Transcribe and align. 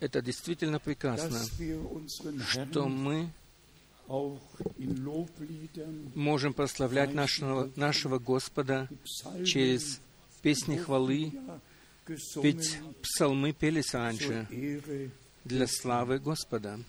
Это 0.00 0.22
действительно 0.22 0.78
прекрасно, 0.80 1.40
что 2.48 2.88
мы 2.88 3.30
можем 6.14 6.52
прославлять 6.52 7.14
нашего, 7.14 7.70
нашего 7.76 8.18
Господа 8.18 8.88
через 9.44 10.00
песни 10.42 10.76
хвалы, 10.76 11.32
ведь 12.36 12.78
псалмы 13.02 13.52
пелись 13.52 13.94
раньше 13.94 14.48
для 15.44 15.66
славы 15.66 16.18
Господа. 16.18 16.80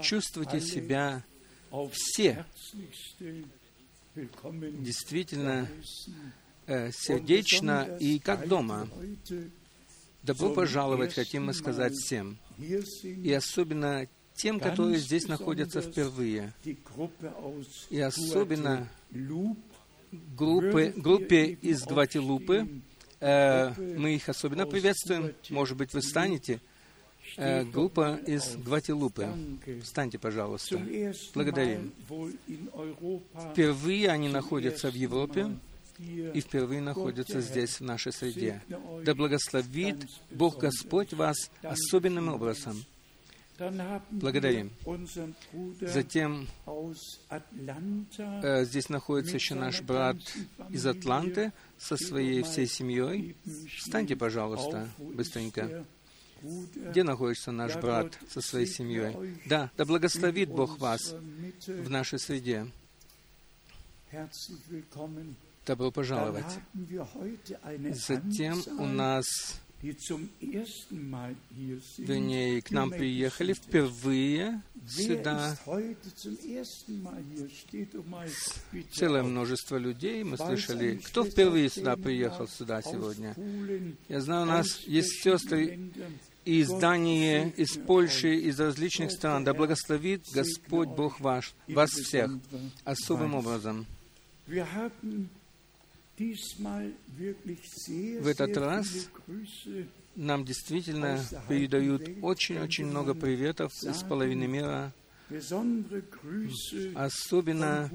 Чувствуйте 0.00 0.60
себя 0.60 1.24
все. 1.92 2.44
Действительно 4.44 5.68
сердечно 6.66 7.96
и 7.98 8.18
как 8.18 8.48
дома. 8.48 8.88
Добро 10.22 10.50
пожаловать, 10.50 11.14
хотим 11.14 11.46
мы 11.46 11.54
сказать 11.54 11.94
всем. 11.94 12.38
И 12.58 13.32
особенно 13.32 14.06
тем, 14.34 14.60
которые 14.60 14.98
здесь 14.98 15.26
находятся 15.26 15.80
впервые. 15.80 16.52
И 17.90 18.00
особенно 18.00 18.88
группы, 20.10 20.92
группе 20.96 21.46
из 21.60 21.84
Гвателупы. 21.84 22.68
Э, 23.20 23.72
мы 23.78 24.14
их 24.14 24.28
особенно 24.28 24.66
приветствуем. 24.66 25.32
Может 25.50 25.76
быть, 25.76 25.94
вы 25.94 26.02
станете. 26.02 26.60
Э, 27.36 27.64
группа 27.64 28.18
из 28.26 28.56
Гвателупы. 28.56 29.28
Встаньте, 29.82 30.18
пожалуйста. 30.18 30.80
Благодарим. 31.34 31.92
Впервые 33.52 34.08
они 34.08 34.28
находятся 34.28 34.90
в 34.90 34.94
Европе 34.94 35.56
и 35.98 36.40
впервые 36.40 36.80
находятся 36.80 37.40
здесь, 37.40 37.80
в 37.80 37.84
нашей 37.84 38.12
среде. 38.12 38.62
Да 39.04 39.14
благословит 39.14 40.06
Бог 40.30 40.58
Господь 40.58 41.12
вас 41.12 41.50
особенным 41.62 42.28
образом. 42.28 42.84
Благодарим. 44.10 44.72
Затем 45.80 46.48
э, 48.42 48.64
здесь 48.64 48.88
находится 48.88 49.36
еще 49.36 49.54
наш 49.54 49.82
брат 49.82 50.16
из 50.70 50.84
Атланты 50.86 51.52
со 51.78 51.96
своей 51.96 52.42
всей 52.42 52.66
семьей. 52.66 53.36
Встаньте, 53.78 54.16
пожалуйста, 54.16 54.88
быстренько. 54.98 55.84
Где 56.74 57.04
находится 57.04 57.52
наш 57.52 57.76
брат 57.76 58.18
со 58.28 58.40
своей 58.40 58.66
семьей? 58.66 59.38
Да, 59.46 59.70
да 59.76 59.84
благословит 59.84 60.48
Бог 60.48 60.78
вас 60.78 61.14
в 61.66 61.90
нашей 61.90 62.18
среде. 62.18 62.66
Добро 65.66 65.90
пожаловать. 65.90 66.58
Затем 67.94 68.62
у 68.78 68.86
нас 68.86 69.24
вернее, 71.98 72.62
к 72.62 72.70
нам 72.70 72.90
приехали 72.90 73.52
впервые 73.52 74.62
сюда. 74.86 75.56
целое 78.92 79.22
множество 79.22 79.76
людей. 79.76 80.22
Мы 80.24 80.36
слышали, 80.36 80.96
кто 80.96 81.24
впервые 81.24 81.68
сюда 81.68 81.96
приехал 81.96 82.46
сюда 82.46 82.82
сегодня. 82.82 83.34
Я 84.08 84.20
знаю, 84.20 84.42
у 84.42 84.46
нас 84.46 84.80
есть 84.80 85.22
сестры 85.22 85.90
из 86.44 86.68
Дании, 86.68 87.52
из 87.56 87.76
Польши, 87.76 88.36
из 88.36 88.58
различных 88.60 89.10
стран. 89.12 89.44
Да 89.44 89.54
благословит 89.54 90.26
Господь 90.32 90.88
Бог 90.88 91.20
ваш, 91.20 91.54
вас 91.68 91.90
всех 91.90 92.30
особым 92.84 93.34
образом. 93.34 93.86
В 98.20 98.26
этот 98.26 98.56
раз 98.56 99.08
нам 100.14 100.44
действительно 100.44 101.20
передают 101.48 102.08
очень-очень 102.22 102.86
много 102.86 103.14
приветов 103.14 103.72
из 103.82 104.02
половины 104.02 104.46
мира. 104.46 104.92
Особенно 106.94 107.90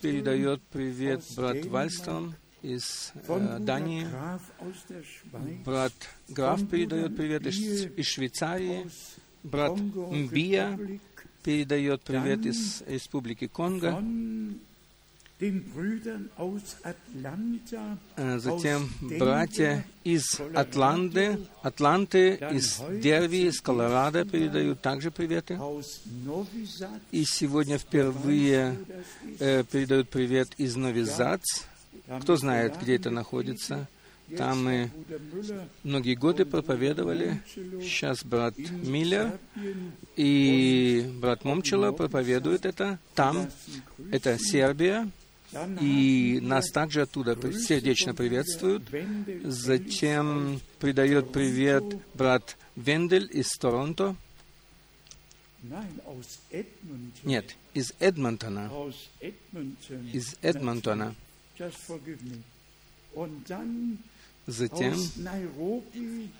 передает 0.00 0.62
привет 0.72 1.22
брат 1.36 1.64
Вальстром 1.66 2.34
из 2.62 3.12
э, 3.28 3.58
Дании. 3.60 4.06
Брат 5.64 5.92
Граф 6.28 6.68
передает 6.68 7.16
привет 7.16 7.46
из, 7.46 7.84
из 7.84 8.06
Швейцарии. 8.06 8.86
Брат 9.42 9.76
Мбия 9.78 10.78
передает 11.44 12.02
привет 12.02 12.46
из 12.46 12.82
Республики 12.86 13.46
Конго. 13.46 14.02
Э, 18.16 18.38
затем 18.38 18.88
братья 19.18 19.86
из 20.02 20.40
Атланты, 20.54 21.38
Атланты, 21.60 22.38
из 22.52 22.80
Дерви, 23.02 23.48
из 23.48 23.60
Колорадо 23.60 24.24
передают 24.24 24.80
также 24.80 25.10
приветы. 25.10 25.60
И 27.12 27.24
сегодня 27.26 27.76
впервые 27.76 28.78
э, 29.38 29.62
передают 29.64 30.08
привет 30.08 30.48
из 30.56 30.74
Новизац. 30.76 31.42
Кто 32.22 32.36
знает, 32.36 32.80
где 32.80 32.96
это 32.96 33.10
находится? 33.10 33.88
Там 34.38 34.64
мы 34.64 34.90
многие 35.84 36.14
годы 36.14 36.46
проповедовали. 36.46 37.42
Сейчас 37.82 38.24
брат 38.24 38.56
Миллер 38.56 39.38
и 40.16 41.12
брат 41.20 41.44
Момчело 41.44 41.92
проповедуют 41.92 42.64
это. 42.64 42.98
Там 43.14 43.50
это 44.10 44.38
Сербия. 44.38 45.10
И 45.80 46.38
нас 46.42 46.70
также 46.70 47.02
оттуда 47.02 47.36
сердечно 47.52 48.14
приветствуют. 48.14 48.82
Затем 49.44 50.60
придает 50.80 51.32
привет 51.32 51.84
брат 52.14 52.56
Вендель 52.74 53.28
из 53.32 53.48
Торонто. 53.52 54.16
Нет, 57.22 57.56
из 57.74 57.92
Эдмонтона. 57.98 58.70
Из 60.12 60.36
Эдмонтона. 60.42 61.14
Затем 64.46 64.94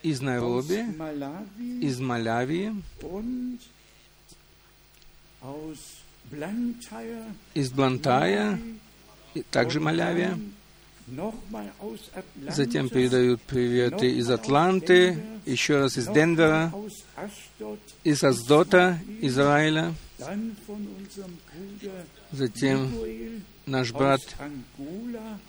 из 0.03 0.21
Найроби, 0.21 0.79
из 1.81 1.99
Малявии, 1.99 2.73
из 7.55 7.71
Блантая, 7.73 8.61
также 9.51 9.81
Малявия. 9.81 10.39
Затем 12.49 12.89
передают 12.89 13.41
приветы 13.43 14.11
из 14.11 14.29
Атланты, 14.29 15.23
еще 15.45 15.79
раз 15.79 15.97
из 15.97 16.09
Денвера, 16.09 16.73
из 18.03 18.25
Аздота, 18.25 18.99
Израиля. 19.21 19.95
Затем 22.33 22.91
наш 23.67 23.93
брат 23.93 24.21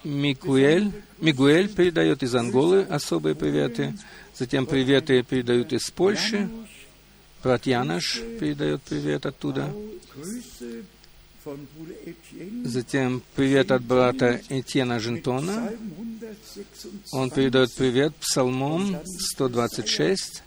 Микуэль, 0.03 0.91
Мигуэль 1.19 1.69
передает 1.69 2.21
из 2.21 2.35
Анголы 2.35 2.83
особые 2.83 3.33
приветы. 3.33 3.95
Затем 4.35 4.67
приветы 4.67 5.23
передают 5.23 5.73
из 5.73 5.89
Польши. 5.89 6.49
Брат 7.43 7.65
Янош 7.65 8.19
передает 8.39 8.83
привет 8.83 9.25
оттуда. 9.25 9.73
Затем 12.63 13.21
привет 13.35 13.71
от 13.71 13.83
брата 13.83 14.41
Этьена 14.49 14.99
Жентона. 14.99 15.71
Он 17.11 17.29
передает 17.29 17.73
привет 17.73 18.15
псалмом 18.15 18.97
126, 19.05 20.43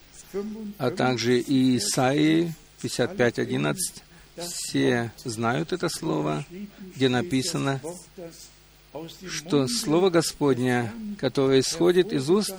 а 0.78 0.90
также 0.90 1.40
и 1.40 1.78
Исаии 1.78 2.54
55.11. 2.82 3.76
Все 4.36 5.12
знают 5.24 5.72
это 5.72 5.88
слово, 5.88 6.44
где 6.94 7.08
написано, 7.08 7.80
что 9.28 9.68
Слово 9.68 10.10
Господне, 10.10 10.92
которое 11.18 11.60
исходит 11.60 12.12
из 12.12 12.28
уст 12.28 12.54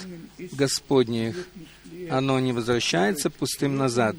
Господних, 0.53 1.47
оно 2.09 2.39
не 2.39 2.53
возвращается 2.53 3.29
пустым 3.29 3.75
назад. 3.75 4.15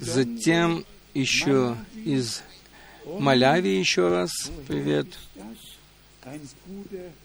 Затем 0.00 0.84
еще 1.14 1.76
из 2.04 2.42
Малявии 3.06 3.78
еще 3.78 4.08
раз 4.08 4.32
привет. 4.66 5.06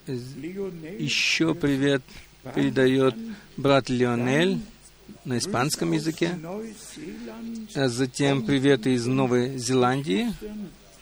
Еще 0.08 1.56
привет 1.56 2.04
передает 2.54 3.16
брат 3.58 3.90
Леонель 3.90 4.60
на 5.26 5.38
испанском 5.38 5.92
языке. 5.94 6.38
А 7.76 7.88
затем 7.88 8.46
привет 8.46 8.88
из 8.88 9.06
Новой 9.06 9.58
Зеландии 9.58 10.34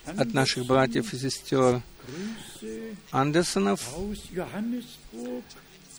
от 0.06 0.32
наших 0.32 0.66
братьев 0.66 1.12
и 1.12 1.18
сестер 1.18 1.82
Андерсонов. 3.10 3.94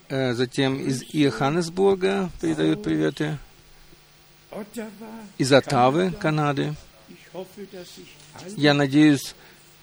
А 0.08 0.34
затем 0.34 0.80
из 0.80 1.02
Иоханнесбурга 1.02 2.30
передают 2.40 2.82
приветы 2.82 3.38
из 5.38 5.52
Оттавы, 5.52 6.10
Канады. 6.12 6.74
Я 8.56 8.74
надеюсь, 8.74 9.34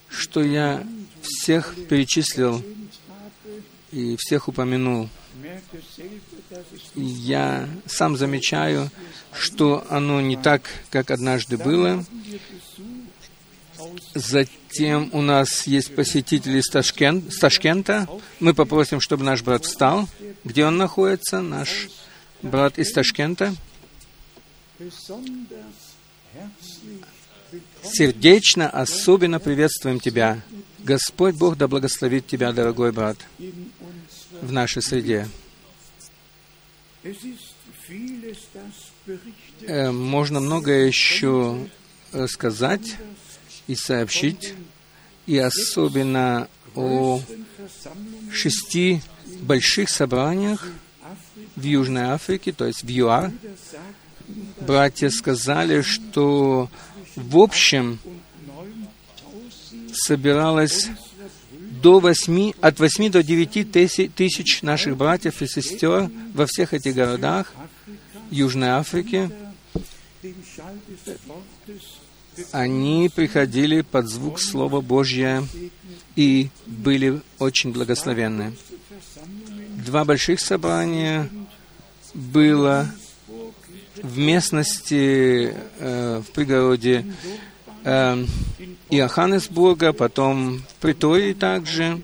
что 0.10 0.44
я 0.44 0.86
всех 1.22 1.76
перечислил 1.88 2.62
и 3.92 4.16
всех 4.18 4.48
упомянул. 4.48 5.10
Я 6.96 7.70
сам 7.86 8.18
замечаю, 8.18 8.90
что 9.32 9.86
оно 9.90 10.22
не 10.22 10.36
так, 10.36 10.64
как 10.90 11.12
однажды 11.12 11.58
было. 11.58 12.04
Затем 14.14 15.10
у 15.14 15.22
нас 15.22 15.68
есть 15.68 15.96
посетители 15.96 16.62
с, 16.62 16.70
Ташкент, 16.70 17.32
с 17.32 17.40
Ташкента. 17.40 18.08
Мы 18.40 18.54
попросим, 18.54 19.00
чтобы 19.00 19.24
наш 19.24 19.44
брат 19.44 19.66
встал. 19.66 20.10
Где 20.44 20.66
он 20.66 20.78
находится? 20.78 21.42
Наш 21.42 21.90
брат 22.42 22.80
из 22.80 22.92
Ташкента. 22.92 23.56
Сердечно, 27.84 28.70
особенно 28.70 29.40
приветствуем 29.40 30.00
Тебя. 30.00 30.42
Господь 30.80 31.36
Бог 31.36 31.58
да 31.58 31.68
благословит 31.68 32.28
Тебя, 32.28 32.52
дорогой 32.52 32.92
брат, 32.92 33.18
в 34.42 34.52
нашей 34.52 34.82
среде. 34.82 35.28
Э, 39.62 39.92
можно 39.92 40.40
многое 40.40 40.86
еще 40.86 41.68
сказать 42.28 42.98
и 43.68 43.76
сообщить, 43.76 44.54
и 45.26 45.38
особенно 45.38 46.48
о 46.76 47.22
шести 48.32 49.02
больших 49.42 49.90
собраниях 49.90 50.68
в 51.56 51.64
Южной 51.64 52.04
Африке, 52.04 52.52
то 52.52 52.66
есть 52.66 52.84
в 52.84 52.90
ЮАР. 52.90 53.32
Братья 54.60 55.10
сказали, 55.10 55.82
что 55.82 56.70
в 57.16 57.38
общем 57.38 58.00
собиралось 59.94 60.90
до 61.82 62.00
8, 62.00 62.54
от 62.60 62.80
8 62.80 63.12
до 63.12 63.24
9 63.24 63.72
тысяч 64.16 64.62
наших 64.62 64.98
братьев 64.98 65.42
и 65.42 65.48
сестер 65.48 66.10
во 66.34 66.46
всех 66.46 66.74
этих 66.74 66.96
городах 66.96 67.54
Южной 68.30 68.70
Африки. 68.70 69.32
Они 72.52 73.10
приходили 73.14 73.82
под 73.82 74.08
звук 74.08 74.40
Слова 74.40 74.82
Божьего 74.82 75.48
и 76.16 76.50
были 76.66 77.22
очень 77.40 77.72
благословенны. 77.72 78.56
Два 79.86 80.06
больших 80.06 80.40
собрания 80.40 81.30
было 82.14 82.92
в 84.04 84.18
местности, 84.18 85.54
э, 85.80 86.22
в 86.26 86.32
пригороде 86.32 87.06
э, 87.84 88.26
Иоханнесбурга, 88.90 89.94
потом 89.94 90.60
в 90.60 90.74
Притории 90.82 91.34
также, 91.34 92.02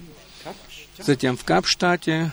затем 0.99 1.37
в 1.37 1.43
Капштате. 1.43 2.31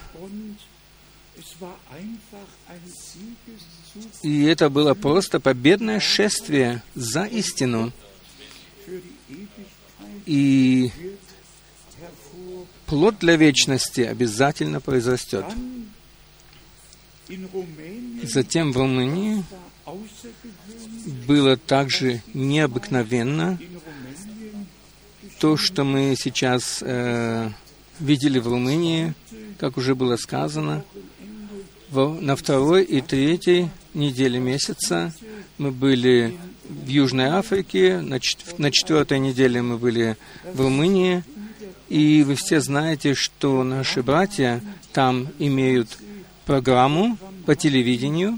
И 4.23 4.45
это 4.45 4.71
было 4.71 4.95
просто 4.95 5.41
победное 5.41 6.01
шествие 6.01 6.83
за 6.95 7.25
истину. 7.25 7.93
И 10.27 10.91
плод 12.87 13.19
для 13.19 13.37
вечности 13.37 14.03
обязательно 14.03 14.81
произрастет. 14.81 15.45
Затем 18.23 18.73
в 18.73 18.77
Румынии 18.77 19.45
было 21.27 21.57
также 21.57 22.23
необыкновенно 22.35 23.59
то, 25.39 25.57
что 25.57 25.85
мы 25.85 26.15
сейчас 26.19 26.81
э, 26.83 27.49
видели 27.99 28.39
в 28.39 28.47
Румынии, 28.49 29.15
как 29.59 29.77
уже 29.77 29.95
было 29.95 30.17
сказано, 30.17 30.85
в, 31.91 32.21
на 32.21 32.37
второй 32.37 32.85
и 32.85 33.01
третьей 33.01 33.71
неделе 33.95 34.39
месяца 34.39 35.15
мы 35.59 35.73
были 35.73 36.37
в 36.69 36.87
Южной 36.87 37.27
Африке, 37.27 38.01
на, 38.01 38.21
чет- 38.21 38.59
на 38.59 38.71
четвертой 38.71 39.19
неделе 39.19 39.61
мы 39.63 39.77
были 39.77 40.17
в 40.53 40.61
Румынии, 40.61 41.25
и 41.89 42.23
вы 42.23 42.37
все 42.37 42.61
знаете, 42.61 43.15
что 43.15 43.65
наши 43.65 44.03
братья 44.03 44.63
там 44.93 45.29
имеют 45.39 45.99
программу 46.51 47.17
по 47.47 47.55
телевидению, 47.55 48.37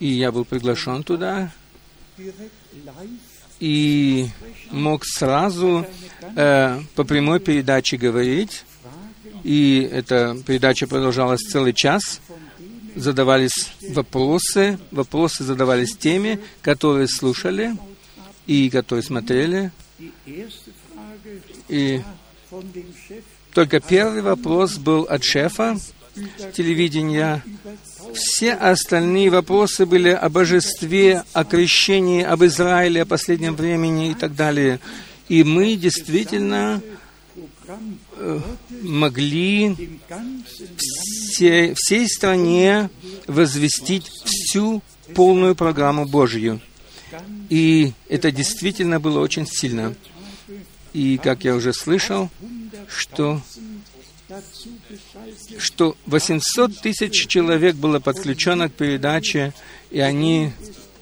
и 0.00 0.08
я 0.08 0.32
был 0.32 0.44
приглашен 0.44 1.04
туда, 1.04 1.52
и 3.60 4.26
мог 4.72 5.04
сразу 5.04 5.86
э, 6.34 6.80
по 6.96 7.04
прямой 7.04 7.38
передаче 7.38 7.96
говорить, 7.96 8.64
и 9.44 9.88
эта 9.92 10.36
передача 10.44 10.88
продолжалась 10.88 11.42
целый 11.42 11.74
час. 11.74 12.20
Задавались 12.96 13.72
вопросы, 13.90 14.80
вопросы 14.90 15.44
задавались 15.44 15.96
теми, 15.96 16.40
которые 16.60 17.06
слушали 17.06 17.76
и 18.48 18.68
которые 18.68 19.04
смотрели. 19.04 19.70
И 21.68 22.02
только 23.54 23.78
первый 23.78 24.22
вопрос 24.22 24.76
был 24.76 25.02
от 25.04 25.22
шефа 25.22 25.76
телевидения. 26.54 27.42
Все 28.14 28.54
остальные 28.54 29.30
вопросы 29.30 29.86
были 29.86 30.08
о 30.10 30.28
божестве, 30.28 31.24
о 31.32 31.44
крещении, 31.44 32.22
об 32.22 32.44
Израиле, 32.44 33.02
о 33.02 33.06
последнем 33.06 33.54
времени 33.54 34.10
и 34.10 34.14
так 34.14 34.34
далее. 34.34 34.80
И 35.28 35.44
мы 35.44 35.76
действительно 35.76 36.82
э, 38.16 38.40
могли 38.82 39.98
все, 41.30 41.74
всей 41.76 42.08
стране 42.08 42.90
возвестить 43.26 44.08
всю 44.24 44.82
полную 45.14 45.54
программу 45.54 46.06
Божью. 46.06 46.60
И 47.48 47.92
это 48.08 48.30
действительно 48.30 49.00
было 49.00 49.20
очень 49.20 49.46
сильно. 49.46 49.94
И, 50.92 51.18
как 51.18 51.44
я 51.44 51.54
уже 51.54 51.72
слышал, 51.72 52.28
что 52.88 53.40
что 55.58 55.96
800 56.06 56.80
тысяч 56.80 57.26
человек 57.26 57.74
было 57.76 57.98
подключено 57.98 58.68
к 58.68 58.74
передаче, 58.74 59.52
и 59.90 60.00
они 60.00 60.52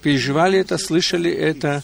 переживали 0.03 0.59
это, 0.59 0.79
слышали 0.79 1.31
это, 1.31 1.83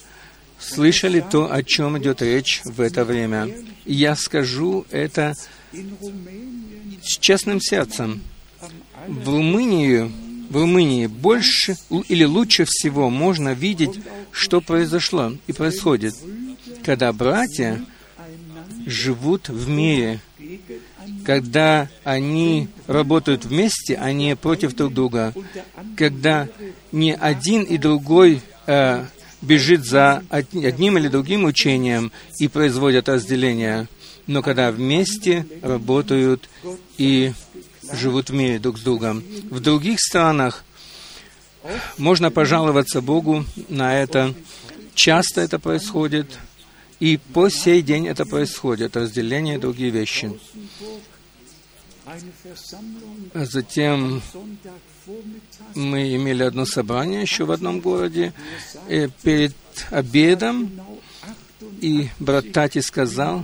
слышали 0.59 1.21
то, 1.21 1.53
о 1.53 1.63
чем 1.63 1.99
идет 1.99 2.23
речь 2.23 2.63
в 2.65 2.81
это 2.81 3.05
время. 3.05 3.49
И 3.85 3.95
я 3.95 4.17
скажу 4.17 4.87
это 4.91 5.35
с 7.03 7.19
честным 7.19 7.61
сердцем. 7.61 8.23
В 9.07 9.29
Румынии, 9.29 10.11
в 10.49 10.57
Румынии 10.57 11.07
больше 11.07 11.77
или 12.09 12.25
лучше 12.25 12.65
всего 12.67 13.11
можно 13.11 13.53
видеть, 13.53 14.01
что 14.31 14.61
произошло 14.61 15.35
и 15.47 15.53
происходит, 15.53 16.15
когда 16.85 17.13
братья 17.13 17.85
живут 18.87 19.49
в 19.49 19.69
мире, 19.69 20.21
когда 21.25 21.89
они 22.05 22.69
работают 22.87 23.45
вместе, 23.45 23.97
а 23.97 24.13
не 24.13 24.37
против 24.37 24.75
друг 24.75 24.93
друга, 24.93 25.35
когда 25.97 26.49
не 26.93 27.15
один 27.15 27.63
и 27.63 27.79
другой 27.79 28.43
э, 28.67 29.05
бежит 29.41 29.85
за 29.85 30.23
одним 30.31 30.99
или 30.99 31.09
другим 31.09 31.45
учением 31.45 32.13
и 32.39 32.49
производят 32.49 33.09
разделение, 33.09 33.89
но 34.27 34.43
когда 34.43 34.71
вместе 34.71 35.47
работают 35.63 36.49
и 36.99 37.33
живут 37.93 38.31
в 38.31 38.35
мире 38.35 38.59
друг 38.59 38.79
с 38.79 38.83
другом. 38.83 39.23
В 39.51 39.61
других 39.61 40.01
странах 40.01 40.65
можно 41.99 42.31
пожаловаться 42.31 43.01
Богу 43.01 43.45
на 43.69 44.01
это. 44.01 44.35
Часто 44.95 45.41
это 45.41 45.59
происходит, 45.59 46.39
и 47.01 47.19
по 47.33 47.49
сей 47.49 47.83
день 47.83 48.07
это 48.07 48.25
происходит, 48.25 48.97
разделение 48.97 49.57
и 49.57 49.61
другие 49.61 49.91
вещи. 49.91 50.33
А 52.07 53.45
затем 53.47 54.21
мы 55.75 56.15
имели 56.15 56.43
одно 56.43 56.67
собрание 56.67 57.23
еще 57.23 57.45
в 57.45 57.51
одном 57.51 57.81
городе 57.81 58.35
и 58.89 59.09
перед 59.23 59.55
обедом, 59.91 60.71
и 61.81 62.09
брат 62.19 62.53
Тати 62.53 62.81
сказал, 62.81 63.43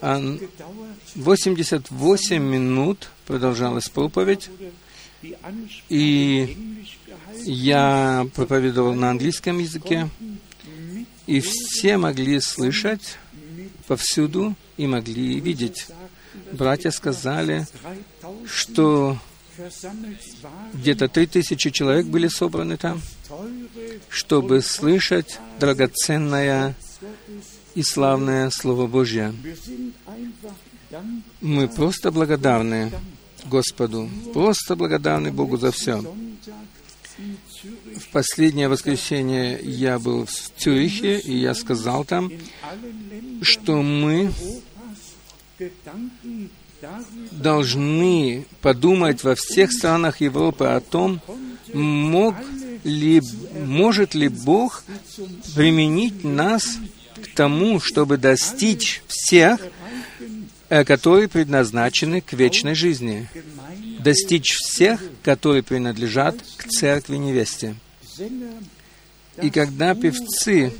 88 0.00 2.42
минут 2.42 3.10
продолжалась 3.26 3.88
проповедь, 3.88 4.50
и 5.88 6.84
я 7.44 8.26
проповедовал 8.34 8.94
на 8.94 9.10
английском 9.10 9.58
языке, 9.58 10.08
и 11.26 11.40
все 11.40 11.96
могли 11.96 12.40
слышать 12.40 13.16
повсюду 13.86 14.54
и 14.76 14.86
могли 14.86 15.40
видеть 15.40 15.86
братья 16.52 16.90
сказали, 16.90 17.66
что 18.46 19.18
где-то 20.72 21.08
три 21.08 21.26
тысячи 21.26 21.70
человек 21.70 22.06
были 22.06 22.28
собраны 22.28 22.76
там, 22.76 23.00
чтобы 24.08 24.62
слышать 24.62 25.38
драгоценное 25.58 26.74
и 27.74 27.82
славное 27.82 28.50
Слово 28.50 28.86
Божье. 28.86 29.34
Мы 31.40 31.68
просто 31.68 32.10
благодарны 32.10 32.92
Господу, 33.46 34.08
просто 34.32 34.76
благодарны 34.76 35.30
Богу 35.30 35.56
за 35.56 35.70
все. 35.72 36.02
В 37.96 38.08
последнее 38.12 38.68
воскресенье 38.68 39.60
я 39.62 39.98
был 39.98 40.24
в 40.24 40.50
Цюрихе, 40.58 41.18
и 41.18 41.36
я 41.36 41.54
сказал 41.54 42.04
там, 42.04 42.32
что 43.42 43.82
мы 43.82 44.32
должны 47.30 48.46
подумать 48.60 49.22
во 49.22 49.34
всех 49.34 49.72
странах 49.72 50.20
Европы 50.20 50.64
о 50.64 50.80
том, 50.80 51.20
мог 51.72 52.34
ли, 52.84 53.20
может 53.66 54.14
ли 54.14 54.28
Бог 54.28 54.84
применить 55.54 56.24
нас 56.24 56.78
к 57.22 57.34
тому, 57.34 57.80
чтобы 57.80 58.16
достичь 58.16 59.02
всех, 59.06 59.60
э, 60.68 60.84
которые 60.84 61.28
предназначены 61.28 62.20
к 62.20 62.32
вечной 62.32 62.74
жизни, 62.74 63.28
достичь 63.98 64.54
всех, 64.54 65.02
которые 65.22 65.62
принадлежат 65.62 66.36
к 66.56 66.68
церкви 66.68 67.16
невесте. 67.16 67.74
И 69.42 69.50
когда 69.50 69.94
певцы 69.94 70.72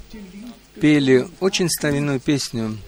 пели 0.81 1.29
очень 1.41 1.69
старинную 1.69 2.21
песню, 2.21 2.79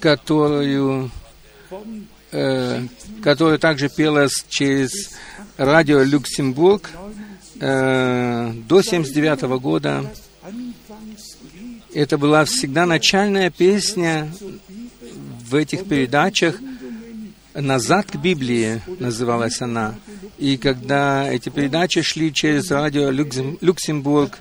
которую, 0.00 1.10
э, 2.32 2.82
которая 3.22 3.58
также 3.58 3.88
пелась 3.88 4.44
через 4.48 5.10
радио 5.56 6.02
Люксембург 6.02 6.90
э, 7.60 8.52
до 8.68 8.82
79 8.82 9.42
года. 9.60 10.04
Это 11.94 12.18
была 12.18 12.44
всегда 12.44 12.86
начальная 12.86 13.50
песня 13.50 14.30
в 15.48 15.54
этих 15.54 15.86
передачах 15.88 16.60
«Назад 17.60 18.10
к 18.10 18.16
Библии» 18.16 18.80
называлась 19.00 19.60
она. 19.60 19.94
И 20.38 20.56
когда 20.56 21.30
эти 21.30 21.48
передачи 21.48 22.02
шли 22.02 22.32
через 22.32 22.70
радио 22.70 23.10
Люксембург, 23.10 24.38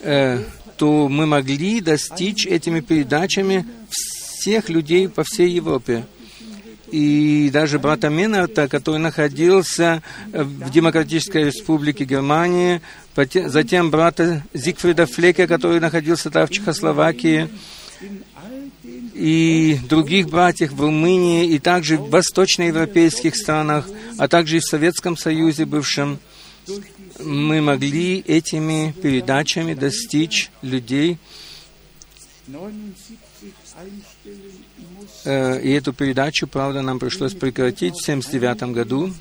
э, 0.00 0.42
то 0.76 1.08
мы 1.08 1.26
могли 1.26 1.80
достичь 1.80 2.46
этими 2.46 2.80
передачами 2.80 3.64
всех 3.88 4.68
людей 4.68 5.08
по 5.08 5.24
всей 5.24 5.50
Европе. 5.50 6.04
И 6.90 7.50
даже 7.52 7.78
брата 7.78 8.08
Менарта, 8.08 8.68
который 8.68 8.98
находился 8.98 10.02
в 10.32 10.70
Демократической 10.70 11.44
Республике 11.44 12.04
Германии, 12.04 12.80
затем 13.46 13.90
брата 13.90 14.44
Зигфрида 14.54 15.06
Флека, 15.06 15.46
который 15.46 15.80
находился 15.80 16.30
там 16.30 16.46
в 16.46 16.50
Чехословакии, 16.50 17.48
и 19.16 19.78
других 19.88 20.28
братьев 20.28 20.72
в 20.72 20.80
Румынии, 20.80 21.48
и 21.48 21.58
также 21.58 21.96
в 21.96 22.10
восточноевропейских 22.10 23.34
странах, 23.34 23.88
а 24.18 24.28
также 24.28 24.58
и 24.58 24.60
в 24.60 24.64
Советском 24.64 25.16
Союзе 25.16 25.64
бывшем– 25.64 26.18
мы 27.20 27.60
могли 27.60 28.20
этими 28.20 28.92
передачами 29.02 29.74
достичь 29.74 30.50
людей. 30.62 31.18
Э, 35.24 35.60
и 35.60 35.70
эту 35.70 35.92
передачу, 35.92 36.46
правда, 36.46 36.82
нам 36.82 36.98
пришлось 36.98 37.34
прекратить 37.34 37.94
в 37.94 38.02
1979 38.02 38.74
году. 38.74 39.12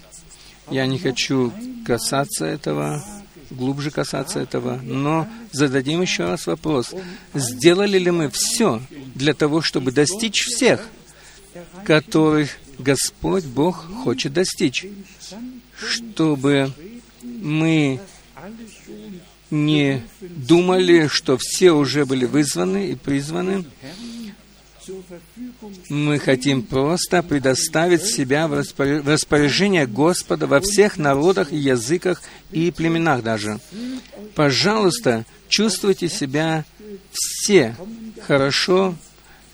Я 0.69 0.87
не 0.87 0.97
хочу 0.97 1.53
касаться 1.85 2.45
этого, 2.45 3.03
глубже 3.49 3.91
касаться 3.91 4.39
этого, 4.39 4.79
но 4.83 5.27
зададим 5.51 6.01
еще 6.01 6.25
раз 6.25 6.47
вопрос. 6.47 6.93
Сделали 7.33 7.97
ли 7.97 8.11
мы 8.11 8.29
все 8.29 8.81
для 9.13 9.33
того, 9.33 9.61
чтобы 9.61 9.91
достичь 9.91 10.43
всех, 10.45 10.87
которых 11.83 12.49
Господь 12.79 13.45
Бог 13.45 13.85
хочет 14.03 14.33
достичь, 14.33 14.85
чтобы 15.77 16.71
мы 17.23 17.99
не 19.51 20.03
думали, 20.21 21.07
что 21.07 21.37
все 21.39 21.71
уже 21.71 22.05
были 22.05 22.25
вызваны 22.25 22.91
и 22.91 22.95
призваны. 22.95 23.65
Мы 25.89 26.19
хотим 26.19 26.63
просто 26.63 27.23
предоставить 27.23 28.03
себя 28.03 28.47
в 28.47 28.53
распоряжение 28.53 29.87
Господа 29.87 30.47
во 30.47 30.59
всех 30.61 30.97
народах 30.97 31.51
и 31.51 31.57
языках 31.57 32.21
и 32.51 32.71
племенах 32.71 33.23
даже. 33.23 33.59
Пожалуйста, 34.35 35.25
чувствуйте 35.47 36.09
себя 36.09 36.65
все 37.11 37.75
хорошо 38.21 38.95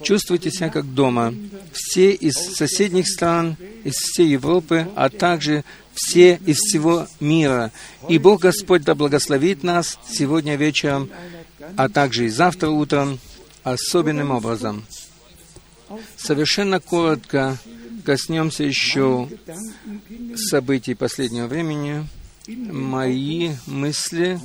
чувствуйте 0.01 0.51
себя 0.51 0.69
как 0.69 0.93
дома. 0.93 1.33
Все 1.71 2.11
из 2.11 2.33
соседних 2.33 3.07
стран, 3.07 3.57
из 3.83 3.93
всей 3.93 4.29
Европы, 4.29 4.87
а 4.95 5.09
также 5.09 5.63
все 5.93 6.39
из 6.45 6.57
всего 6.57 7.07
мира. 7.19 7.71
И 8.09 8.17
Бог 8.17 8.41
Господь 8.41 8.83
да 8.83 8.95
благословит 8.95 9.63
нас 9.63 9.99
сегодня 10.09 10.55
вечером, 10.55 11.09
а 11.75 11.89
также 11.89 12.25
и 12.25 12.29
завтра 12.29 12.69
утром 12.69 13.19
особенным 13.63 14.31
образом. 14.31 14.83
Совершенно 16.17 16.79
коротко 16.79 17.57
коснемся 18.03 18.63
еще 18.63 19.29
событий 20.35 20.95
последнего 20.95 21.47
времени. 21.47 22.07
Мои 22.47 23.51
мысли 23.67 24.39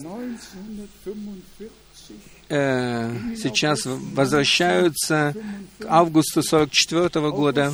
э, 2.49 3.17
сейчас 3.37 3.87
возвращаются 3.87 5.35
к 5.79 5.87
августу 5.89 6.43
44 6.43 7.31
года, 7.31 7.73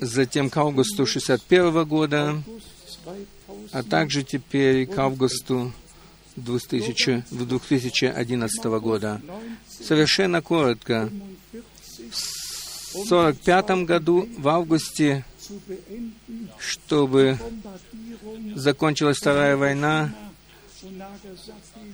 затем 0.00 0.50
к 0.50 0.56
августу 0.56 1.06
61 1.06 1.84
года, 1.86 2.42
а 3.72 3.82
также 3.82 4.22
теперь 4.22 4.86
к 4.86 4.98
августу 4.98 5.72
2000, 6.36 7.24
2011 7.30 8.64
года. 8.64 9.20
Совершенно 9.82 10.42
коротко. 10.42 11.10
В 12.92 13.12
1945 13.12 13.84
году, 13.86 14.28
в 14.36 14.48
августе, 14.48 15.24
чтобы 16.58 17.38
закончилась 18.54 19.18
Вторая 19.18 19.56
война, 19.56 20.12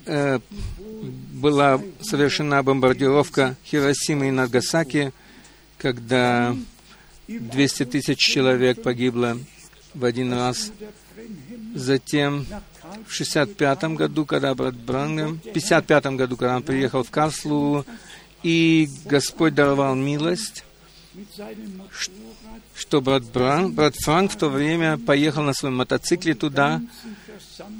э, 0.06 0.38
была 1.32 1.80
совершена 2.00 2.62
бомбардировка 2.62 3.56
Хиросимы 3.64 4.28
и 4.28 4.30
Нагасаки, 4.30 5.12
когда 5.78 6.56
200 7.28 7.84
тысяч 7.84 8.18
человек 8.18 8.82
погибло 8.82 9.38
в 9.94 10.04
один 10.04 10.32
раз. 10.32 10.72
Затем 11.74 12.46
в 13.06 13.12
65 13.12 13.84
году, 13.94 14.24
когда 14.24 14.54
брат 14.54 14.74
Брангам, 14.74 15.40
в 15.44 15.52
55 15.52 16.06
году, 16.06 16.36
когда 16.36 16.56
он 16.56 16.62
приехал 16.62 17.02
в 17.02 17.10
Карлслу, 17.10 17.84
и 18.42 18.88
Господь 19.04 19.54
даровал 19.54 19.94
милость, 19.94 20.64
что 22.74 23.00
брат, 23.00 23.24
Бран, 23.24 23.72
брат 23.72 23.94
Франк 23.96 24.32
в 24.32 24.36
то 24.36 24.48
время 24.48 24.98
поехал 24.98 25.42
на 25.42 25.54
своем 25.54 25.76
мотоцикле 25.76 26.34
туда, 26.34 26.82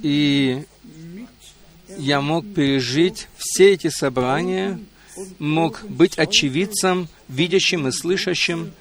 и 0.02 0.64
я 1.98 2.20
мог 2.20 2.44
пережить 2.54 3.28
все 3.36 3.74
эти 3.74 3.88
собрания, 3.88 4.80
мог 5.38 5.82
быть 5.88 6.18
очевидцем, 6.18 7.08
видящим 7.28 7.88
и 7.88 7.92
слышащим, 7.92 8.72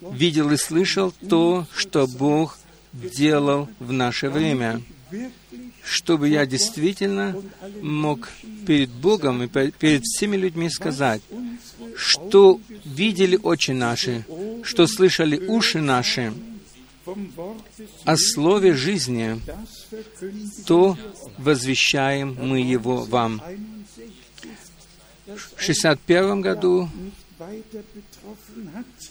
видел 0.00 0.50
и 0.50 0.56
слышал 0.56 1.12
то, 1.28 1.66
что 1.74 2.06
Бог 2.06 2.58
делал 2.92 3.68
в 3.78 3.92
наше 3.92 4.30
время, 4.30 4.82
чтобы 5.82 6.28
я 6.28 6.46
действительно 6.46 7.36
мог 7.82 8.28
перед 8.66 8.90
Богом 8.90 9.42
и 9.42 9.46
перед 9.46 10.02
всеми 10.04 10.36
людьми 10.36 10.70
сказать, 10.70 11.22
что 11.96 12.60
видели 12.84 13.38
очи 13.42 13.72
наши, 13.72 14.24
что 14.62 14.86
слышали 14.86 15.46
уши 15.46 15.80
наши, 15.80 16.32
о 18.04 18.16
слове 18.16 18.74
жизни, 18.74 19.40
то 20.66 20.96
возвещаем 21.38 22.36
мы 22.40 22.60
его 22.60 23.04
вам. 23.04 23.42
В 25.26 25.60
61 25.60 26.40
году 26.40 26.88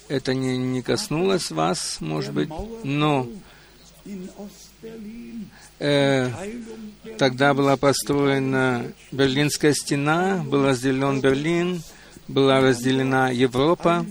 это 0.08 0.34
не, 0.34 0.58
не 0.58 0.82
коснулось 0.82 1.52
вас, 1.52 1.98
может 2.00 2.34
быть, 2.34 2.50
но 2.84 3.28
э, 5.84 6.30
тогда 7.18 7.54
была 7.54 7.78
построена 7.78 8.92
Берлинская 9.12 9.74
стена, 9.74 10.44
был 10.48 10.66
разделен 10.66 11.22
Берлин, 11.22 11.84
была 12.28 12.62
разделена 12.62 13.30
Европа, 13.30 14.06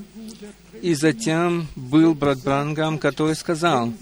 и 0.83 0.95
затем 0.95 1.67
был 1.75 2.15
брат 2.15 2.43
Брангам, 2.43 2.99
который 2.99 3.35
сказал, 3.35 3.93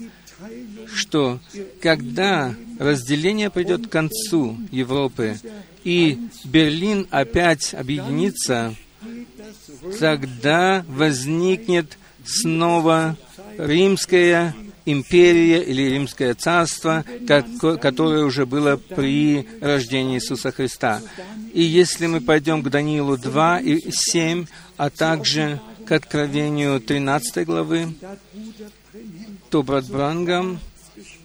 что 0.93 1.39
когда 1.81 2.53
разделение 2.79 3.49
придет 3.49 3.87
к 3.87 3.91
концу 3.91 4.57
Европы, 4.71 5.37
и 5.83 6.19
Берлин 6.43 7.07
опять 7.09 7.73
объединится, 7.73 8.75
тогда 9.99 10.83
возникнет 10.87 11.97
снова 12.25 13.17
римская 13.57 14.55
империя 14.91 15.63
или 15.63 15.83
римское 15.83 16.33
царство, 16.33 17.05
которое 17.81 18.25
уже 18.25 18.45
было 18.45 18.77
при 18.77 19.47
рождении 19.61 20.15
Иисуса 20.15 20.51
Христа. 20.51 21.01
И 21.53 21.61
если 21.61 22.07
мы 22.07 22.21
пойдем 22.21 22.63
к 22.63 22.69
Даниилу 22.69 23.17
2 23.17 23.59
и 23.59 23.91
7, 23.91 24.45
а 24.77 24.89
также 24.89 25.59
к 25.85 25.91
Откровению 25.91 26.79
13 26.79 27.45
главы, 27.45 27.93
то 29.49 29.63
брат 29.63 29.85
Брангам 29.85 30.59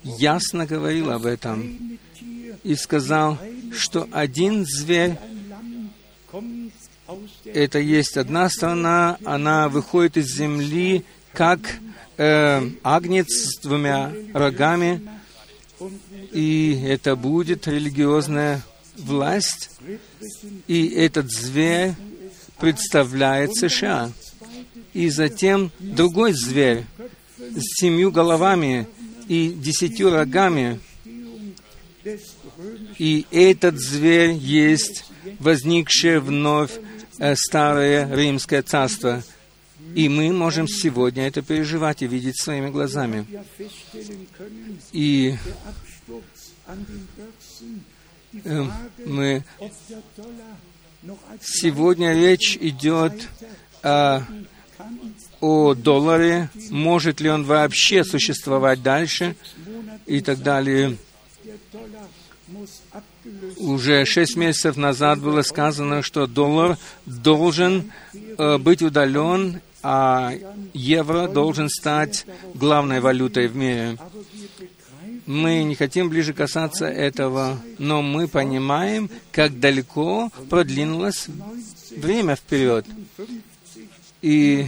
ясно 0.03 0.67
говорил 0.67 1.11
об 1.11 1.27
этом 1.27 1.99
и 2.65 2.75
сказал, 2.75 3.39
что 3.73 4.09
один 4.11 4.65
зверь 4.67 5.19
это 7.45 7.79
есть 7.79 8.17
одна 8.17 8.49
страна, 8.49 9.19
она 9.25 9.69
выходит 9.69 10.17
из 10.17 10.35
земли, 10.35 11.05
как 11.33 11.61
э, 12.17 12.71
агнец 12.83 13.27
с 13.29 13.61
двумя 13.61 14.13
рогами, 14.33 15.01
и 16.33 16.83
это 16.87 17.17
будет 17.17 17.67
религиозная 17.67 18.63
власть, 18.97 19.71
и 20.67 20.89
этот 20.89 21.31
зверь 21.31 21.95
представляет 22.59 23.55
США. 23.55 24.11
И 24.95 25.11
затем 25.11 25.71
другой 25.79 26.33
зверь 26.33 26.85
с 27.39 27.81
семью 27.81 28.11
головами 28.11 28.87
и 29.29 29.49
десятью 29.49 30.11
рогами, 30.11 30.81
и 32.99 33.27
этот 33.31 33.79
зверь 33.79 34.33
есть 34.33 35.05
возникшее 35.39 36.21
вновь 36.21 36.71
э, 37.19 37.35
старое 37.37 38.15
римское 38.15 38.63
царство. 38.63 39.23
И 39.95 40.09
мы 40.09 40.33
можем 40.33 40.69
сегодня 40.69 41.27
это 41.27 41.43
переживать 41.43 42.03
и 42.03 42.07
видеть 42.07 42.41
своими 42.41 42.71
глазами. 42.71 43.27
И 44.93 45.37
э, 48.45 48.65
мы 49.05 49.45
сегодня 51.43 52.15
речь 52.15 52.57
идет 52.57 53.29
о, 53.83 54.23
о 55.41 55.75
долларе, 55.75 56.51
может 56.71 57.21
ли 57.21 57.29
он 57.29 57.45
вообще 57.45 58.05
существовать 58.05 58.83
дальше 58.83 59.37
и 60.07 60.21
так 60.21 60.43
далее. 60.43 60.97
Уже 63.59 64.05
шесть 64.05 64.37
месяцев 64.37 64.77
назад 64.77 65.21
было 65.21 65.43
сказано, 65.43 66.03
что 66.03 66.27
доллар 66.27 66.77
должен 67.07 67.93
э, 68.13 68.59
быть 68.59 68.83
удален, 68.83 69.61
а 69.83 70.33
евро 70.73 71.29
должен 71.29 71.69
стать 71.69 72.27
главной 72.55 73.01
валютой 73.01 73.49
в 73.49 73.57
мире. 73.57 73.97
Мы 75.27 75.65
не 75.65 75.75
хотим 75.75 76.09
ближе 76.09 76.33
касаться 76.33 76.87
этого, 76.87 77.61
но 77.79 78.01
мы 78.03 78.29
понимаем, 78.29 79.11
как 79.33 79.59
далеко 79.59 80.31
продвинулось 80.49 81.27
время 81.97 82.37
вперед. 82.37 82.87
И 84.23 84.67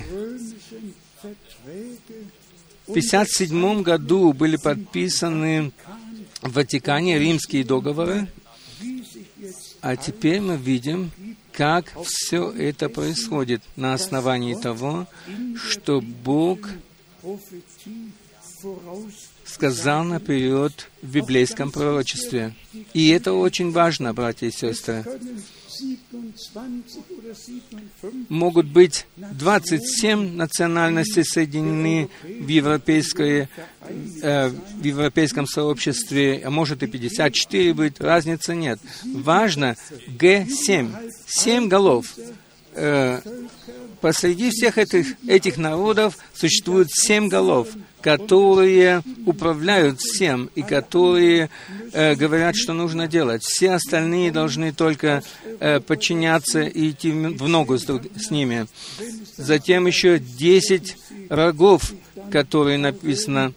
в 2.87 2.91
1957 2.91 3.83
году 3.83 4.33
были 4.33 4.57
подписаны 4.57 5.73
в 6.43 6.53
Ватикане 6.53 7.19
римские 7.19 7.65
договоры, 7.65 8.29
а 9.81 9.97
теперь 9.97 10.41
мы 10.41 10.57
видим, 10.57 11.11
как 11.53 11.93
все 12.05 12.51
это 12.51 12.89
происходит 12.89 13.63
на 13.77 13.95
основании 13.95 14.55
того, 14.55 15.07
что 15.57 16.01
Бог 16.01 16.69
сказал 19.45 20.05
наперед 20.05 20.89
в 21.03 21.11
библейском 21.11 21.71
пророчестве. 21.71 22.55
И 22.95 23.09
это 23.09 23.33
очень 23.33 23.71
важно, 23.71 24.15
братья 24.15 24.47
и 24.47 24.51
сестры 24.51 25.05
могут 28.29 28.67
быть 28.67 29.07
27 29.17 30.37
национальностей 30.37 31.25
соединены 31.25 32.09
в, 32.23 32.49
европейское, 32.49 33.49
э, 34.23 34.49
в 34.49 34.85
европейском 34.85 35.47
сообществе, 35.47 36.43
а 36.45 36.51
может 36.51 36.83
и 36.83 36.87
54 36.87 37.75
быть, 37.75 38.01
разницы 38.01 38.55
нет. 38.55 38.81
Важно 39.05 39.77
Г7, 40.09 41.13
7 41.27 41.69
голов. 41.69 42.15
Э, 42.75 43.21
посреди 44.01 44.51
всех 44.51 44.79
этих, 44.79 45.17
этих 45.27 45.57
народов 45.57 46.17
существует 46.35 46.89
семь 46.91 47.29
голов, 47.29 47.69
которые 48.01 49.03
управляют 49.27 50.01
всем 50.01 50.51
и 50.55 50.63
которые 50.63 51.51
э, 51.93 52.15
говорят, 52.15 52.57
что 52.57 52.73
нужно 52.73 53.09
делать. 53.09 53.43
Все 53.43 53.73
остальные 53.73 54.31
должны 54.31 54.73
только 54.73 55.23
э, 55.61 55.81
подчиняться 55.81 56.63
и 56.63 56.91
идти 56.91 57.11
в 57.11 57.49
ногу 57.49 57.79
с, 57.79 57.85
с 57.85 58.31
ними. 58.31 58.67
Затем 59.37 59.87
еще 59.87 60.19
десять 60.19 60.97
рогов, 61.29 61.93
которые 62.31 62.79
написано, 62.79 63.53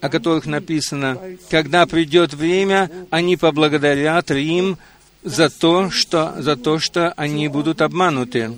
о 0.00 0.08
которых 0.08 0.46
написано, 0.46 1.18
когда 1.50 1.86
придет 1.86 2.34
время, 2.34 2.90
они 3.10 3.36
поблагодарят 3.36 4.30
Рим 4.30 4.78
за 5.22 5.48
то, 5.50 5.90
что, 5.90 6.34
за 6.38 6.56
то, 6.56 6.78
что 6.78 7.12
они 7.12 7.48
будут 7.48 7.82
обмануты. 7.82 8.50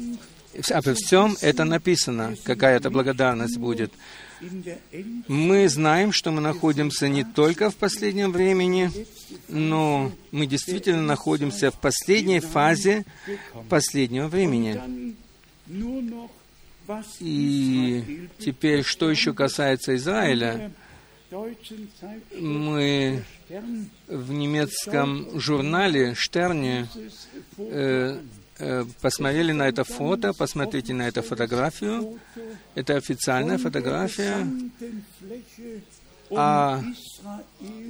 Обо 0.70 0.94
всем 0.94 1.36
это 1.40 1.64
написано, 1.64 2.34
какая-то 2.44 2.90
благодарность 2.90 3.58
будет. 3.58 3.92
Мы 5.29 5.68
знаем, 5.68 6.12
что 6.12 6.31
мы 6.31 6.40
находимся 6.40 7.09
не 7.09 7.24
только 7.24 7.70
в 7.70 7.77
последнем 7.77 8.33
времени, 8.33 8.90
но 9.48 10.12
мы 10.31 10.46
действительно 10.46 11.03
находимся 11.03 11.70
в 11.70 11.81
последней 11.81 12.40
фазе 12.40 13.05
последнего 13.68 14.29
времени. 14.29 15.16
И 17.20 18.29
теперь, 18.38 18.83
что 18.83 19.11
еще 19.11 19.35
касается 19.35 19.96
Израиля, 19.96 20.72
мы 22.38 23.24
в 24.07 24.33
немецком 24.33 25.38
журнале 25.38 26.14
Штерне 26.14 26.88
э, 27.59 28.18
посмотрели 29.01 29.53
на 29.53 29.68
это 29.68 29.85
фото, 29.85 30.33
посмотрите 30.33 30.94
на 30.94 31.09
эту 31.09 31.23
фотографию. 31.23 32.18
Это 32.75 32.97
официальная 32.97 33.59
фотография 33.59 34.47
о 36.31 36.83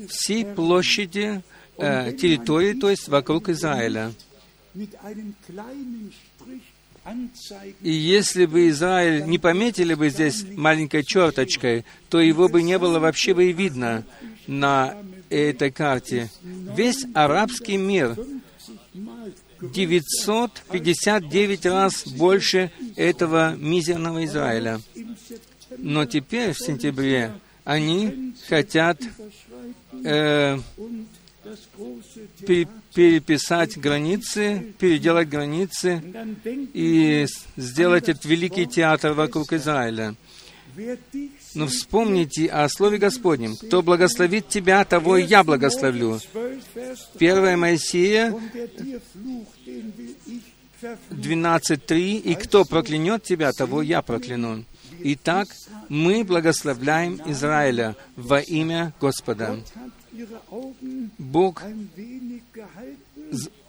всей 0.08 0.44
площади 0.44 1.42
э, 1.76 2.12
территории, 2.12 2.74
то 2.74 2.90
есть 2.90 3.08
вокруг 3.08 3.48
Израиля. 3.48 4.12
И 7.82 7.90
если 7.90 8.46
бы 8.46 8.68
Израиль 8.68 9.24
не 9.24 9.38
пометили 9.38 9.94
бы 9.94 10.10
здесь 10.10 10.44
маленькой 10.56 11.04
черточкой, 11.04 11.84
то 12.10 12.20
его 12.20 12.48
бы 12.48 12.62
не 12.62 12.78
было 12.78 12.98
вообще 12.98 13.34
бы 13.34 13.46
и 13.46 13.52
видно 13.52 14.04
на 14.46 14.94
этой 15.30 15.70
карте. 15.70 16.30
Весь 16.42 17.06
арабский 17.14 17.76
мир 17.76 18.16
959 19.60 21.66
раз 21.66 22.06
больше 22.06 22.70
этого 22.96 23.54
мизерного 23.56 24.24
Израиля. 24.24 24.80
Но 25.76 26.06
теперь, 26.06 26.52
в 26.52 26.58
сентябре, 26.58 27.34
они 27.64 28.34
хотят 28.48 29.02
э, 30.04 30.58
переписать 32.94 33.76
границы, 33.78 34.72
переделать 34.78 35.28
границы 35.28 36.02
и 36.72 37.26
сделать 37.56 38.08
этот 38.08 38.24
великий 38.24 38.66
театр 38.66 39.12
вокруг 39.12 39.52
Израиля. 39.52 40.14
Но 41.54 41.66
вспомните 41.66 42.46
о 42.46 42.68
Слове 42.68 42.98
Господнем. 42.98 43.56
«Кто 43.56 43.82
благословит 43.82 44.48
тебя, 44.48 44.84
того 44.84 45.16
и 45.16 45.24
я 45.24 45.42
благословлю». 45.44 46.20
1 47.18 47.58
Моисея 47.58 48.34
12.3. 51.10 52.16
«И 52.18 52.34
кто 52.34 52.64
проклянет 52.64 53.22
тебя, 53.22 53.52
того 53.52 53.82
я 53.82 54.02
прокляну». 54.02 54.64
Итак, 55.00 55.48
мы 55.88 56.24
благословляем 56.24 57.20
Израиля 57.26 57.96
во 58.16 58.40
имя 58.40 58.92
Господа. 59.00 59.58
Бог 61.18 61.62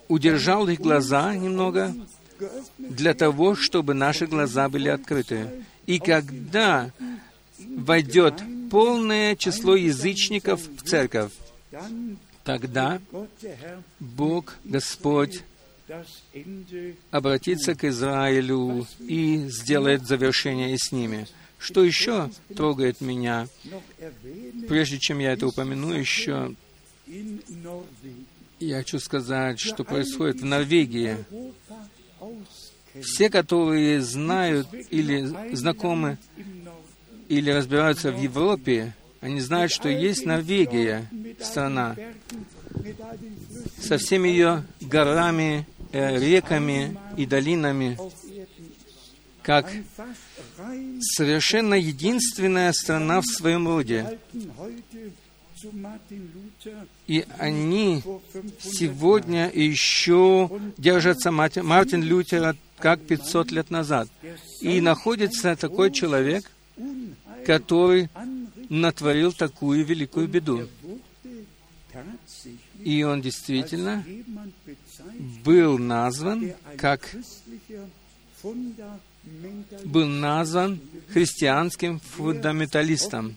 удержал 0.08 0.68
их 0.68 0.80
глаза 0.80 1.36
немного 1.36 1.94
для 2.78 3.14
того, 3.14 3.56
чтобы 3.56 3.94
наши 3.94 4.26
глаза 4.26 4.70
были 4.70 4.90
открыты. 4.90 5.64
И 5.86 6.00
когда 6.00 6.92
войдет 7.78 8.42
полное 8.70 9.36
число 9.36 9.76
язычников 9.76 10.62
в 10.62 10.84
церковь, 10.84 11.32
тогда 12.44 13.02
Бог, 14.00 14.56
Господь, 14.64 15.42
обратится 17.12 17.76
к 17.76 17.84
Израилю 17.86 18.86
и 19.00 19.48
сделает 19.48 20.06
завершение 20.08 20.78
с 20.78 20.92
ними. 20.92 21.28
Что 21.58 21.84
еще 21.84 22.30
трогает 22.56 23.02
меня? 23.02 23.48
Прежде 24.68 25.00
чем 25.00 25.20
я 25.20 25.34
это 25.34 25.48
упомяну, 25.48 25.94
еще 25.94 26.56
я 28.60 28.78
хочу 28.78 29.00
сказать, 29.00 29.60
что 29.60 29.84
происходит 29.84 30.42
в 30.42 30.46
Норвегии. 30.46 31.18
Все, 33.02 33.30
которые 33.30 34.02
знают 34.02 34.68
или 34.90 35.56
знакомы 35.56 36.18
или 37.30 37.52
разбираются 37.52 38.12
в 38.12 38.20
Европе, 38.20 38.94
они 39.22 39.40
знают, 39.40 39.72
что 39.72 39.88
есть 39.88 40.26
Норвегия, 40.26 41.08
страна, 41.40 41.96
со 43.80 43.98
всеми 43.98 44.30
ее 44.30 44.66
горами, 44.82 45.68
э, 45.92 46.18
реками 46.20 46.98
и 47.18 47.26
долинами, 47.26 47.98
как 49.44 49.72
совершенно 51.02 51.76
единственная 51.76 52.74
страна 52.74 53.22
в 53.22 53.26
своем 53.26 53.68
роде. 53.68 54.18
И 57.08 57.26
они 57.38 58.02
сегодня 58.60 59.52
еще 59.54 60.50
держатся 60.78 61.32
Мартин 61.32 62.04
Лютера 62.04 62.56
как 62.78 63.02
500 63.02 63.52
лет 63.52 63.70
назад. 63.70 64.08
И 64.62 64.80
находится 64.82 65.56
такой 65.56 65.92
человек, 65.92 66.50
который 67.46 68.10
натворил 68.70 69.34
такую 69.34 69.86
великую 69.86 70.28
беду. 70.28 70.68
И 72.84 73.04
он 73.04 73.22
действительно 73.22 74.06
был 75.44 75.78
назван 75.78 76.54
как 76.78 77.16
был 79.84 80.08
назван 80.08 80.80
христианским 81.10 82.00
фундаменталистом. 82.00 83.36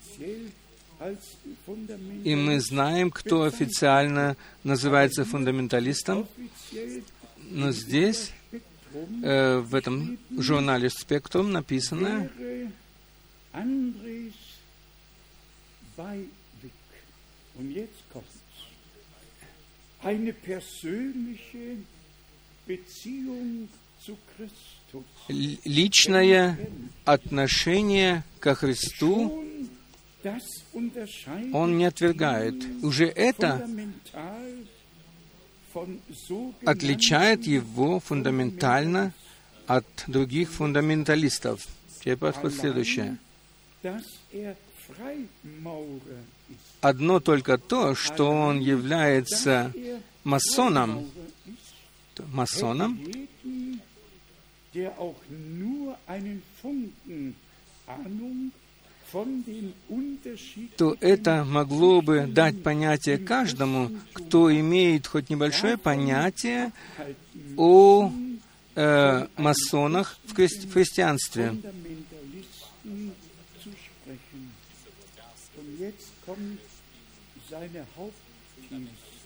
И 2.25 2.35
мы 2.37 2.61
знаем, 2.61 3.11
кто 3.11 3.43
официально 3.43 4.37
называется 4.63 5.25
фундаменталистом. 5.25 6.29
Но 7.51 7.73
здесь, 7.73 8.31
э, 9.23 9.59
в 9.59 9.75
этом 9.75 10.19
журнале 10.31 10.89
«Спектрум» 10.91 11.51
написано 11.51 12.31
Личное 25.29 26.59
отношение 27.05 28.25
ко 28.41 28.55
Христу 28.55 29.45
он 31.53 31.79
не 31.79 31.85
отвергает. 31.85 32.55
Уже 32.83 33.07
это 33.07 33.69
отличает 36.65 37.47
его 37.47 38.01
фундаментально 38.01 39.13
от 39.67 39.87
других 40.07 40.51
фундаменталистов. 40.51 41.67
Теперь 42.01 42.17
подход 42.17 42.53
следующее. 42.53 43.19
Одно 46.81 47.21
только 47.21 47.59
то, 47.59 47.95
что 47.95 48.31
он 48.31 48.61
является 48.61 49.73
масоном, 50.25 51.11
масоном, 52.33 53.01
то 60.77 60.97
это 61.01 61.45
могло 61.45 62.01
бы 62.01 62.27
дать 62.27 62.63
понятие 62.63 63.19
каждому, 63.19 63.91
кто 64.13 64.53
имеет 64.55 65.07
хоть 65.07 65.29
небольшое 65.29 65.77
понятие 65.77 66.73
о 67.57 68.11
э, 68.75 69.27
масонах 69.37 70.19
в, 70.25 70.35
хри- 70.35 70.67
в 70.67 70.73
христианстве. 70.73 71.55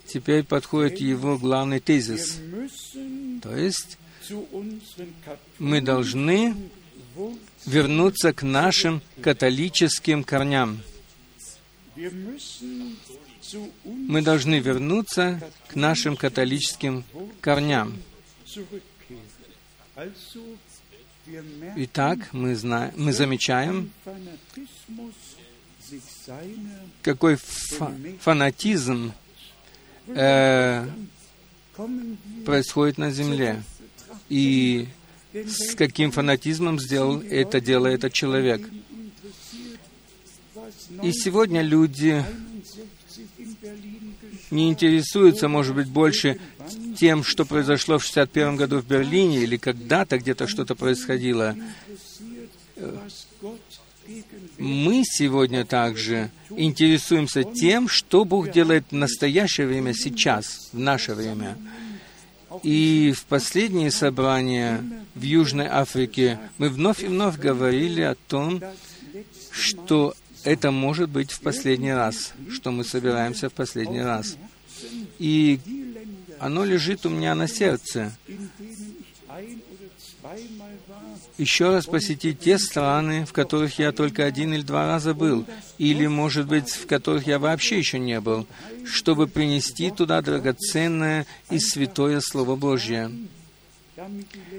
Теперь 0.06 0.44
подходит 0.44 1.00
его 1.00 1.36
главный 1.38 1.80
тезис. 1.80 2.38
То 3.42 3.56
есть 3.56 3.98
мы 5.58 5.80
должны 5.80 6.54
вернуться 7.66 8.32
к 8.32 8.42
нашим 8.42 9.02
католическим 9.20 10.24
корням. 10.24 10.80
Мы 13.84 14.22
должны 14.22 14.58
вернуться 14.58 15.40
к 15.68 15.76
нашим 15.76 16.16
католическим 16.16 17.04
корням. 17.40 18.02
Итак, 21.76 22.32
мы, 22.32 22.54
знаем, 22.54 22.92
мы 22.96 23.12
замечаем, 23.12 23.90
какой 27.02 27.36
фа 27.36 27.92
фанатизм 28.20 29.12
э, 30.08 30.86
происходит 32.44 32.98
на 32.98 33.10
земле. 33.10 33.62
И 34.28 34.88
с 35.32 35.74
каким 35.74 36.10
фанатизмом 36.10 36.80
сделал 36.80 37.20
это 37.20 37.60
дело 37.60 37.86
этот 37.86 38.12
человек. 38.12 38.68
И 41.02 41.12
сегодня 41.12 41.62
люди 41.62 42.24
не 44.50 44.68
интересуются, 44.68 45.48
может 45.48 45.74
быть, 45.74 45.88
больше 45.88 46.38
тем, 46.96 47.24
что 47.24 47.44
произошло 47.44 47.98
в 47.98 48.04
61 48.04 48.56
году 48.56 48.80
в 48.80 48.86
Берлине 48.86 49.42
или 49.42 49.56
когда-то 49.56 50.18
где-то 50.18 50.46
что-то 50.46 50.74
происходило. 50.74 51.56
Мы 54.58 55.02
сегодня 55.04 55.64
также 55.64 56.30
интересуемся 56.50 57.44
тем, 57.44 57.88
что 57.88 58.24
Бог 58.24 58.50
делает 58.50 58.86
в 58.90 58.94
настоящее 58.94 59.66
время 59.66 59.92
сейчас, 59.92 60.70
в 60.72 60.78
наше 60.78 61.14
время. 61.14 61.56
И 62.62 63.12
в 63.14 63.24
последние 63.24 63.90
собрания 63.90 64.82
в 65.14 65.22
Южной 65.22 65.66
Африке 65.66 66.38
мы 66.58 66.68
вновь 66.68 67.02
и 67.02 67.06
вновь 67.06 67.38
говорили 67.38 68.00
о 68.00 68.14
том, 68.14 68.62
что 69.50 70.14
это 70.44 70.70
может 70.70 71.10
быть 71.10 71.32
в 71.32 71.40
последний 71.40 71.92
раз, 71.92 72.32
что 72.50 72.70
мы 72.70 72.84
собираемся 72.84 73.50
в 73.50 73.52
последний 73.52 74.02
раз. 74.02 74.36
И 75.18 75.60
оно 76.38 76.64
лежит 76.64 77.04
у 77.04 77.10
меня 77.10 77.34
на 77.34 77.48
сердце. 77.48 78.12
Еще 81.38 81.70
раз 81.70 81.84
посетить 81.84 82.40
те 82.40 82.58
страны, 82.58 83.26
в 83.26 83.32
которых 83.34 83.78
я 83.78 83.92
только 83.92 84.24
один 84.24 84.54
или 84.54 84.62
два 84.62 84.86
раза 84.86 85.12
был, 85.12 85.44
или, 85.76 86.06
может 86.06 86.46
быть, 86.46 86.70
в 86.70 86.86
которых 86.86 87.26
я 87.26 87.38
вообще 87.38 87.78
еще 87.78 87.98
не 87.98 88.20
был, 88.20 88.46
чтобы 88.86 89.26
принести 89.26 89.90
туда 89.90 90.22
драгоценное 90.22 91.26
и 91.50 91.58
святое 91.58 92.20
Слово 92.20 92.56
Божье, 92.56 93.10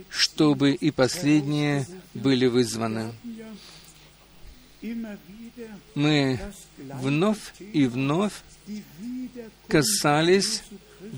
чтобы 0.09 0.73
и 0.73 0.91
последние 0.91 1.87
были 2.13 2.45
вызваны. 2.45 3.11
Мы 5.95 6.39
вновь 6.77 7.53
и 7.73 7.87
вновь 7.87 8.33
касались 9.67 10.61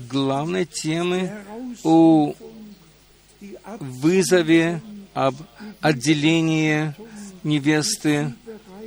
главной 0.08 0.64
темы 0.64 1.30
о 1.82 2.34
вызове, 3.78 4.80
об 5.26 5.36
отделении 5.82 6.94
невесты, 7.42 8.32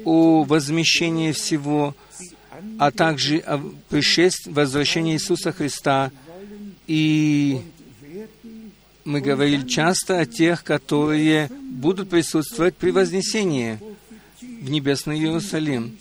о 0.04 0.43
возмещении 0.43 1.32
всего, 1.32 1.96
а 2.80 2.89
также 2.89 3.38
о 3.38 3.60
пришествии, 3.89 4.52
возвращении 4.52 5.13
Иисуса 5.13 5.52
Христа. 5.52 6.12
И 6.88 7.62
мы 9.06 9.22
говорили 9.22 9.67
часто 9.67 10.19
о 10.22 10.26
тех, 10.26 10.63
которые 10.63 11.50
будут 11.52 12.10
присутствовать 12.10 12.76
при 12.78 12.89
вознесении 12.89 13.78
в 14.41 14.72
небесный 14.72 15.19
Иерусалим. 15.19 15.98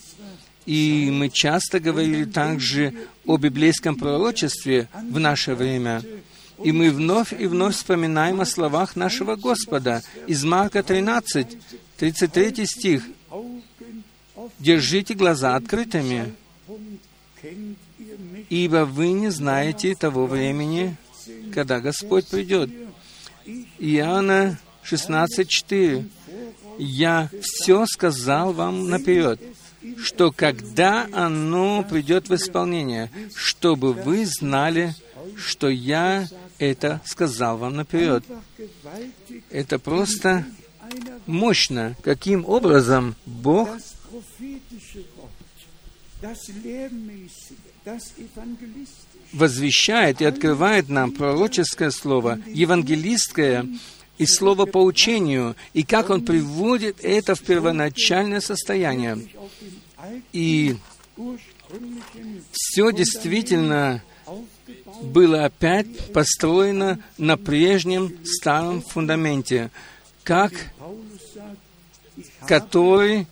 И 0.65 1.11
мы 1.13 1.29
часто 1.29 1.79
говорили 1.79 2.25
также 2.25 2.95
о 3.27 3.37
библейском 3.37 3.97
пророчестве 3.97 4.89
в 5.11 5.19
наше 5.19 5.55
время. 5.55 6.03
И 6.65 6.73
мы 6.73 6.91
вновь 6.91 7.33
и 7.33 7.47
вновь 7.47 7.77
вспоминаем 7.77 8.41
о 8.41 8.47
словах 8.47 8.97
нашего 8.97 9.37
Господа 9.37 10.03
из 10.27 10.45
Марка 10.45 10.83
13, 10.83 11.59
33 11.97 12.67
стих. 12.67 13.05
«Держите 14.59 15.15
глаза 15.15 15.57
открытыми, 15.57 16.35
ибо 18.49 18.85
вы 18.85 19.13
не 19.13 19.31
знаете 19.31 19.95
того 19.95 20.27
времени, 20.27 20.97
когда 21.53 21.81
Господь 21.81 22.27
придет. 22.27 22.71
Иоанна 23.79 24.59
16.4. 24.85 26.09
«Я 26.79 27.29
все 27.41 27.87
сказал 27.87 28.53
вам 28.53 28.89
наперед, 28.89 29.41
что 29.99 30.33
когда 30.33 31.07
оно 31.13 31.83
придет 31.83 32.29
в 32.29 32.35
исполнение, 32.35 33.11
чтобы 33.35 33.93
вы 33.93 34.27
знали, 34.27 34.95
что 35.37 35.69
я 35.69 36.29
это 36.63 37.01
сказал 37.05 37.59
вам 37.59 37.77
наперед». 37.77 38.25
Это 39.51 39.79
просто 39.79 40.47
мощно, 41.27 41.97
каким 42.03 42.45
образом 42.47 43.15
Бог 43.27 43.69
возвещает 49.33 50.21
и 50.21 50.25
открывает 50.25 50.89
нам 50.89 51.13
пророческое 51.13 51.91
слово, 51.91 52.39
евангелистское 52.47 53.67
и 54.19 54.27
слово 54.27 54.67
по 54.67 54.83
учению, 54.83 55.57
и 55.73 55.83
как 55.83 56.11
он 56.11 56.25
приводит 56.25 56.99
это 57.03 57.35
в 57.35 57.43
первоначальное 57.43 58.41
состояние. 58.41 59.27
И 60.33 60.77
все 62.53 62.93
действительно 62.93 64.03
было 65.01 65.45
опять 65.45 66.13
построено 66.13 66.99
на 67.19 67.37
прежнем 67.37 68.13
старом 68.25 68.83
фундаменте, 68.83 69.71
как 70.25 70.53
который 72.47 73.27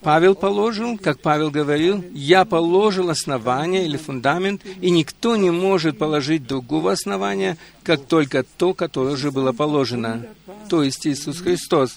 Павел 0.00 0.34
положил, 0.34 0.98
как 0.98 1.20
Павел 1.20 1.50
говорил, 1.50 2.04
«Я 2.12 2.44
положил 2.44 3.08
основание 3.10 3.84
или 3.84 3.96
фундамент, 3.96 4.62
и 4.80 4.90
никто 4.90 5.36
не 5.36 5.50
может 5.50 5.98
положить 5.98 6.46
другого 6.46 6.92
основания, 6.92 7.56
как 7.84 8.04
только 8.04 8.42
то, 8.42 8.74
которое 8.74 9.14
уже 9.14 9.30
было 9.30 9.52
положено, 9.52 10.26
то 10.68 10.82
есть 10.82 11.06
Иисус 11.06 11.40
Христос». 11.40 11.96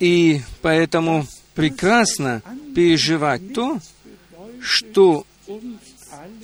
И 0.00 0.42
поэтому 0.62 1.26
прекрасно 1.54 2.42
переживать 2.74 3.54
то, 3.54 3.78
что 4.60 5.24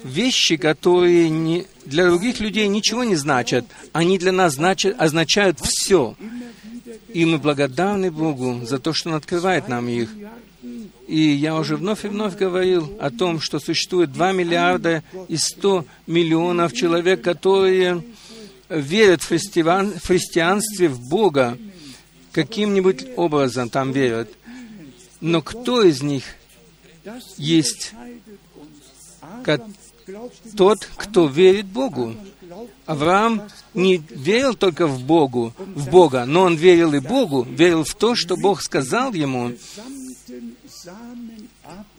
вещи, 0.05 0.57
которые 0.57 1.29
не, 1.29 1.67
для 1.85 2.07
других 2.07 2.41
людей 2.41 2.69
ничего 2.69 3.05
не 3.05 3.17
значат, 3.17 3.65
они 3.93 4.19
для 4.19 4.33
нас 4.33 4.55
значат, 4.55 4.95
означают 4.99 5.59
все. 5.61 6.17
И 7.13 7.25
мы 7.25 7.39
благодарны 7.39 8.11
Богу 8.11 8.61
за 8.65 8.79
то, 8.79 8.93
что 8.93 9.11
Он 9.11 9.17
открывает 9.17 9.69
нам 9.69 9.89
их. 9.89 10.11
И 11.07 11.21
я 11.21 11.57
уже 11.57 11.77
вновь 11.77 12.05
и 12.05 12.09
вновь 12.09 12.37
говорил 12.37 12.97
о 13.01 13.11
том, 13.11 13.41
что 13.41 13.59
существует 13.59 14.13
2 14.13 14.33
миллиарда 14.33 15.03
и 15.29 15.37
100 15.37 15.87
миллионов 16.07 16.75
человек, 16.75 17.23
которые 17.23 18.03
верят 18.69 19.23
в, 19.23 19.29
христиан, 19.29 19.95
христианстве, 19.99 20.89
в 20.89 21.09
Бога, 21.09 21.57
каким-нибудь 22.33 23.07
образом 23.17 23.71
там 23.71 23.93
верят. 23.93 24.31
Но 25.21 25.41
кто 25.41 25.83
из 25.83 26.03
них 26.03 26.25
есть 27.39 27.95
тот, 30.57 30.89
кто 30.97 31.27
верит 31.27 31.67
Богу? 31.67 32.15
Авраам 32.87 33.43
не 33.75 34.03
верил 34.11 34.55
только 34.55 34.87
в 34.87 35.03
Богу, 35.03 35.53
в 35.59 35.91
Бога, 35.91 36.25
но 36.25 36.43
он 36.43 36.57
верил 36.57 36.95
и 36.95 37.01
Богу, 37.01 37.43
верил 37.43 37.85
в 37.85 37.95
то, 37.95 38.15
что 38.15 38.37
Бог 38.37 38.63
сказал 38.63 39.13
ему. 39.13 39.53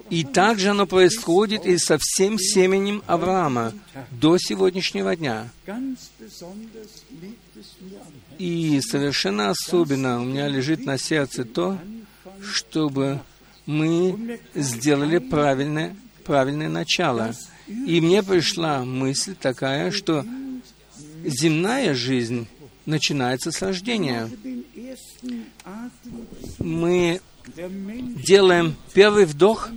И 0.09 0.23
также 0.23 0.69
оно 0.69 0.87
происходит 0.87 1.65
и 1.65 1.77
со 1.77 1.97
всем 1.99 2.39
семенем 2.39 3.03
Авраама 3.05 3.73
до 4.09 4.37
сегодняшнего 4.39 5.15
дня. 5.15 5.49
И 8.39 8.79
совершенно 8.81 9.51
особенно 9.51 10.21
у 10.21 10.25
меня 10.25 10.47
лежит 10.47 10.85
на 10.85 10.97
сердце 10.97 11.45
то, 11.45 11.77
чтобы 12.41 13.19
мы 13.65 14.39
сделали 14.55 15.19
правильное, 15.19 15.95
правильное 16.29 16.69
начало. 16.69 17.33
И 17.67 17.99
мне 17.99 18.21
пришла 18.21 18.85
мысль 18.85 19.33
такая, 19.33 19.89
что 19.89 20.23
земная 21.25 21.95
жизнь 21.95 22.47
начинается 22.85 23.51
с 23.51 23.59
рождения. 23.63 24.29
Мы 26.59 27.19
делаем 28.27 28.75
первый 28.93 29.25
вдох, 29.25 29.69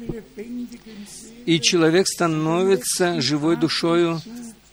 и 1.46 1.58
человек 1.58 2.06
становится 2.06 3.22
живой 3.22 3.56
душою, 3.56 4.20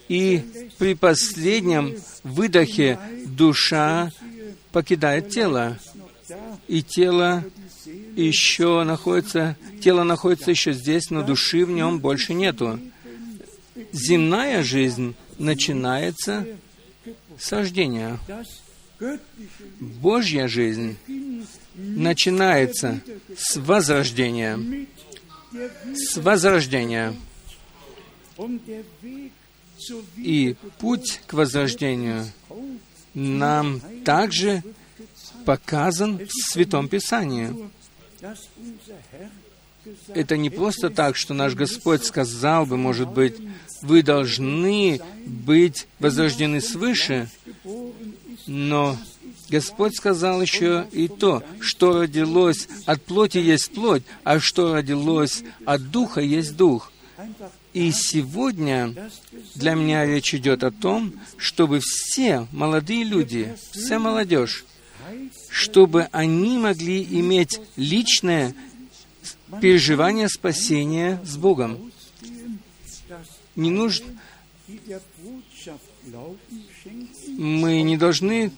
и 0.09 0.43
при 0.79 0.95
последнем 0.95 1.95
выдохе 2.25 2.99
душа 3.25 4.11
покидает 4.73 5.29
тело, 5.29 5.79
и 6.67 6.83
тело 6.83 7.45
еще 8.27 8.83
находится, 8.83 9.55
тело 9.81 10.03
находится 10.03 10.51
еще 10.51 10.73
здесь, 10.73 11.09
но 11.09 11.23
души 11.23 11.65
в 11.65 11.69
нем 11.69 11.99
больше 11.99 12.33
нету. 12.33 12.79
Земная 13.91 14.63
жизнь 14.63 15.15
начинается 15.37 16.45
с 17.37 17.51
рождения. 17.51 18.19
Божья 19.79 20.47
жизнь 20.47 20.97
начинается 21.75 23.01
с 23.37 23.55
возрождения. 23.57 24.87
С 25.93 26.17
возрождения. 26.17 27.15
И 30.17 30.55
путь 30.79 31.21
к 31.25 31.33
возрождению 31.33 32.25
нам 33.13 33.81
также 34.03 34.63
показан 35.45 36.17
в 36.17 36.51
Святом 36.51 36.87
Писании. 36.87 37.69
Это 40.13 40.37
не 40.37 40.49
просто 40.49 40.89
так, 40.89 41.15
что 41.15 41.33
наш 41.33 41.53
Господь 41.53 42.03
сказал 42.03 42.65
бы, 42.65 42.77
может 42.77 43.09
быть, 43.09 43.35
вы 43.81 44.03
должны 44.03 44.99
быть 45.25 45.87
возрождены 45.99 46.59
свыше, 46.61 47.29
но 48.45 48.97
Господь 49.49 49.95
сказал 49.95 50.41
еще 50.41 50.87
и 50.91 51.07
то, 51.07 51.43
что 51.59 52.01
родилось 52.01 52.67
от 52.85 53.01
плоти 53.03 53.37
есть 53.37 53.71
плоть, 53.71 54.03
а 54.23 54.39
что 54.39 54.73
родилось 54.73 55.43
от 55.65 55.89
духа 55.89 56.21
есть 56.21 56.55
дух. 56.55 56.91
И 57.73 57.91
сегодня 57.91 58.95
для 59.55 59.75
меня 59.75 60.05
речь 60.05 60.33
идет 60.33 60.63
о 60.63 60.71
том, 60.71 61.13
чтобы 61.37 61.79
все 61.81 62.47
молодые 62.51 63.03
люди, 63.03 63.55
вся 63.71 63.99
молодежь, 63.99 64.65
чтобы 65.49 66.07
они 66.11 66.57
могли 66.57 67.03
иметь 67.03 67.59
личное 67.75 68.55
переживание 69.61 70.29
спасения 70.29 71.19
с 71.25 71.37
Богом. 71.37 71.91
Не 73.55 73.71
нужно... 73.71 74.07
Мы 77.27 77.81
не 77.81 77.97
должны 77.97 78.51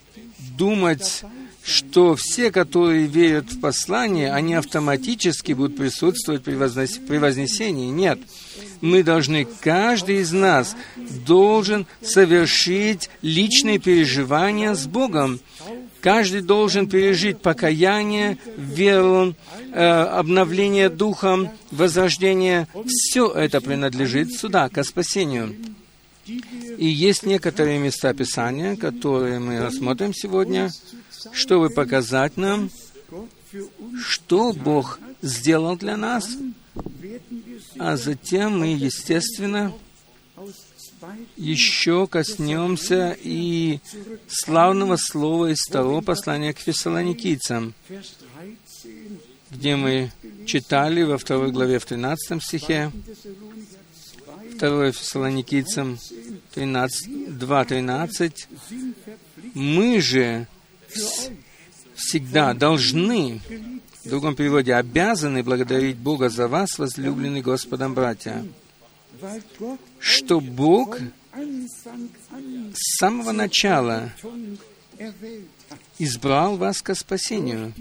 думать, 0.57 1.23
что 1.63 2.15
все, 2.15 2.51
которые 2.51 3.07
верят 3.07 3.51
в 3.51 3.59
послание, 3.59 4.33
они 4.33 4.53
автоматически 4.55 5.53
будут 5.53 5.77
присутствовать 5.77 6.43
при, 6.43 6.55
вознес... 6.55 6.99
при 7.07 7.17
вознесении. 7.17 7.89
Нет. 7.89 8.19
Мы 8.81 9.03
должны, 9.03 9.45
каждый 9.45 10.21
из 10.21 10.31
нас 10.31 10.75
должен 11.25 11.85
совершить 12.01 13.09
личные 13.21 13.79
переживания 13.79 14.73
с 14.73 14.87
Богом. 14.87 15.39
Каждый 16.01 16.41
должен 16.41 16.87
пережить 16.87 17.39
покаяние, 17.41 18.37
веру, 18.57 19.35
э, 19.71 19.83
обновление 19.83 20.89
духом, 20.89 21.49
возрождение. 21.69 22.67
Все 22.87 23.31
это 23.31 23.61
принадлежит 23.61 24.33
сюда, 24.33 24.67
к 24.69 24.83
спасению. 24.83 25.55
И 26.25 26.87
есть 26.87 27.23
некоторые 27.23 27.77
места 27.77 28.13
Писания, 28.13 28.75
которые 28.75 29.39
мы 29.39 29.59
рассмотрим 29.59 30.13
сегодня, 30.13 30.71
чтобы 31.33 31.69
показать 31.69 32.35
нам, 32.35 32.69
что 34.03 34.53
Бог 34.53 34.99
сделал 35.21 35.75
для 35.75 35.97
нас, 35.97 36.29
а 37.77 37.97
затем 37.97 38.59
мы, 38.59 38.73
естественно, 38.73 39.73
еще 41.35 42.07
коснемся 42.07 43.17
и 43.21 43.79
славного 44.27 44.97
слова 44.97 45.51
из 45.51 45.59
второго 45.59 46.01
послания 46.01 46.53
к 46.53 46.59
фессалоникийцам, 46.59 47.73
где 49.49 49.75
мы 49.75 50.11
читали 50.45 51.03
во 51.03 51.17
второй 51.17 51.51
главе 51.51 51.79
в 51.79 51.85
13 51.85 52.41
стихе, 52.43 52.91
2 54.59 54.91
Фессалоникийцам 54.91 55.97
2.13, 56.55 58.33
мы 59.55 60.01
же 60.01 60.47
всегда 61.95 62.53
должны, 62.53 63.41
в 64.05 64.09
другом 64.09 64.35
переводе, 64.35 64.75
обязаны 64.75 65.43
благодарить 65.43 65.97
Бога 65.97 66.29
за 66.29 66.47
вас, 66.47 66.77
возлюбленные 66.77 67.41
Господом 67.41 67.93
братья. 67.93 68.45
Что 69.99 70.39
Бог 70.39 70.99
с 71.33 72.97
самого 72.97 73.31
начала 73.31 74.11
избрал 75.99 76.57
вас 76.57 76.81
ко 76.81 76.95
спасению 76.95 77.73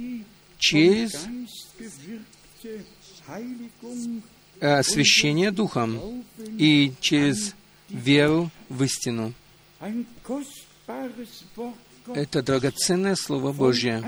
через 0.59 1.12
освящение 4.61 5.50
Духом 5.50 6.24
и 6.38 6.92
через 7.00 7.55
веру 7.88 8.50
в 8.68 8.83
истину. 8.85 9.33
Это 12.14 12.42
драгоценное 12.42 13.14
Слово 13.14 13.53
Божье. 13.53 14.03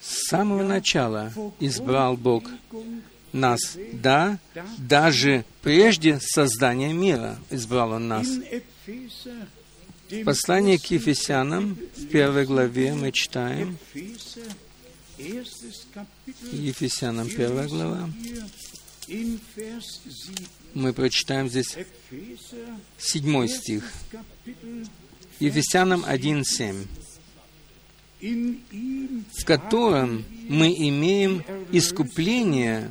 С 0.00 0.28
самого 0.28 0.62
начала 0.62 1.32
избрал 1.60 2.16
Бог 2.16 2.44
нас. 3.34 3.76
Да, 3.92 4.38
даже 4.78 5.44
прежде 5.62 6.18
создания 6.20 6.92
мира 6.92 7.38
избрал 7.50 7.92
Он 7.92 8.08
нас. 8.08 8.26
В 10.10 10.24
послании 10.24 10.76
к 10.76 10.86
Ефесянам, 10.86 11.76
в 11.96 12.06
первой 12.06 12.46
главе 12.46 12.94
мы 12.94 13.10
читаем, 13.12 13.76
Ефесянам 16.52 17.28
первая 17.28 17.68
глава, 17.68 18.10
мы 20.74 20.92
прочитаем 20.92 21.48
здесь 21.48 21.76
седьмой 22.98 23.48
стих. 23.48 23.92
Ефесянам 25.40 26.04
1.7 26.04 26.86
в 28.24 29.44
котором 29.44 30.24
мы 30.48 30.72
имеем 30.72 31.44
искупление 31.72 32.90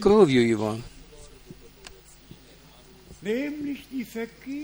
кровью 0.00 0.46
Его. 0.46 0.78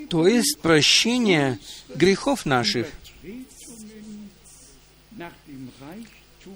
То 0.08 0.26
есть 0.28 0.58
прощение 0.60 1.58
грехов 1.94 2.46
наших 2.46 2.88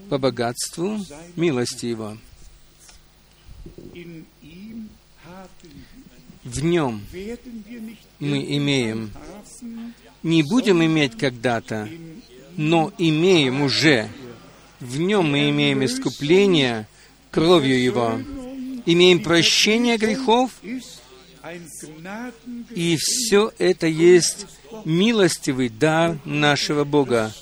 по 0.09 0.17
богатству 0.17 0.97
милости 1.35 1.87
Его. 1.87 2.17
В 6.43 6.63
нем 6.63 7.01
мы 8.19 8.57
имеем, 8.57 9.11
не 10.23 10.43
будем 10.43 10.83
иметь 10.83 11.17
когда-то, 11.17 11.89
но 12.55 12.93
имеем 12.97 13.61
уже. 13.61 14.09
В 14.79 14.97
нем 14.97 15.31
мы 15.31 15.49
имеем 15.49 15.83
искупление 15.83 16.87
кровью 17.31 17.81
Его, 17.81 18.19
имеем 18.85 19.23
прощение 19.23 19.97
грехов, 19.97 20.51
и 22.75 22.97
все 22.97 23.51
это 23.57 23.87
есть 23.87 24.45
милостивый 24.85 25.69
дар 25.69 26.19
нашего 26.25 26.83
Бога 26.83 27.33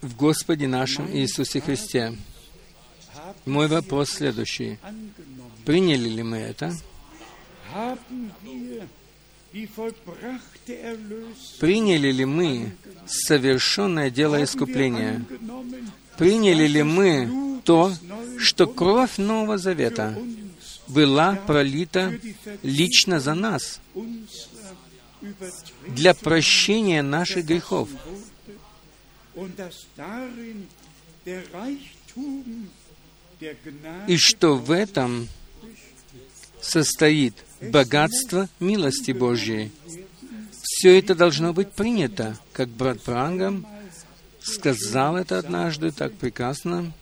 в 0.00 0.16
Господе 0.16 0.68
нашем 0.68 1.10
Иисусе 1.14 1.60
Христе. 1.60 2.16
Мой 3.46 3.68
вопрос 3.68 4.10
следующий. 4.10 4.78
Приняли 5.64 6.08
ли 6.08 6.22
мы 6.22 6.38
это? 6.38 6.74
Приняли 11.60 12.12
ли 12.12 12.24
мы 12.24 12.72
совершенное 13.06 14.10
дело 14.10 14.42
искупления? 14.42 15.24
Приняли 16.18 16.66
ли 16.66 16.82
мы 16.82 17.60
то, 17.64 17.92
что 18.38 18.66
кровь 18.66 19.18
Нового 19.18 19.58
Завета 19.58 20.16
была 20.86 21.36
пролита 21.46 22.18
лично 22.62 23.20
за 23.20 23.34
нас 23.34 23.80
для 25.88 26.14
прощения 26.14 27.02
наших 27.02 27.46
грехов? 27.46 27.88
И 34.06 34.16
что 34.16 34.56
в 34.56 34.70
этом 34.70 35.28
состоит 36.60 37.34
богатство 37.60 38.48
милости 38.60 39.12
Божьей. 39.12 39.70
Все 40.62 40.98
это 40.98 41.14
должно 41.14 41.52
быть 41.52 41.72
принято, 41.72 42.38
как 42.52 42.68
брат 42.68 42.98
Брангам 43.04 43.66
сказал 44.44 45.16
это 45.16 45.38
однажды 45.38 45.90
так 45.90 46.12
прекрасно. 46.14 46.92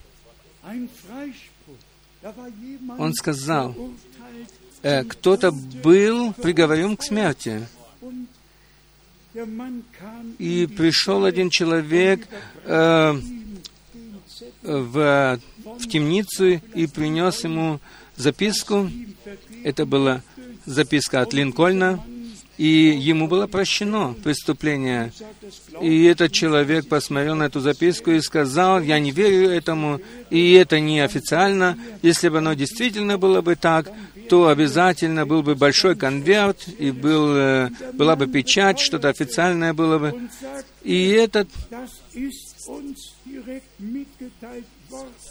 Он 2.97 3.13
сказал, 3.13 3.75
э, 4.81 5.03
кто-то 5.03 5.51
был 5.51 6.33
приговорен 6.33 6.95
к 6.95 7.03
смерти. 7.03 7.67
И 10.37 10.67
пришел 10.77 11.25
один 11.25 11.49
человек 11.49 12.27
э, 12.63 13.19
в, 14.61 15.39
в 15.65 15.87
темницу 15.87 16.61
и 16.75 16.87
принес 16.87 17.43
ему 17.43 17.79
записку. 18.15 18.89
Это 19.63 19.85
была 19.85 20.21
записка 20.65 21.21
от 21.21 21.33
Линкольна, 21.33 22.03
и 22.57 22.67
ему 22.67 23.27
было 23.27 23.47
прощено 23.47 24.15
преступление. 24.23 25.11
И 25.81 26.03
этот 26.05 26.31
человек 26.31 26.87
посмотрел 26.87 27.35
на 27.35 27.43
эту 27.43 27.59
записку 27.59 28.11
и 28.11 28.21
сказал, 28.21 28.81
я 28.81 28.99
не 28.99 29.11
верю 29.11 29.49
этому, 29.49 29.99
и 30.29 30.53
это 30.53 30.79
не 30.79 30.99
официально. 30.99 31.77
Если 32.01 32.29
бы 32.29 32.37
оно 32.37 32.53
действительно 32.53 33.17
было 33.17 33.41
бы 33.41 33.55
так, 33.55 33.91
то 34.29 34.47
обязательно 34.47 35.25
был 35.25 35.43
бы 35.43 35.55
большой 35.55 35.95
конверт, 35.95 36.67
и 36.79 36.91
был, 36.91 37.35
э, 37.35 37.69
была 37.93 38.15
бы 38.15 38.27
печать, 38.27 38.79
что-то 38.79 39.09
официальное 39.09 39.73
было 39.73 39.99
бы. 39.99 40.29
И 40.83 41.09
этот 41.09 41.49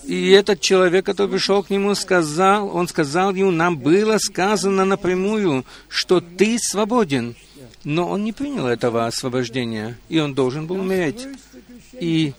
и 0.05 0.31
этот 0.31 0.61
человек, 0.61 1.07
который 1.07 1.31
пришел 1.31 1.63
к 1.63 1.71
нему, 1.71 1.95
сказал, 1.95 2.75
он 2.75 2.89
сказал 2.89 3.35
ему, 3.35 3.51
нам 3.51 3.79
было 3.79 4.19
сказано 4.19 4.85
напрямую, 4.85 5.65
что 5.89 6.21
ты 6.21 6.59
свободен. 6.59 7.37
Но 7.85 8.09
он 8.09 8.25
не 8.25 8.33
принял 8.33 8.67
этого 8.67 9.07
освобождения, 9.07 9.99
и 10.09 10.19
он 10.19 10.35
должен 10.35 10.67
был 10.67 10.81
умереть. 10.81 11.27
И 12.01 12.33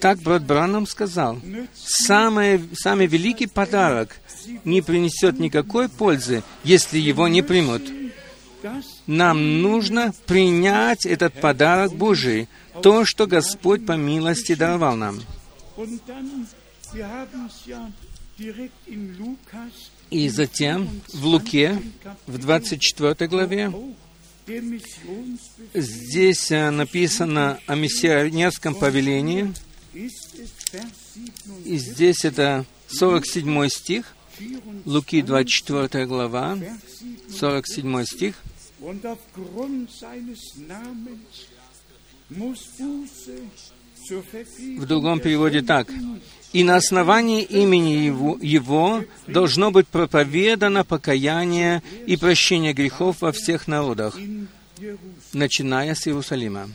так 0.00 0.18
брат 0.18 0.42
Бранам 0.42 0.86
сказал, 0.86 1.38
самый, 1.74 2.62
самый 2.74 3.06
великий 3.06 3.46
подарок 3.46 4.16
не 4.64 4.82
принесет 4.82 5.38
никакой 5.38 5.88
пользы, 5.88 6.42
если 6.64 6.98
его 6.98 7.28
не 7.28 7.42
примут. 7.42 7.82
Нам 9.06 9.62
нужно 9.62 10.12
принять 10.26 11.06
этот 11.06 11.34
подарок 11.40 11.94
Божий, 11.94 12.48
то, 12.82 13.04
что 13.04 13.26
Господь 13.26 13.86
по 13.86 13.92
милости 13.92 14.54
даровал 14.54 14.96
нам. 14.96 15.20
И 20.10 20.28
затем 20.28 20.88
в 21.12 21.26
Луке, 21.26 21.80
в 22.26 22.38
24 22.38 23.28
главе, 23.28 23.72
здесь 25.74 26.50
э, 26.52 26.70
написано 26.70 27.58
о 27.66 27.74
миссионерском 27.74 28.74
повелении, 28.74 29.52
и 31.64 31.78
здесь 31.78 32.24
это 32.24 32.64
47 32.88 33.68
стих, 33.68 34.14
Луки 34.84 35.22
24 35.22 36.06
глава, 36.06 36.58
47 37.30 38.04
стих. 38.04 38.42
В 44.78 44.86
другом 44.86 45.20
переводе 45.20 45.62
так. 45.62 45.88
«И 46.52 46.64
на 46.64 46.76
основании 46.76 47.42
имени 47.42 47.92
его, 47.92 48.38
его 48.40 49.04
должно 49.26 49.70
быть 49.70 49.88
проповедано 49.88 50.84
покаяние 50.84 51.82
и 52.06 52.16
прощение 52.16 52.72
грехов 52.72 53.20
во 53.20 53.32
всех 53.32 53.68
народах, 53.68 54.16
начиная 55.32 55.94
с 55.94 56.06
Иерусалима». 56.06 56.68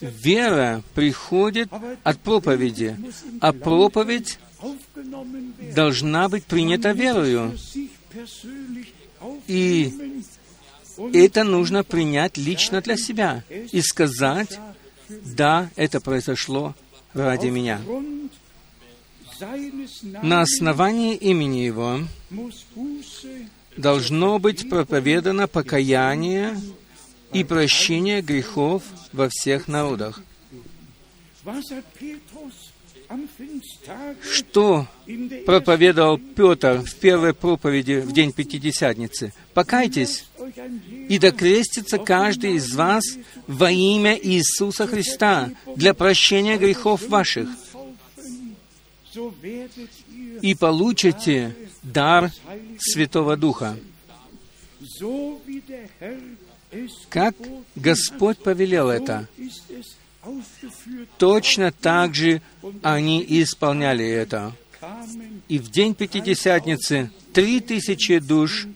Вера 0.00 0.82
приходит 0.94 1.68
от 2.02 2.18
проповеди, 2.18 2.96
а 3.40 3.52
проповедь 3.52 4.38
должна 5.74 6.28
быть 6.28 6.44
принята 6.44 6.92
верою. 6.92 7.56
И 9.46 9.92
это 11.12 11.44
нужно 11.44 11.84
принять 11.84 12.36
лично 12.36 12.80
для 12.80 12.96
себя 12.96 13.44
и 13.50 13.80
сказать, 13.80 14.58
да, 15.24 15.70
это 15.76 16.00
произошло 16.00 16.74
ради 17.14 17.46
меня. 17.48 17.80
На 20.22 20.42
основании 20.42 21.16
имени 21.16 21.58
Его 21.58 22.00
должно 23.76 24.38
быть 24.38 24.68
проповедано 24.68 25.48
покаяние 25.48 26.56
и 27.32 27.42
прощение 27.42 28.22
грехов 28.22 28.82
во 29.12 29.28
всех 29.28 29.66
народах. 29.68 30.20
Что 34.22 34.86
проповедовал 35.46 36.18
Петр 36.18 36.82
в 36.82 36.94
первой 36.96 37.34
проповеди 37.34 38.00
в 38.00 38.12
день 38.12 38.32
Пятидесятницы. 38.32 39.32
«Покайтесь, 39.54 40.26
и 41.08 41.18
докрестится 41.18 41.98
каждый 41.98 42.54
из 42.54 42.74
вас 42.74 43.04
во 43.46 43.70
имя 43.70 44.18
Иисуса 44.20 44.86
Христа 44.86 45.50
для 45.76 45.94
прощения 45.94 46.56
грехов 46.56 47.08
ваших, 47.08 47.48
и 50.40 50.54
получите 50.54 51.56
дар 51.82 52.30
Святого 52.78 53.36
Духа». 53.36 53.76
Как 57.10 57.34
Господь 57.76 58.38
повелел 58.38 58.88
это, 58.88 59.28
точно 61.18 61.72
так 61.72 62.14
же 62.14 62.42
они 62.82 63.24
исполняли 63.28 64.06
это. 64.06 64.54
И 65.48 65.58
в 65.58 65.70
день 65.70 65.94
Пятидесятницы 65.94 67.10
три 67.32 67.60
тысячи 67.60 68.18
душ 68.18 68.66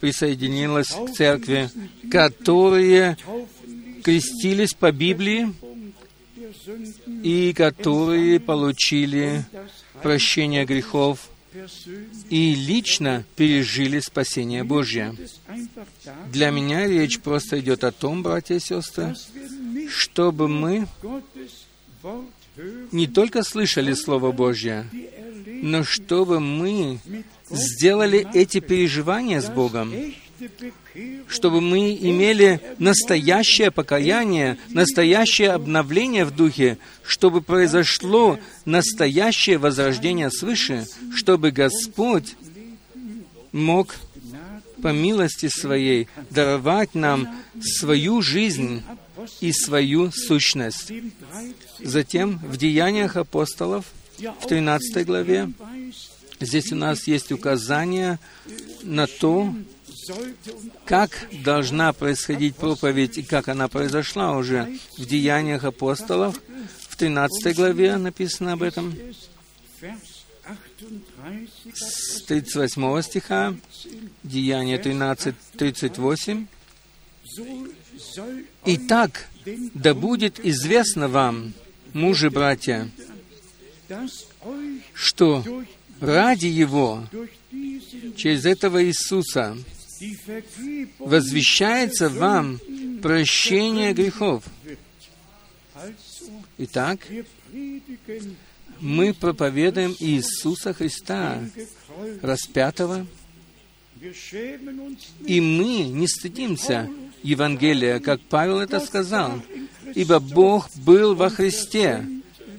присоединилось 0.00 0.88
к 0.88 1.12
церкви, 1.12 1.70
которые 2.10 3.16
крестились 4.02 4.74
по 4.74 4.92
Библии 4.92 5.54
и 7.22 7.52
которые 7.52 8.40
получили 8.40 9.44
прощение 10.02 10.64
грехов 10.64 11.30
и 12.30 12.54
лично 12.54 13.24
пережили 13.36 14.00
спасение 14.00 14.64
Божье. 14.64 15.14
Для 16.32 16.50
меня 16.50 16.86
речь 16.86 17.20
просто 17.20 17.60
идет 17.60 17.84
о 17.84 17.92
том, 17.92 18.22
братья 18.22 18.56
и 18.56 18.60
сестры, 18.60 19.14
чтобы 19.88 20.48
мы 20.48 20.86
не 22.92 23.06
только 23.06 23.42
слышали 23.42 23.94
Слово 23.94 24.32
Божье, 24.32 24.86
но 25.46 25.82
чтобы 25.84 26.40
мы 26.40 26.98
сделали 27.50 28.26
эти 28.32 28.60
переживания 28.60 29.40
с 29.40 29.48
Богом, 29.48 29.92
чтобы 31.26 31.60
мы 31.60 31.94
имели 31.94 32.60
настоящее 32.78 33.70
покаяние, 33.70 34.58
настоящее 34.68 35.52
обновление 35.52 36.24
в 36.24 36.30
духе, 36.30 36.78
чтобы 37.02 37.40
произошло 37.40 38.38
настоящее 38.64 39.58
возрождение 39.58 40.30
свыше, 40.30 40.86
чтобы 41.14 41.50
Господь 41.50 42.36
мог 43.52 43.96
по 44.82 44.88
милости 44.88 45.48
Своей 45.48 46.08
даровать 46.30 46.94
нам 46.94 47.28
свою 47.62 48.20
жизнь 48.20 48.82
и 49.40 49.52
свою 49.52 50.10
сущность. 50.12 50.92
Затем 51.80 52.38
в 52.38 52.56
Деяниях 52.56 53.16
апостолов, 53.16 53.86
в 54.18 54.46
13 54.46 55.06
главе, 55.06 55.50
здесь 56.40 56.72
у 56.72 56.76
нас 56.76 57.06
есть 57.06 57.32
указание 57.32 58.18
на 58.82 59.06
то, 59.06 59.54
как 60.84 61.28
должна 61.42 61.92
происходить 61.92 62.56
проповедь 62.56 63.18
и 63.18 63.22
как 63.22 63.48
она 63.48 63.68
произошла 63.68 64.36
уже 64.36 64.78
в 64.98 65.06
Деяниях 65.06 65.64
апостолов, 65.64 66.40
в 66.88 66.96
13 66.96 67.56
главе 67.56 67.96
написано 67.96 68.52
об 68.52 68.62
этом, 68.62 68.94
с 71.74 72.22
38 72.22 73.02
стиха, 73.02 73.54
Деяния 74.22 74.78
13, 74.78 75.34
38. 75.56 76.46
«Итак, 78.64 79.28
да 79.74 79.94
будет 79.94 80.44
известно 80.44 81.08
вам, 81.08 81.52
мужи, 81.92 82.30
братья, 82.30 82.88
что 84.92 85.44
ради 86.00 86.46
Его, 86.46 87.06
через 88.16 88.44
этого 88.44 88.84
Иисуса, 88.84 89.56
возвещается 90.98 92.08
вам 92.08 92.60
прощение 93.02 93.92
грехов. 93.92 94.44
Итак, 96.58 97.00
мы 98.80 99.14
проповедуем 99.14 99.94
Иисуса 99.98 100.72
Христа, 100.72 101.40
распятого, 102.22 103.06
и 105.26 105.40
мы 105.40 105.82
не 105.84 106.06
стыдимся 106.06 106.90
Евангелия, 107.24 108.00
как 108.00 108.20
Павел 108.20 108.60
это 108.60 108.78
сказал, 108.80 109.40
ибо 109.94 110.20
Бог 110.20 110.68
был 110.76 111.14
во 111.14 111.30
Христе, 111.30 112.06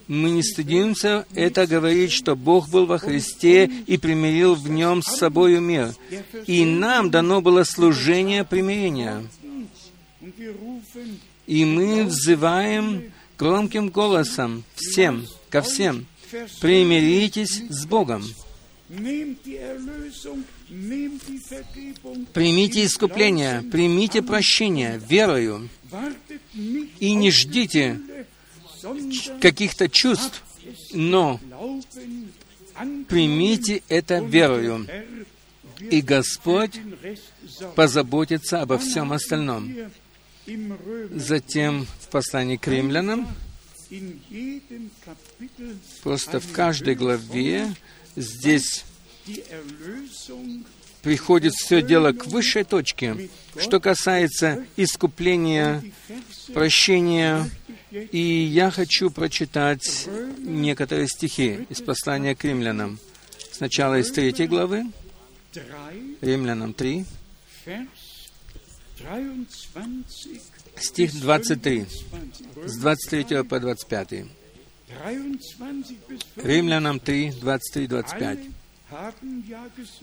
мы 0.08 0.32
не 0.32 0.44
стыдимся 0.44 1.26
это 1.34 1.68
говорить, 1.68 2.12
что 2.12 2.36
Бог 2.36 2.70
был 2.70 2.88
во 2.88 2.98
Христе 2.98 3.66
и 3.66 3.98
примирил 3.98 4.56
в 4.56 4.70
нем 4.70 5.02
с 5.04 5.18
собою 5.18 5.62
мир. 5.62 5.94
И 6.48 6.66
нам 6.66 7.12
дано 7.12 7.42
было 7.42 7.64
служение 7.64 8.44
примирения. 8.44 9.24
И 11.46 11.64
мы 11.64 12.04
взываем 12.06 13.14
громким 13.38 13.90
голосом 13.90 14.64
всем, 14.74 15.28
ко 15.50 15.62
всем, 15.62 16.08
примиритесь 16.60 17.62
с 17.70 17.86
Богом. 17.86 18.24
Примите 22.34 22.86
искупление, 22.86 23.62
примите 23.62 24.22
прощение 24.22 25.00
верою 25.08 25.70
и 27.00 27.14
не 27.14 27.32
ждите 27.32 28.00
каких-то 29.42 29.88
чувств, 29.90 30.44
но 30.92 31.40
примите 33.08 33.84
это 33.90 34.20
верою, 34.20 34.88
и 35.80 36.02
Господь 36.02 36.80
позаботится 37.76 38.62
обо 38.62 38.78
всем 38.80 39.14
остальном. 39.14 39.72
Затем 41.12 41.86
в 42.02 42.08
послании 42.10 42.58
к 42.58 42.68
римлянам, 42.68 43.28
просто 46.04 46.40
в 46.40 46.52
каждой 46.52 46.96
главе 46.96 47.74
здесь 48.16 48.84
приходит 51.06 51.54
все 51.54 51.84
дело 51.84 52.14
к 52.14 52.26
высшей 52.26 52.64
точке, 52.64 53.30
что 53.58 53.80
касается 53.80 54.66
искупления, 54.76 55.84
прощения, 56.54 57.48
и 57.92 58.20
я 58.20 58.72
хочу 58.72 59.12
прочитать 59.12 60.08
некоторые 60.40 61.08
стихи 61.08 61.68
из 61.70 61.82
послания 61.82 62.36
к 62.36 62.44
римлянам. 62.44 63.00
Сначала 63.52 64.00
из 64.00 64.12
третьей 64.12 64.48
главы, 64.48 64.86
Римлянам 66.22 66.74
3, 66.74 67.06
стих 70.78 71.20
23, 71.22 71.86
с 72.66 72.78
23 72.78 73.44
по 73.44 73.60
25. 73.60 74.26
Римлянам 76.36 77.00
3, 77.00 77.30
23-25. 77.30 78.52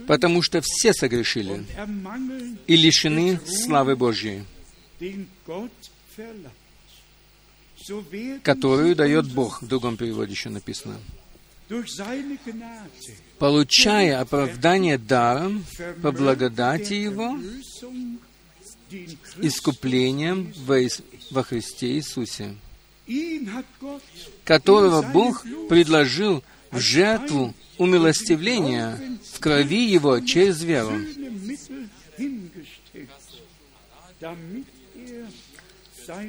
«Потому 0.07 0.43
что 0.43 0.61
все 0.61 0.93
согрешили 0.93 1.65
и 2.67 2.77
лишены 2.77 3.41
славы 3.47 3.97
Божьей, 3.97 4.45
которую 8.43 8.97
дает 8.97 9.33
Бог, 9.33 9.63
в 9.63 9.67
другом 9.67 9.97
переводе 9.97 10.33
еще 10.33 10.49
написано. 10.49 10.99
Получая 13.39 14.21
оправдание 14.21 14.99
даром 14.99 15.65
по 16.03 16.13
благодати 16.13 16.95
Его, 16.95 17.39
искуплением 19.41 20.53
во, 21.31 21.43
Христе 21.43 21.95
Иисусе, 21.97 22.55
которого 24.45 25.03
Бог 25.03 25.45
предложил 25.69 26.43
в 26.73 26.81
жертву 26.81 27.55
умилостивления 27.79 28.99
в 29.33 29.39
крови 29.39 29.85
Его 29.85 30.21
через 30.21 30.63
веру, 30.63 30.93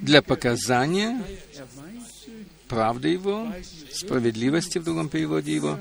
для 0.01 0.21
показания 0.21 1.23
правды 2.67 3.09
Его, 3.09 3.51
справедливости 3.91 4.77
в 4.77 4.83
другом 4.83 5.09
переводе 5.09 5.55
Его, 5.55 5.79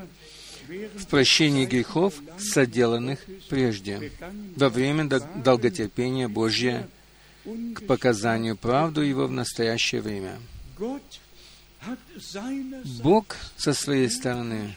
в 0.95 1.07
прощении 1.07 1.65
грехов, 1.65 2.13
соделанных 2.39 3.19
прежде, 3.49 4.11
во 4.55 4.69
время 4.69 5.05
долготерпения 5.05 6.27
Божье 6.27 6.87
к 7.75 7.85
показанию 7.85 8.55
правду 8.55 9.01
Его 9.01 9.27
в 9.27 9.31
настоящее 9.31 10.01
время. 10.01 10.39
Бог 13.01 13.35
со 13.57 13.73
своей 13.73 14.09
стороны 14.09 14.75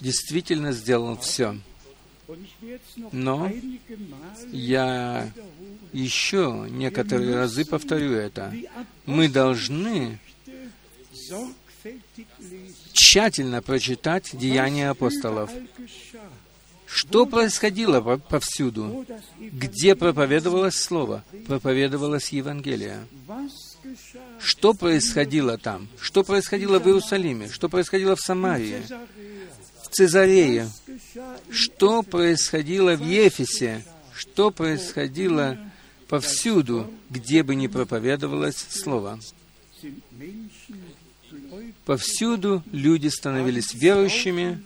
действительно 0.00 0.72
сделал 0.72 1.16
все— 1.16 1.58
но 3.12 3.50
я 4.50 5.30
еще 5.92 6.66
некоторые 6.70 7.34
разы 7.36 7.64
повторю 7.64 8.12
это. 8.12 8.52
Мы 9.04 9.28
должны 9.28 10.18
тщательно 12.92 13.60
прочитать 13.62 14.30
Деяния 14.32 14.90
апостолов. 14.90 15.50
Что 16.86 17.26
происходило 17.26 18.00
повсюду? 18.16 19.04
Где 19.38 19.94
проповедовалось 19.94 20.76
Слово? 20.76 21.24
Проповедовалось 21.46 22.28
Евангелие. 22.30 23.06
Что 24.44 24.74
происходило 24.74 25.56
там? 25.56 25.88
Что 25.98 26.22
происходило 26.22 26.78
в 26.78 26.86
Иерусалиме? 26.86 27.48
Что 27.48 27.70
происходило 27.70 28.14
в 28.14 28.20
Самарии? 28.20 28.82
В 29.82 29.88
Цезарее? 29.88 30.68
Что 31.50 32.02
происходило 32.02 32.94
в 32.94 33.02
Ефесе? 33.02 33.82
Что 34.14 34.50
происходило 34.50 35.58
повсюду, 36.08 36.90
где 37.08 37.42
бы 37.42 37.54
ни 37.54 37.68
проповедовалось 37.68 38.66
Слово? 38.68 39.18
Повсюду 41.86 42.62
люди 42.70 43.08
становились 43.08 43.72
верующими, 43.72 44.62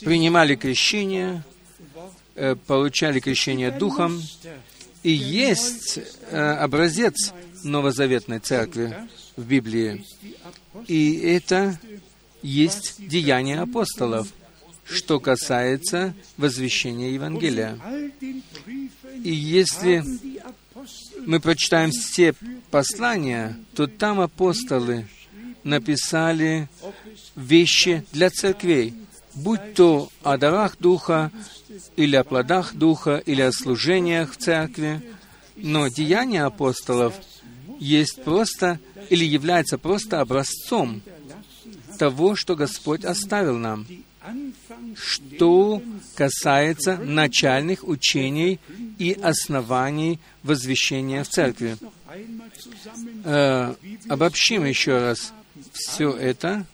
принимали 0.00 0.56
крещение, 0.56 1.44
э, 2.34 2.56
получали 2.56 3.20
крещение 3.20 3.70
Духом, 3.70 4.20
и 5.04 5.10
есть 5.10 5.98
э, 6.30 6.36
образец 6.36 7.32
новозаветной 7.64 8.38
церкви 8.38 8.94
в 9.36 9.44
Библии. 9.44 10.04
И 10.86 11.18
это 11.18 11.78
есть 12.42 13.06
деяние 13.06 13.60
апостолов, 13.60 14.28
что 14.84 15.18
касается 15.18 16.14
возвещения 16.36 17.12
Евангелия. 17.12 17.78
И 19.22 19.32
если 19.32 20.04
мы 21.26 21.40
прочитаем 21.40 21.90
все 21.90 22.34
послания, 22.70 23.56
то 23.74 23.86
там 23.86 24.20
апостолы 24.20 25.08
написали 25.62 26.68
вещи 27.34 28.04
для 28.12 28.30
церквей, 28.30 28.94
будь 29.34 29.74
то 29.74 30.10
о 30.22 30.36
дарах 30.36 30.76
Духа, 30.78 31.32
или 31.96 32.16
о 32.16 32.24
плодах 32.24 32.74
Духа, 32.74 33.16
или 33.16 33.40
о 33.40 33.52
служениях 33.52 34.32
в 34.32 34.36
церкви. 34.36 35.00
Но 35.56 35.88
деяния 35.88 36.44
апостолов 36.44 37.14
есть 37.78 38.22
просто 38.22 38.78
или 39.10 39.24
является 39.24 39.78
просто 39.78 40.20
образцом 40.20 41.02
того, 41.98 42.36
что 42.36 42.56
Господь 42.56 43.04
оставил 43.04 43.56
нам, 43.58 43.86
что 44.96 45.82
касается 46.14 46.96
начальных 46.96 47.86
учений 47.86 48.58
и 48.98 49.12
оснований 49.12 50.18
возвещения 50.42 51.22
в 51.24 51.28
церкви. 51.28 51.76
Э, 53.24 53.74
обобщим 54.08 54.64
еще 54.64 54.98
раз 54.98 55.32
все 55.72 56.10
это, 56.10 56.66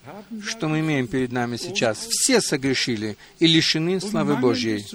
что 0.42 0.68
мы 0.68 0.80
имеем 0.80 1.06
перед 1.06 1.32
нами 1.32 1.56
сейчас. 1.56 2.06
Все 2.08 2.40
согрешили 2.40 3.16
и 3.38 3.46
лишены 3.46 4.00
славы 4.00 4.36
Божьей, 4.36 4.86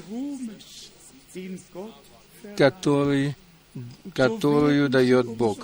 который, 2.56 3.36
которую 4.14 4.90
дает 4.90 5.28
Бог. 5.28 5.60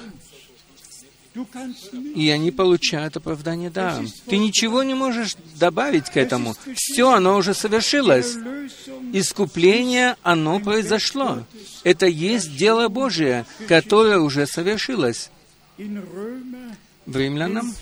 И 2.16 2.30
они 2.30 2.52
получают 2.52 3.16
оправдание 3.16 3.70
даром. 3.70 4.10
Ты 4.28 4.38
ничего 4.38 4.84
не 4.84 4.94
можешь 4.94 5.36
добавить 5.56 6.10
к 6.10 6.18
этому. 6.18 6.56
Все, 6.76 7.12
оно 7.12 7.38
уже 7.38 7.54
совершилось. 7.54 8.36
Искупление, 9.14 10.18
оно 10.24 10.60
произошло. 10.60 11.44
Это 11.84 12.06
есть 12.06 12.58
дело 12.58 12.90
Божие, 12.90 13.46
которое 13.68 14.20
уже 14.20 14.46
совершилось. 14.46 15.30
В 15.78 17.18
Римлянам, 17.18 17.74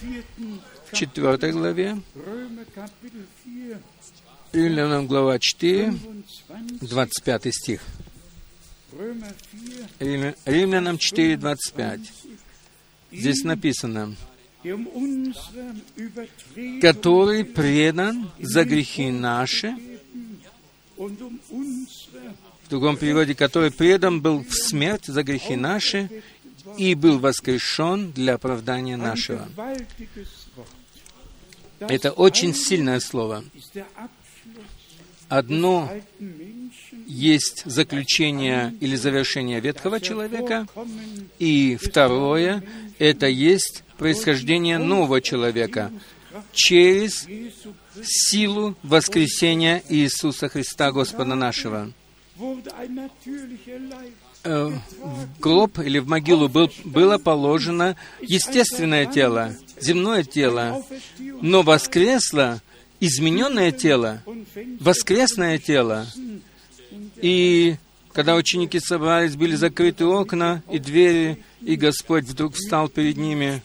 в 0.92 0.96
4 0.96 1.52
главе, 1.52 1.98
Римлянам 4.54 5.08
глава 5.08 5.38
4, 5.40 5.94
25 6.82 7.54
стих. 7.54 7.82
Римлянам 10.00 10.98
4, 10.98 11.38
25. 11.38 12.00
Здесь 13.12 13.44
написано, 13.44 14.16
который 16.82 17.46
предан 17.46 18.30
за 18.40 18.66
грехи 18.66 19.10
наши, 19.10 19.76
в 20.98 22.70
другом 22.70 22.98
переводе, 22.98 23.34
который 23.36 23.72
предан 23.72 24.22
был 24.22 24.44
в 24.44 24.54
смерть 24.54 25.06
за 25.06 25.24
грехи 25.24 25.56
наши 25.56 26.10
и 26.78 26.94
был 26.94 27.20
воскрешен 27.20 28.12
для 28.12 28.36
оправдания 28.36 28.98
нашего. 28.98 29.48
Это 31.80 32.12
очень 32.12 32.54
сильное 32.54 33.00
слово. 33.00 33.44
Одно 35.30 35.90
есть 37.08 37.64
заключение 37.66 38.76
или 38.82 38.96
завершение 38.96 39.60
ветхого 39.60 40.02
человека, 40.02 40.68
и 41.38 41.78
второе— 41.78 42.64
это 43.00 43.28
есть 43.28 43.84
происхождение 43.98 44.78
нового 44.78 45.22
человека 45.22 45.92
через 46.54 47.26
силу 48.04 48.76
воскресения 48.84 49.82
Иисуса 49.90 50.48
Христа, 50.50 50.92
Господа 50.92 51.36
нашего. 51.36 51.92
Э, 54.44 54.72
в 55.02 55.40
гроб 55.42 55.80
или 55.80 56.00
в 56.00 56.08
могилу 56.08 56.48
был, 56.48 56.72
было 56.86 57.18
положено 57.18 57.98
естественное 58.22 59.06
тело, 59.06 59.54
земное 59.82 60.24
тело, 60.24 60.86
но 61.42 61.62
воскресло 61.62 62.62
измененное 63.02 63.72
тело, 63.72 64.22
воскресное 64.80 65.58
тело, 65.58 66.08
и 67.22 67.76
когда 68.14 68.36
ученики 68.36 68.80
собрались, 68.80 69.36
были 69.36 69.56
закрыты 69.56 70.06
окна 70.06 70.64
и 70.70 70.80
двери, 70.80 71.44
и 71.62 71.76
Господь 71.76 72.26
вдруг 72.26 72.56
встал 72.56 72.90
перед 72.90 73.18
ними 73.18 73.62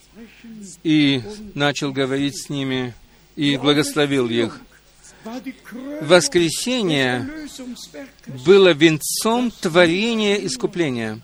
и 0.83 1.21
начал 1.53 1.91
говорить 1.91 2.37
с 2.37 2.49
ними 2.49 2.93
и 3.35 3.57
благословил 3.57 4.29
их. 4.29 4.59
Воскресение 6.01 7.29
было 8.45 8.73
венцом 8.73 9.51
творения 9.51 10.35
искупления. 10.35 11.19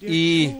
И 0.00 0.54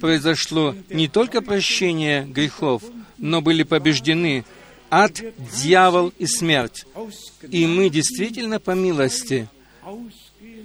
произошло 0.00 0.74
не 0.90 1.08
только 1.08 1.40
прощение 1.40 2.24
грехов, 2.24 2.82
но 3.16 3.40
были 3.40 3.62
побеждены 3.62 4.44
ад, 4.92 5.22
дьявол 5.62 6.12
и 6.18 6.26
смерть. 6.26 6.84
И 7.50 7.66
мы 7.66 7.88
действительно 7.88 8.60
по 8.60 8.72
милости 8.72 9.48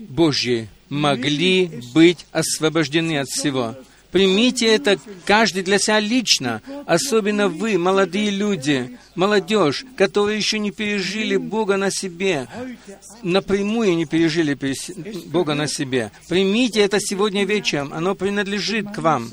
Божьей 0.09 0.67
могли 0.89 1.82
быть 1.93 2.25
освобождены 2.34 3.19
от 3.19 3.28
всего. 3.30 3.75
Примите 4.11 4.67
это 4.67 4.99
каждый 5.25 5.63
для 5.63 5.80
себя 5.80 5.99
лично, 5.99 6.61
особенно 6.86 7.49
вы, 7.49 7.78
молодые 7.78 8.30
люди, 8.30 8.97
молодежь, 9.15 9.86
которые 9.95 10.38
еще 10.38 10.59
не 10.59 10.71
пережили 10.71 11.38
Бога 11.38 11.78
на 11.78 11.91
себе, 11.91 12.47
напрямую 13.21 13.95
не 13.95 14.05
пережили 14.05 14.57
Бога 15.28 15.55
на 15.55 15.67
себе. 15.67 16.11
Примите 16.28 16.82
это 16.82 16.99
сегодня 16.99 17.45
вечером, 17.45 17.93
оно 17.93 18.15
принадлежит 18.15 18.91
к 18.91 18.99
вам. 18.99 19.30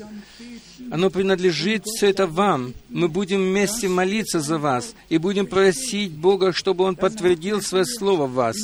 Оно 0.95 1.09
принадлежит 1.09 1.83
все 1.85 2.11
это 2.11 2.25
вам. 2.25 2.73
Мы 2.87 3.09
будем 3.09 3.39
вместе 3.39 3.89
молиться 3.89 4.39
за 4.39 4.57
вас 4.57 4.95
и 5.09 5.17
будем 5.17 5.45
просить 5.45 6.13
Бога, 6.13 6.53
чтобы 6.53 6.85
Он 6.85 6.95
подтвердил 6.95 7.61
свое 7.61 7.83
слово 7.83 8.27
в 8.27 8.33
вас. 8.33 8.55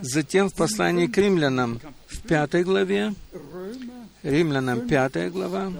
Затем 0.00 0.50
в 0.50 0.56
послании 0.56 1.06
к 1.06 1.16
римлянам 1.16 1.80
в 2.08 2.18
пятой 2.22 2.64
главе, 2.64 3.14
римлянам 4.24 4.88
пятая 4.88 5.30
глава, 5.30 5.72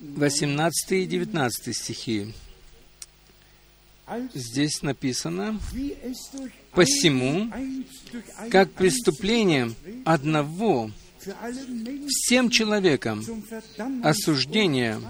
18 0.00 0.90
и 0.90 1.06
19 1.06 1.76
стихи. 1.76 2.34
Здесь 4.34 4.82
написано, 4.82 5.60
«Посему, 6.72 7.52
как 8.50 8.72
преступлением 8.72 9.76
одного 10.04 10.90
всем 12.08 12.50
человекам 12.50 13.24
осуждение, 14.02 15.00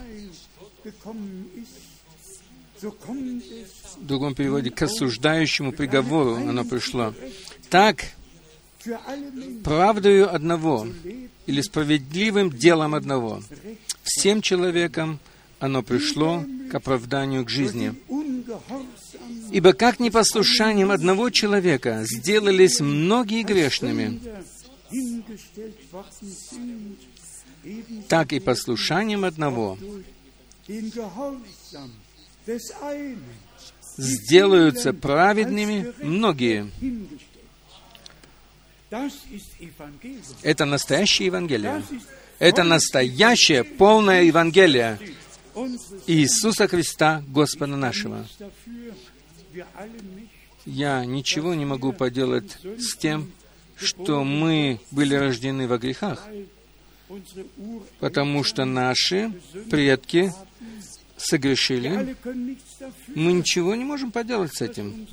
в 2.81 4.07
другом 4.07 4.35
переводе, 4.35 4.71
к 4.71 4.83
осуждающему 4.83 5.73
приговору 5.73 6.35
оно 6.35 6.65
пришло. 6.65 7.15
Так, 7.71 8.05
правдою 9.63 10.35
одного 10.35 10.87
или 11.47 11.61
справедливым 11.61 12.51
делом 12.51 12.95
одного, 12.95 13.43
всем 14.03 14.43
человекам 14.43 15.21
оно 15.61 15.83
пришло 15.83 16.45
к 16.71 16.75
оправданию 16.75 17.45
к 17.45 17.49
жизни. 17.49 17.95
Ибо 19.53 19.75
как 19.75 20.01
непослушанием 20.01 20.91
одного 20.91 21.31
человека 21.31 22.05
сделались 22.05 22.81
многие 22.81 23.43
грешными, 23.43 24.21
так 28.09 28.33
и 28.33 28.41
послушанием 28.41 29.25
одного 29.25 29.79
сделаются 33.97 34.93
праведными 34.93 35.93
многие. 36.03 36.71
Это 40.43 40.65
настоящее 40.65 41.27
Евангелие. 41.27 41.83
Это 42.39 42.65
настоящее, 42.65 43.63
полное 43.65 44.25
Евангелие 44.25 44.99
Иисуса 46.07 46.67
Христа, 46.67 47.23
Господа 47.29 47.77
нашего. 47.77 48.27
Я 50.65 51.05
ничего 51.05 51.55
не 51.55 51.65
могу 51.65 51.93
поделать 51.93 52.59
с 52.79 52.97
тем, 52.97 53.33
что 53.83 54.25
мы 54.25 54.81
были 54.91 55.15
рождены 55.15 55.69
во 55.69 55.79
грехах, 55.79 56.27
потому 58.01 58.45
что 58.45 58.65
наши 58.65 59.33
предки 59.71 60.33
согрешили. 61.17 62.17
Мы 63.15 63.33
ничего 63.33 63.75
не 63.75 63.85
можем 63.85 64.11
поделать 64.11 64.55
с 64.55 64.61
этим. 64.63 65.07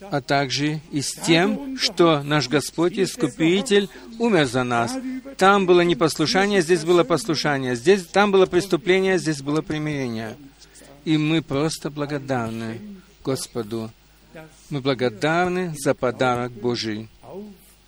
А 0.00 0.20
также 0.20 0.80
и 0.92 1.00
с 1.00 1.12
тем, 1.12 1.78
что 1.78 2.22
наш 2.22 2.48
Господь 2.48 2.98
Искупитель 2.98 3.88
умер 4.18 4.46
за 4.46 4.62
нас. 4.62 4.94
Там 5.38 5.64
было 5.64 5.80
непослушание, 5.80 6.60
здесь 6.60 6.84
было 6.84 7.02
послушание. 7.02 7.76
Здесь, 7.76 8.04
там 8.04 8.30
было 8.30 8.46
преступление, 8.46 9.18
здесь 9.18 9.40
было 9.40 9.62
примирение. 9.62 10.36
И 11.04 11.16
мы 11.16 11.40
просто 11.40 11.90
благодарны 11.90 12.80
Господу. 13.24 13.90
Мы 14.70 14.80
благодарны 14.80 15.74
за 15.76 15.94
подарок 15.94 16.52
Божий, 16.52 17.08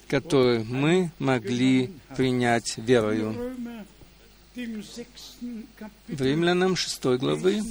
который 0.06 0.64
мы 0.64 1.10
могли 1.18 1.90
принять 2.16 2.78
верою. 2.78 3.54
В 4.54 6.22
Римлянам 6.22 6.76
6 6.76 7.04
главы 7.18 7.62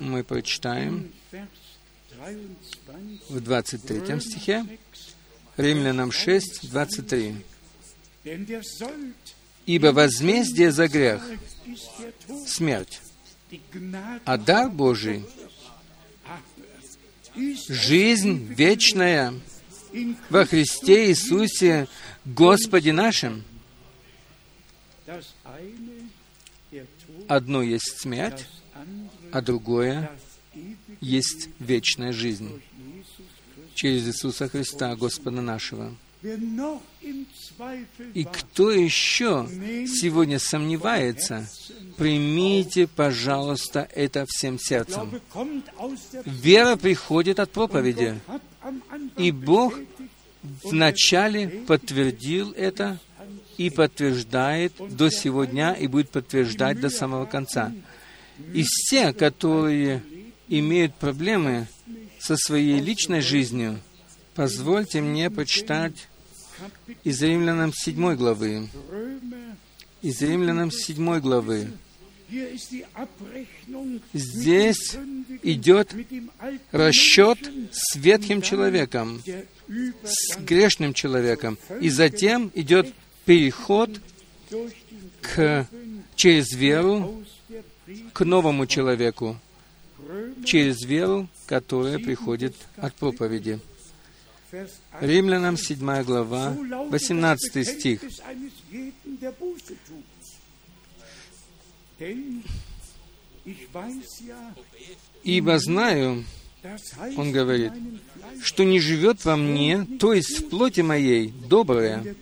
мы 0.00 0.22
прочитаем 0.22 1.10
в 3.28 3.40
23 3.40 4.20
стихе, 4.20 4.66
Римлянам 5.56 6.12
6, 6.12 6.70
23. 6.70 7.36
«Ибо 9.66 9.88
возмездие 9.88 10.72
за 10.72 10.88
грех— 10.88 11.22
смерть, 12.46 13.00
а 14.24 14.36
дар 14.36 14.70
Божий— 14.70 15.24
жизнь 17.34 18.52
вечная 18.54 19.34
во 20.28 20.44
Христе 20.44 21.08
Иисусе 21.10 21.88
Господе 22.24 22.92
нашим». 22.92 23.44
Одно 27.28 27.62
есть 27.62 28.00
смерть, 28.00 28.46
а 29.32 29.40
другое 29.40 30.10
есть 31.00 31.48
вечная 31.58 32.12
жизнь 32.12 32.60
через 33.74 34.06
Иисуса 34.06 34.48
Христа, 34.48 34.94
Господа 34.96 35.40
нашего. 35.40 35.94
И 38.14 38.24
кто 38.24 38.70
еще 38.70 39.48
сегодня 39.86 40.38
сомневается, 40.38 41.48
примите, 41.96 42.86
пожалуйста, 42.86 43.88
это 43.94 44.26
всем 44.28 44.58
сердцем. 44.58 45.20
Вера 46.26 46.76
приходит 46.76 47.40
от 47.40 47.50
проповеди. 47.50 48.20
И 49.16 49.30
Бог 49.30 49.74
вначале 50.62 51.48
подтвердил 51.66 52.52
это 52.52 52.98
и 53.56 53.70
подтверждает 53.70 54.72
до 54.90 55.10
сегодня 55.10 55.72
и 55.72 55.86
будет 55.86 56.10
подтверждать 56.10 56.80
до 56.80 56.90
самого 56.90 57.24
конца. 57.24 57.72
И 58.52 58.62
все, 58.66 59.14
которые 59.14 60.02
имеют 60.48 60.94
проблемы 60.96 61.66
со 62.18 62.36
своей 62.36 62.80
личной 62.80 63.22
жизнью, 63.22 63.80
позвольте 64.34 65.00
мне 65.00 65.30
почитать 65.30 66.09
из 67.04 67.22
Римлянам 67.22 67.72
7 67.72 68.14
главы. 68.14 68.68
Из 70.02 70.20
Римлянам 70.22 70.70
7 70.70 71.20
главы. 71.20 71.68
Здесь 74.12 74.96
идет 75.42 75.94
расчет 76.70 77.38
с 77.72 77.96
ветхим 77.96 78.40
человеком, 78.40 79.20
с 80.04 80.36
грешным 80.38 80.94
человеком, 80.94 81.58
и 81.80 81.88
затем 81.88 82.52
идет 82.54 82.92
переход 83.24 83.90
к, 85.20 85.66
через 86.14 86.52
веру 86.52 87.24
к 88.12 88.24
новому 88.24 88.66
человеку, 88.66 89.36
через 90.44 90.82
веру, 90.84 91.28
которая 91.46 91.98
приходит 91.98 92.54
от 92.76 92.94
проповеди. 92.94 93.60
Римлянам 95.00 95.56
7 95.56 96.02
глава, 96.02 96.56
18 96.90 97.64
стих. 97.66 98.00
«Ибо 105.22 105.58
знаю,— 105.58 106.24
он 107.16 107.32
говорит,— 107.32 107.72
что 108.42 108.64
не 108.64 108.80
живет 108.80 109.24
во 109.24 109.36
мне, 109.36 109.86
то 109.98 110.12
есть 110.12 110.40
в 110.40 110.48
плоти 110.48 110.80
моей, 110.80 111.32
доброе. 111.48 112.16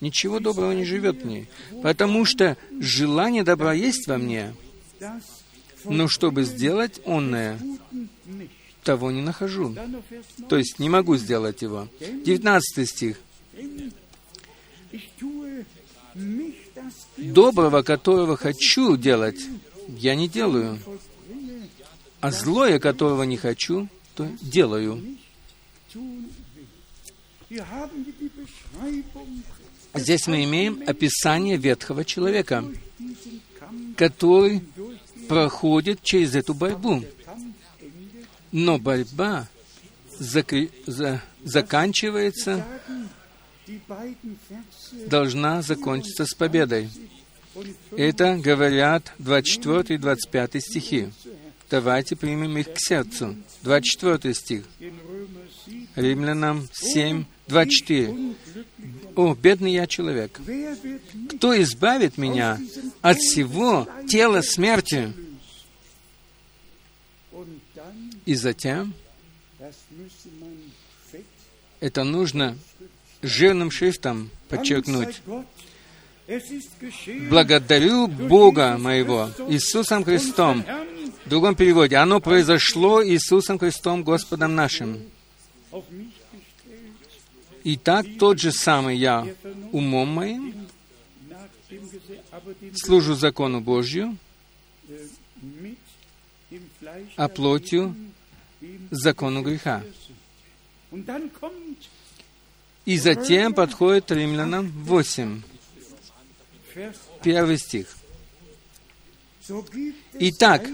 Ничего 0.00 0.38
доброго 0.38 0.72
не 0.72 0.84
живет 0.84 1.22
в 1.22 1.26
ней, 1.26 1.48
потому 1.82 2.24
что 2.24 2.56
желание 2.78 3.42
добра 3.42 3.72
есть 3.72 4.06
во 4.06 4.18
мне, 4.18 4.54
но 5.84 6.08
чтобы 6.08 6.44
сделать 6.44 7.00
онное, 7.04 7.58
того 8.82 9.10
не 9.10 9.22
нахожу. 9.22 9.74
То 10.48 10.56
есть 10.56 10.78
не 10.78 10.88
могу 10.88 11.16
сделать 11.16 11.62
его. 11.62 11.88
19 12.00 12.88
стих. 12.88 13.20
Доброго, 17.16 17.82
которого 17.82 18.36
хочу 18.36 18.96
делать, 18.96 19.40
я 19.88 20.14
не 20.14 20.28
делаю. 20.28 20.78
А 22.20 22.30
злое, 22.30 22.78
которого 22.78 23.22
не 23.22 23.36
хочу, 23.36 23.88
то 24.14 24.28
делаю. 24.40 25.18
Здесь 29.94 30.26
мы 30.26 30.44
имеем 30.44 30.82
описание 30.86 31.56
ветхого 31.56 32.04
человека, 32.04 32.64
который 33.96 34.62
проходит 35.28 36.02
через 36.02 36.34
эту 36.34 36.54
борьбу. 36.54 37.04
Но 38.52 38.78
борьба 38.78 39.46
зак- 40.18 40.70
за- 40.86 41.22
заканчивается, 41.44 42.64
должна 45.06 45.62
закончиться 45.62 46.24
с 46.26 46.34
победой. 46.34 46.88
Это 47.96 48.36
говорят 48.36 49.12
24 49.18 49.94
и 49.94 49.98
25 49.98 50.60
стихи. 50.60 51.08
Давайте 51.70 52.16
примем 52.16 52.56
их 52.56 52.72
к 52.72 52.78
сердцу. 52.78 53.36
24 53.62 54.32
стих. 54.34 54.64
Римлянам 55.96 56.68
7, 56.72 57.24
24. 57.48 58.34
«О, 59.16 59.34
бедный 59.34 59.72
я 59.72 59.86
человек! 59.86 60.40
Кто 61.36 61.60
избавит 61.60 62.16
меня 62.16 62.58
от 63.02 63.18
всего 63.18 63.88
тела 64.08 64.42
смерти?» 64.42 65.12
И 68.28 68.34
затем 68.34 68.92
это 71.80 72.04
нужно 72.04 72.58
жирным 73.22 73.70
шрифтом 73.70 74.28
подчеркнуть. 74.50 75.22
Благодарю 77.30 78.06
Бога 78.06 78.76
моего, 78.76 79.30
Иисусом 79.48 80.04
Христом. 80.04 80.62
В 81.24 81.30
другом 81.30 81.54
переводе, 81.54 81.96
оно 81.96 82.20
произошло 82.20 83.02
Иисусом 83.02 83.58
Христом, 83.58 84.04
Господом 84.04 84.54
нашим. 84.54 85.00
И 87.64 87.78
так 87.78 88.04
тот 88.18 88.38
же 88.38 88.52
самый 88.52 88.98
я 88.98 89.26
умом 89.72 90.08
моим 90.10 90.68
служу 92.74 93.14
закону 93.14 93.62
Божью, 93.62 94.18
а 97.16 97.28
плотью 97.28 97.96
закону 98.90 99.42
греха. 99.42 99.82
И 102.84 102.98
затем 102.98 103.52
подходит 103.52 104.10
римлянам 104.10 104.70
8, 104.70 105.42
первый 107.22 107.58
стих. 107.58 107.86
Итак, 110.14 110.66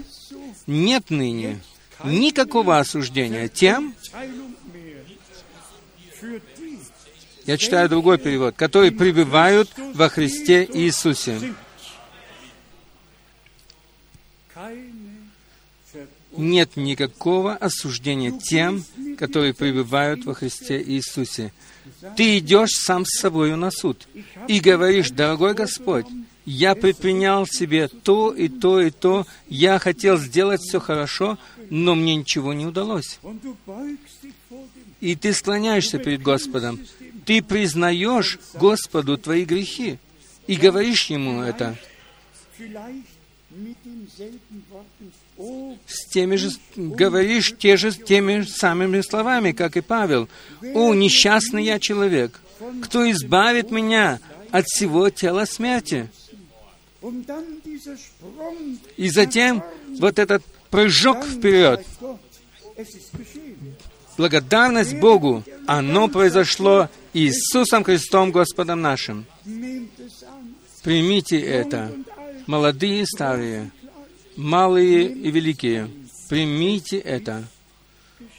нет 0.67 1.09
ныне 1.09 1.61
никакого 2.03 2.79
осуждения 2.79 3.47
тем, 3.47 3.95
Я 7.45 7.59
читаю 7.59 7.87
другой 7.89 8.17
перевод, 8.17 8.55
которые 8.55 8.91
пребывают 8.91 9.69
во 9.93 10.09
Христе 10.09 10.67
Иисусе. 10.73 11.53
Нет 16.37 16.75
никакого 16.75 17.53
осуждения 17.53 18.31
тем, 18.31 18.83
которые 19.17 19.53
пребывают 19.53 20.25
во 20.25 20.33
Христе 20.33 20.81
Иисусе. 20.81 21.53
Ты 22.15 22.39
идешь 22.39 22.71
сам 22.71 23.05
с 23.05 23.19
собой 23.19 23.55
на 23.55 23.71
суд 23.71 24.07
и 24.47 24.59
говоришь, 24.59 25.11
дорогой 25.11 25.53
Господь, 25.53 26.05
я 26.45 26.75
предпринял 26.75 27.47
себе 27.47 27.87
то 27.87 28.33
и 28.33 28.47
то 28.49 28.81
и 28.81 28.91
то, 28.91 29.25
я 29.47 29.79
хотел 29.79 30.17
сделать 30.17 30.61
все 30.61 30.79
хорошо, 30.79 31.39
но 31.69 31.95
мне 31.95 32.15
ничего 32.15 32.53
не 32.53 32.65
удалось. 32.65 33.19
И 35.01 35.15
ты 35.15 35.33
склоняешься 35.33 35.97
перед 35.97 36.21
Господом, 36.21 36.79
ты 37.25 37.41
признаешь 37.41 38.39
Господу 38.53 39.17
твои 39.17 39.45
грехи 39.45 39.97
и 40.47 40.55
говоришь 40.55 41.07
Ему 41.07 41.41
это 41.41 41.75
с 45.37 46.07
теми 46.07 46.35
же, 46.37 46.49
говоришь 46.75 47.53
те 47.57 47.77
же, 47.77 47.91
теми 47.91 48.41
же 48.41 48.49
самыми 48.49 49.01
словами, 49.01 49.51
как 49.51 49.77
и 49.77 49.81
Павел. 49.81 50.29
«О, 50.73 50.93
несчастный 50.93 51.63
я 51.63 51.79
человек! 51.79 52.39
Кто 52.83 53.09
избавит 53.11 53.71
меня 53.71 54.19
от 54.51 54.65
всего 54.65 55.09
тела 55.09 55.45
смерти?» 55.45 56.09
И 58.97 59.09
затем 59.09 59.63
вот 59.99 60.17
этот 60.17 60.43
прыжок 60.69 61.23
вперед. 61.25 61.85
Благодарность 64.17 64.95
Богу, 64.95 65.43
оно 65.67 66.07
произошло 66.07 66.89
Иисусом 67.13 67.83
Христом 67.83 68.31
Господом 68.31 68.81
нашим. 68.81 69.25
Примите 70.83 71.39
это, 71.39 71.91
молодые 72.47 73.01
и 73.01 73.05
старые, 73.05 73.71
малые 74.35 75.11
и 75.11 75.31
великие, 75.31 75.89
примите 76.29 76.97
это. 76.97 77.47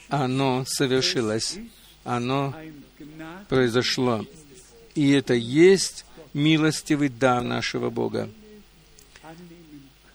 Оно 0.08 0.64
совершилось, 0.66 1.58
оно 2.04 2.54
произошло. 3.48 4.24
И 4.94 5.10
это 5.10 5.34
есть 5.34 6.04
милостивый 6.32 7.08
дар 7.08 7.42
нашего 7.42 7.90
Бога, 7.90 8.30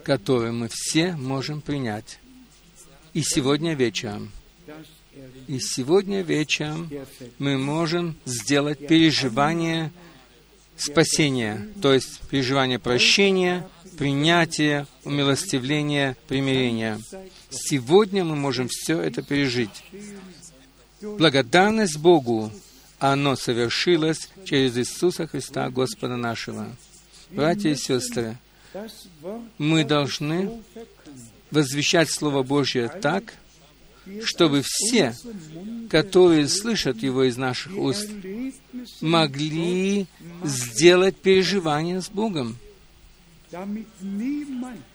который 0.04 0.52
мы 0.52 0.70
все 0.72 1.14
можем 1.14 1.62
принять. 1.62 2.20
И 3.14 3.22
сегодня 3.22 3.74
вечером, 3.74 4.32
и 5.48 5.60
сегодня 5.60 6.22
вечером 6.22 6.90
мы 7.38 7.58
можем 7.58 8.16
сделать 8.26 8.88
переживание 8.88 9.92
спасения, 10.78 11.68
то 11.82 11.94
есть 11.94 12.22
переживание 12.30 12.80
прощения, 12.80 13.68
принятия, 14.02 14.88
умилостивления, 15.04 16.18
примирения. 16.28 17.00
Сегодня 17.52 18.24
мы 18.24 18.36
можем 18.36 18.68
все 18.68 19.00
это 19.00 19.22
пережить. 19.22 19.84
Благодарность 21.02 22.00
Богу, 22.00 22.52
оно 22.98 23.36
совершилось 23.36 24.30
через 24.44 24.76
Иисуса 24.76 25.28
Христа, 25.28 25.70
Господа 25.70 26.16
нашего. 26.16 26.76
Братья 27.30 27.70
и 27.70 27.76
сестры, 27.76 28.40
мы 29.60 29.84
должны 29.84 30.50
возвещать 31.52 32.10
Слово 32.10 32.42
Божье 32.42 32.88
так, 32.88 33.36
чтобы 34.24 34.64
все, 34.66 35.16
которые 35.92 36.48
слышат 36.48 37.04
его 37.04 37.26
из 37.26 37.38
наших 37.38 37.78
уст, 37.78 38.10
могли 39.00 40.08
сделать 40.44 41.18
переживание 41.18 42.02
с 42.02 42.10
Богом 42.10 42.58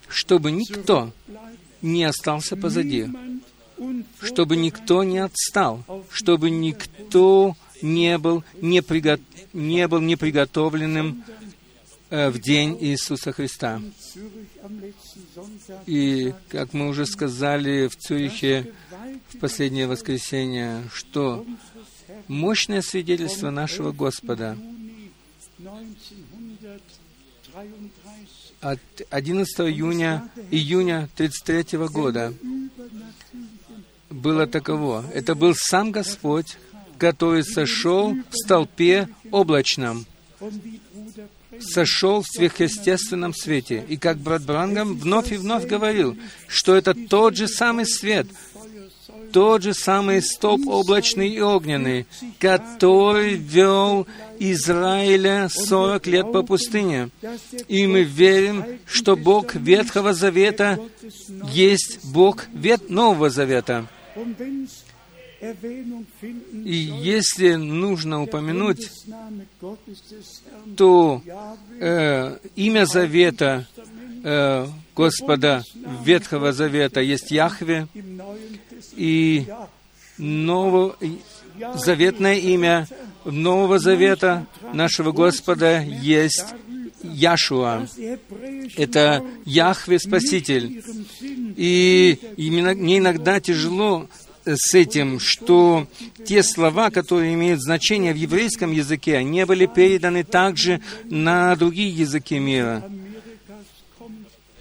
чтобы 0.08 0.50
никто 0.50 1.12
не 1.82 2.04
остался 2.04 2.56
позади, 2.56 3.08
чтобы 4.22 4.56
никто 4.56 5.04
не 5.04 5.18
отстал, 5.18 5.84
чтобы 6.10 6.50
никто 6.50 7.56
не 7.82 8.18
был, 8.18 8.44
не 8.60 8.82
приго... 8.82 9.18
не 9.52 9.86
был 9.88 10.00
неприготовленным 10.00 11.24
э, 12.10 12.30
в 12.30 12.40
день 12.40 12.76
Иисуса 12.80 13.32
Христа. 13.32 13.82
И, 15.86 16.32
как 16.48 16.72
мы 16.72 16.88
уже 16.88 17.06
сказали 17.06 17.88
в 17.88 17.96
Цюрихе 17.96 18.72
в 19.28 19.38
последнее 19.38 19.86
воскресенье, 19.86 20.88
что 20.92 21.46
мощное 22.28 22.82
свидетельство 22.82 23.50
нашего 23.50 23.92
Господа 23.92 24.56
от 28.60 28.80
11 29.10 29.60
июня, 29.60 30.28
июня 30.50 31.08
33 31.16 31.78
года 31.88 32.32
было 34.10 34.46
таково. 34.46 35.04
Это 35.14 35.34
был 35.34 35.54
сам 35.54 35.92
Господь, 35.92 36.58
который 36.98 37.44
сошел 37.44 38.14
в 38.30 38.36
столпе 38.36 39.08
облачном, 39.30 40.06
сошел 41.60 42.22
в 42.22 42.26
сверхъестественном 42.26 43.34
свете. 43.34 43.84
И 43.88 43.96
как 43.96 44.18
брат 44.18 44.42
Брангам 44.42 44.96
вновь 44.96 45.32
и 45.32 45.36
вновь 45.36 45.66
говорил, 45.66 46.16
что 46.48 46.74
это 46.74 46.94
тот 46.94 47.36
же 47.36 47.48
самый 47.48 47.86
свет, 47.86 48.26
тот 49.36 49.62
же 49.62 49.74
самый 49.74 50.22
столб 50.22 50.66
облачный 50.66 51.28
и 51.28 51.42
огненный, 51.42 52.06
который 52.38 53.34
вел 53.34 54.06
Израиля 54.38 55.50
40 55.50 56.06
лет 56.06 56.32
по 56.32 56.42
пустыне. 56.42 57.10
И 57.68 57.86
мы 57.86 58.02
верим, 58.02 58.64
что 58.86 59.14
Бог 59.14 59.54
Ветхого 59.54 60.14
Завета 60.14 60.80
есть 61.52 62.02
Бог 62.02 62.46
Вет 62.54 62.88
Нового 62.88 63.28
Завета. 63.28 63.86
И 66.64 66.74
если 66.74 67.56
нужно 67.56 68.22
упомянуть, 68.22 68.90
то 70.78 71.22
э, 71.78 72.38
имя 72.56 72.86
Завета 72.86 73.66
э, 74.24 74.66
Господа 74.96 75.62
Ветхого 76.02 76.52
Завета 76.52 77.02
есть 77.02 77.30
Яхве, 77.30 77.86
и 78.92 79.46
ново, 80.18 80.96
заветное 81.74 82.36
имя 82.36 82.88
Нового 83.24 83.78
Завета 83.78 84.46
нашего 84.72 85.12
Господа 85.12 85.80
есть 85.80 86.46
Яшуа. 87.02 87.86
Это 88.76 89.22
Яхве 89.44 89.98
Спаситель. 89.98 90.82
И 91.56 92.18
мне 92.36 92.98
иногда 92.98 93.40
тяжело 93.40 94.08
с 94.44 94.74
этим, 94.74 95.18
что 95.18 95.88
те 96.24 96.42
слова, 96.42 96.90
которые 96.90 97.34
имеют 97.34 97.60
значение 97.60 98.12
в 98.12 98.16
еврейском 98.16 98.70
языке, 98.70 99.22
не 99.24 99.44
были 99.44 99.66
переданы 99.66 100.22
также 100.22 100.80
на 101.04 101.54
другие 101.56 101.90
языки 101.90 102.38
мира. 102.38 102.88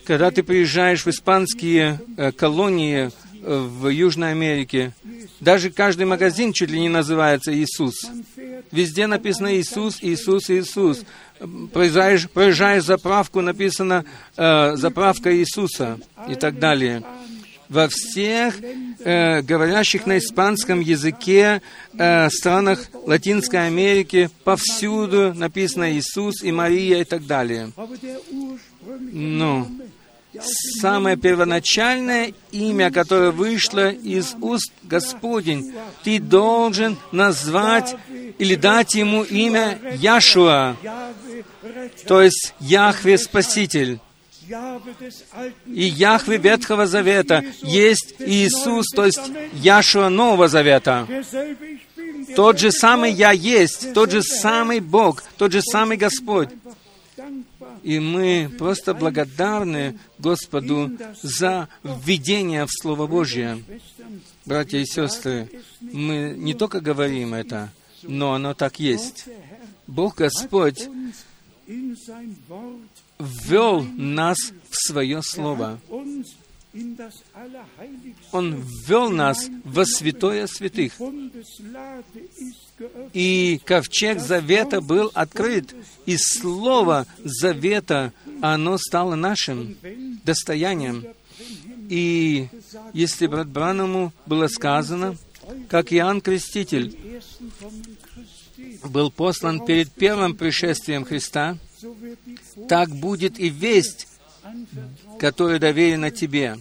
Когда 0.06 0.32
ты 0.32 0.44
приезжаешь 0.44 1.06
в 1.06 1.10
испанские 1.10 2.00
э, 2.16 2.32
колонии 2.32 3.08
э, 3.08 3.12
в 3.46 3.88
Южной 3.90 4.32
Америке, 4.32 4.94
даже 5.40 5.70
каждый 5.70 6.06
магазин 6.06 6.52
чуть 6.54 6.72
ли 6.72 6.80
не 6.80 6.90
называется 6.90 7.56
Иисус. 7.56 7.96
Везде 8.72 9.08
написано 9.08 9.56
Иисус, 9.56 10.00
Иисус, 10.02 10.50
Иисус. 10.50 11.04
Проезжаешь, 11.74 12.30
проезжаешь 12.30 12.84
заправку, 12.84 13.42
написано 13.42 14.06
э, 14.36 14.76
заправка 14.76 15.36
Иисуса 15.36 16.00
и 16.28 16.36
так 16.36 16.60
далее. 16.60 17.04
Во 17.70 17.88
всех 17.88 18.56
э, 19.00 19.42
говорящих 19.42 20.06
на 20.06 20.18
испанском 20.18 20.80
языке 20.80 21.62
э, 21.98 22.30
странах 22.30 22.88
Латинской 23.06 23.68
Америки 23.68 24.30
повсюду 24.44 25.34
написано 25.34 25.92
Иисус 25.94 26.44
и 26.44 26.52
Мария 26.52 27.02
и 27.02 27.04
так 27.04 27.26
далее. 27.26 27.72
Но 29.12 29.68
самое 30.42 31.18
первоначальное 31.18 32.34
имя, 32.52 32.92
которое 32.92 33.32
вышло 33.32 33.90
из 33.90 34.36
уст 34.42 34.72
Господень, 34.84 35.74
ты 36.04 36.20
должен 36.20 36.98
назвать 37.12 37.96
или 38.38 38.56
дать 38.56 38.96
ему 38.96 39.24
имя 39.24 39.80
Яшуа, 39.96 40.76
то 42.08 42.22
есть 42.22 42.54
Яхве 42.60 43.18
Спаситель. 43.18 44.00
И 45.66 45.84
Яхве 45.84 46.38
Ветхого 46.38 46.86
Завета 46.86 47.44
есть 47.64 48.14
Иисус, 48.20 48.88
то 48.96 49.06
есть 49.06 49.22
Яшуа 49.54 50.10
Нового 50.10 50.48
Завета. 50.48 51.08
Тот 52.36 52.60
же 52.60 52.72
самый 52.72 53.12
Я 53.12 53.32
есть, 53.32 53.94
тот 53.94 54.12
же 54.12 54.22
самый 54.22 54.82
Бог, 54.82 55.24
тот 55.38 55.52
же 55.52 55.62
самый 55.62 55.98
Господь. 55.98 56.50
И 57.86 58.00
мы 58.00 58.50
просто 58.58 58.96
благодарны 58.96 60.00
Господу 60.18 60.92
за 61.22 61.70
введение 61.84 62.66
в 62.66 62.72
Слово 62.72 63.06
Божье. 63.06 63.64
Братья 64.44 64.80
и 64.80 64.86
сестры, 64.86 65.48
мы 65.82 66.34
не 66.36 66.56
только 66.56 66.82
говорим 66.82 67.36
это, 67.36 67.72
но 68.02 68.34
оно 68.34 68.56
так 68.56 68.80
есть. 68.80 69.26
Бог 69.86 70.16
Господь 70.16 70.90
ввел 73.20 73.84
нас 73.84 74.38
в 74.68 74.76
Свое 74.88 75.22
Слово. 75.22 75.80
Он 78.32 78.56
ввел 78.88 79.12
нас 79.12 79.48
во 79.64 79.86
святое 79.86 80.48
святых. 80.48 80.94
И 83.14 83.62
ковчег 83.64 84.20
завета 84.20 84.82
был 84.82 85.12
открыт, 85.14 85.74
и 86.06 86.18
слово 86.18 87.08
завета, 87.24 88.14
оно 88.42 88.78
стало 88.78 89.16
нашим 89.16 89.76
достоянием. 90.24 91.06
И 91.90 92.48
если 92.94 93.28
брат 93.28 93.48
Браному 93.48 94.14
было 94.26 94.48
сказано, 94.48 95.18
как 95.70 95.94
Иоанн 95.94 96.22
Креститель 96.22 96.98
был 98.84 99.12
послан 99.12 99.66
перед 99.66 99.92
первым 99.92 100.36
пришествием 100.36 101.06
Христа, 101.06 101.58
так 102.68 102.90
будет 102.90 103.40
и 103.40 103.50
весть, 103.50 104.08
которая 105.20 105.60
доверена 105.60 106.12
тебе, 106.12 106.58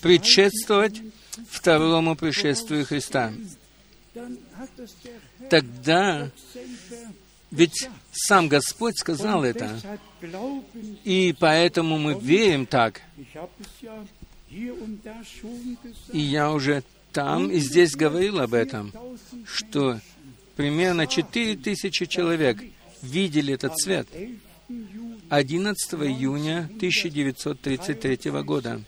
предшествовать 0.00 1.00
второму 1.48 2.16
пришествию 2.16 2.86
Христа. 2.86 3.32
Тогда 5.48 6.30
ведь 7.50 7.88
сам 8.12 8.48
Господь 8.48 8.98
сказал 8.98 9.44
это, 9.44 9.78
и 11.04 11.34
поэтому 11.38 11.98
мы 11.98 12.18
верим 12.20 12.66
так. 12.66 13.02
И 16.12 16.18
я 16.18 16.50
уже 16.52 16.82
там 17.12 17.50
и 17.50 17.58
здесь 17.58 17.94
говорил 17.94 18.40
об 18.40 18.54
этом, 18.54 18.92
что 19.44 20.00
примерно 20.56 21.06
4 21.06 21.56
тысячи 21.56 22.06
человек 22.06 22.58
видели 23.02 23.54
этот 23.54 23.76
цвет 23.76 24.08
11 25.28 25.94
июня 25.94 26.68
1933 26.76 28.30
года. 28.42 28.82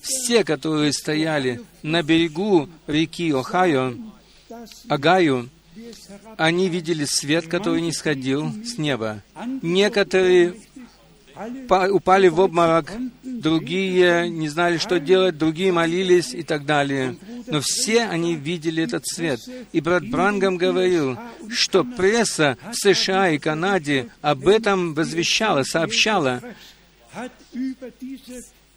Все, 0.00 0.44
которые 0.44 0.92
стояли 0.92 1.62
на 1.82 2.02
берегу 2.02 2.68
реки 2.86 3.30
Охайо, 3.32 3.96
Агаю, 4.88 5.48
они 6.36 6.68
видели 6.68 7.04
свет, 7.04 7.48
который 7.48 7.80
не 7.80 7.92
сходил 7.92 8.52
с 8.64 8.78
неба. 8.78 9.22
Некоторые 9.62 10.54
упали 11.68 12.28
в 12.28 12.40
обморок, 12.40 12.92
другие 13.22 14.28
не 14.28 14.48
знали, 14.48 14.78
что 14.78 15.00
делать, 15.00 15.38
другие 15.38 15.72
молились 15.72 16.34
и 16.34 16.42
так 16.42 16.66
далее. 16.66 17.16
Но 17.46 17.60
все 17.60 18.02
они 18.02 18.34
видели 18.34 18.82
этот 18.82 19.06
свет. 19.06 19.40
И 19.72 19.80
брат 19.80 20.06
Брангам 20.06 20.56
говорил, 20.56 21.18
что 21.48 21.84
пресса 21.84 22.58
в 22.70 22.74
США 22.74 23.30
и 23.30 23.38
Канаде 23.38 24.08
об 24.20 24.48
этом 24.48 24.94
возвещала, 24.94 25.62
сообщала. 25.62 26.42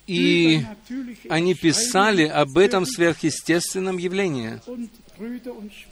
И 0.06 0.66
они 1.30 1.56
писали 1.56 2.24
об 2.24 2.58
этом 2.58 2.86
сверхъестественном 2.86 3.98
явлении. 3.98 4.60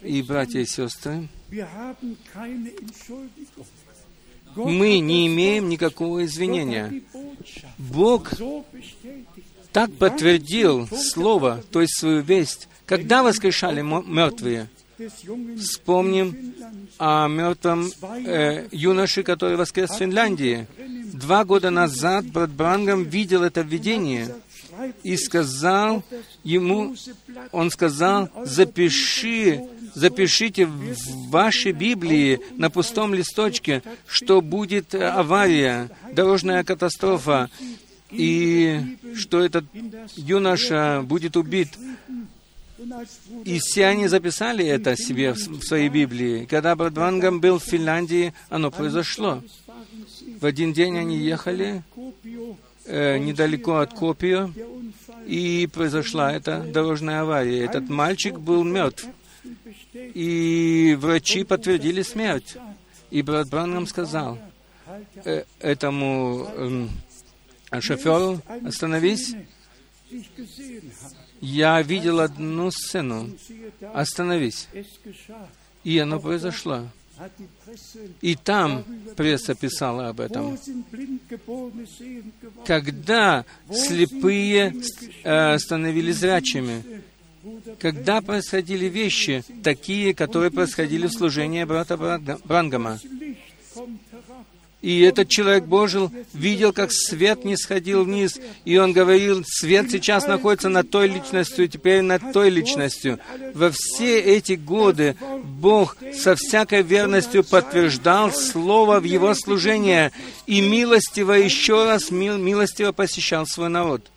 И, 0.02 0.22
братья 0.22 0.60
и 0.60 0.66
сестры, 0.66 1.28
мы 4.54 4.98
не 4.98 5.26
имеем 5.26 5.68
никакого 5.68 6.24
извинения. 6.24 7.02
Бог 7.78 8.32
так 9.72 9.92
подтвердил 9.92 10.86
Слово, 10.88 11.62
то 11.70 11.80
есть 11.80 11.98
свою 11.98 12.22
весть, 12.22 12.68
когда 12.86 13.22
воскрешали 13.22 13.80
мертвые. 13.80 14.68
Вспомним 15.58 16.54
о 16.98 17.26
мертвом 17.26 17.90
э, 18.24 18.68
юноше, 18.70 19.22
который 19.22 19.56
воскрес 19.56 19.90
в 19.90 19.96
Финляндии. 19.96 20.66
Два 21.12 21.44
года 21.44 21.70
назад 21.70 22.26
брат 22.26 22.50
Брангам 22.50 23.04
видел 23.04 23.42
это 23.42 23.62
видение 23.62 24.32
и 25.02 25.16
сказал 25.16 26.02
ему, 26.44 26.94
он 27.52 27.70
сказал, 27.70 28.30
запиши 28.44 29.62
запишите 29.94 30.66
в 30.66 31.30
вашей 31.30 31.72
Библии 31.72 32.40
на 32.56 32.70
пустом 32.70 33.14
листочке, 33.14 33.82
что 34.06 34.40
будет 34.40 34.94
авария, 34.94 35.90
дорожная 36.12 36.64
катастрофа, 36.64 37.50
и 38.10 38.98
что 39.16 39.40
этот 39.40 39.64
юноша 40.16 41.02
будет 41.04 41.36
убит. 41.36 41.70
И 43.44 43.58
все 43.60 43.86
они 43.86 44.08
записали 44.08 44.66
это 44.66 44.96
себе 44.96 45.34
в 45.34 45.62
своей 45.62 45.88
Библии. 45.88 46.46
Когда 46.46 46.74
брат 46.74 46.92
Бангам 46.92 47.40
был 47.40 47.58
в 47.58 47.64
Финляндии, 47.64 48.34
оно 48.48 48.70
произошло. 48.70 49.42
В 50.40 50.46
один 50.46 50.72
день 50.72 50.98
они 50.98 51.16
ехали 51.16 51.84
э, 52.84 53.18
недалеко 53.18 53.78
от 53.78 53.94
Копио, 53.94 54.50
и 55.26 55.68
произошла 55.72 56.32
эта 56.32 56.60
дорожная 56.60 57.20
авария. 57.20 57.64
Этот 57.64 57.88
мальчик 57.88 58.38
был 58.38 58.64
мертв. 58.64 59.06
И 59.94 60.96
врачи 60.98 61.44
подтвердили 61.44 62.02
смерть. 62.02 62.56
И 63.10 63.22
брат 63.22 63.48
Бранхам 63.48 63.86
сказал 63.86 64.38
э, 65.24 65.44
этому 65.60 66.48
э, 67.70 67.80
шоферу, 67.80 68.40
остановись, 68.64 69.34
я 71.40 71.82
видел 71.82 72.20
одну 72.20 72.70
сцену, 72.70 73.30
остановись. 73.92 74.68
И 75.84 75.98
оно 75.98 76.20
произошло. 76.20 76.88
И 78.20 78.34
там 78.34 78.84
пресса 79.16 79.54
писала 79.54 80.08
об 80.08 80.20
этом. 80.20 80.58
Когда 82.66 83.44
слепые 83.70 84.74
э, 85.24 85.58
становились 85.58 86.16
зрячими, 86.16 86.82
когда 87.78 88.20
происходили 88.20 88.86
вещи, 88.86 89.44
такие, 89.62 90.14
которые 90.14 90.50
происходили 90.50 91.06
в 91.06 91.12
служении 91.12 91.64
брата 91.64 91.96
Брангама. 92.44 92.98
И 94.82 95.00
этот 95.02 95.28
человек 95.28 95.64
Божий 95.64 96.10
видел, 96.34 96.72
как 96.72 96.90
свет 96.92 97.44
не 97.44 97.56
сходил 97.56 98.04
вниз, 98.04 98.38
и 98.64 98.76
он 98.76 98.92
говорил, 98.92 99.44
свет 99.46 99.92
сейчас 99.92 100.26
находится 100.26 100.68
над 100.68 100.90
той 100.90 101.06
личностью, 101.06 101.68
теперь 101.68 102.02
над 102.02 102.32
той 102.32 102.50
личностью. 102.50 103.20
Во 103.54 103.70
все 103.70 104.18
эти 104.18 104.54
годы 104.54 105.16
Бог 105.44 105.96
со 106.12 106.34
всякой 106.34 106.82
верностью 106.82 107.44
подтверждал 107.44 108.32
Слово 108.32 108.98
в 108.98 109.04
его 109.04 109.34
служение, 109.34 110.10
и 110.46 110.60
милостиво 110.60 111.32
еще 111.32 111.84
раз 111.84 112.10
милостиво 112.10 112.90
посещал 112.90 113.46
свой 113.46 113.68
народ. 113.68 114.10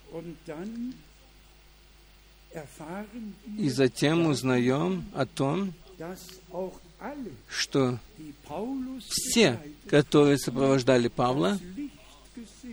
И 3.59 3.69
затем 3.69 4.25
узнаем 4.25 5.05
о 5.13 5.27
том, 5.27 5.73
что 7.49 7.99
все, 9.07 9.59
которые 9.95 10.37
сопровождали 10.37 11.07
Павла, 11.07 11.57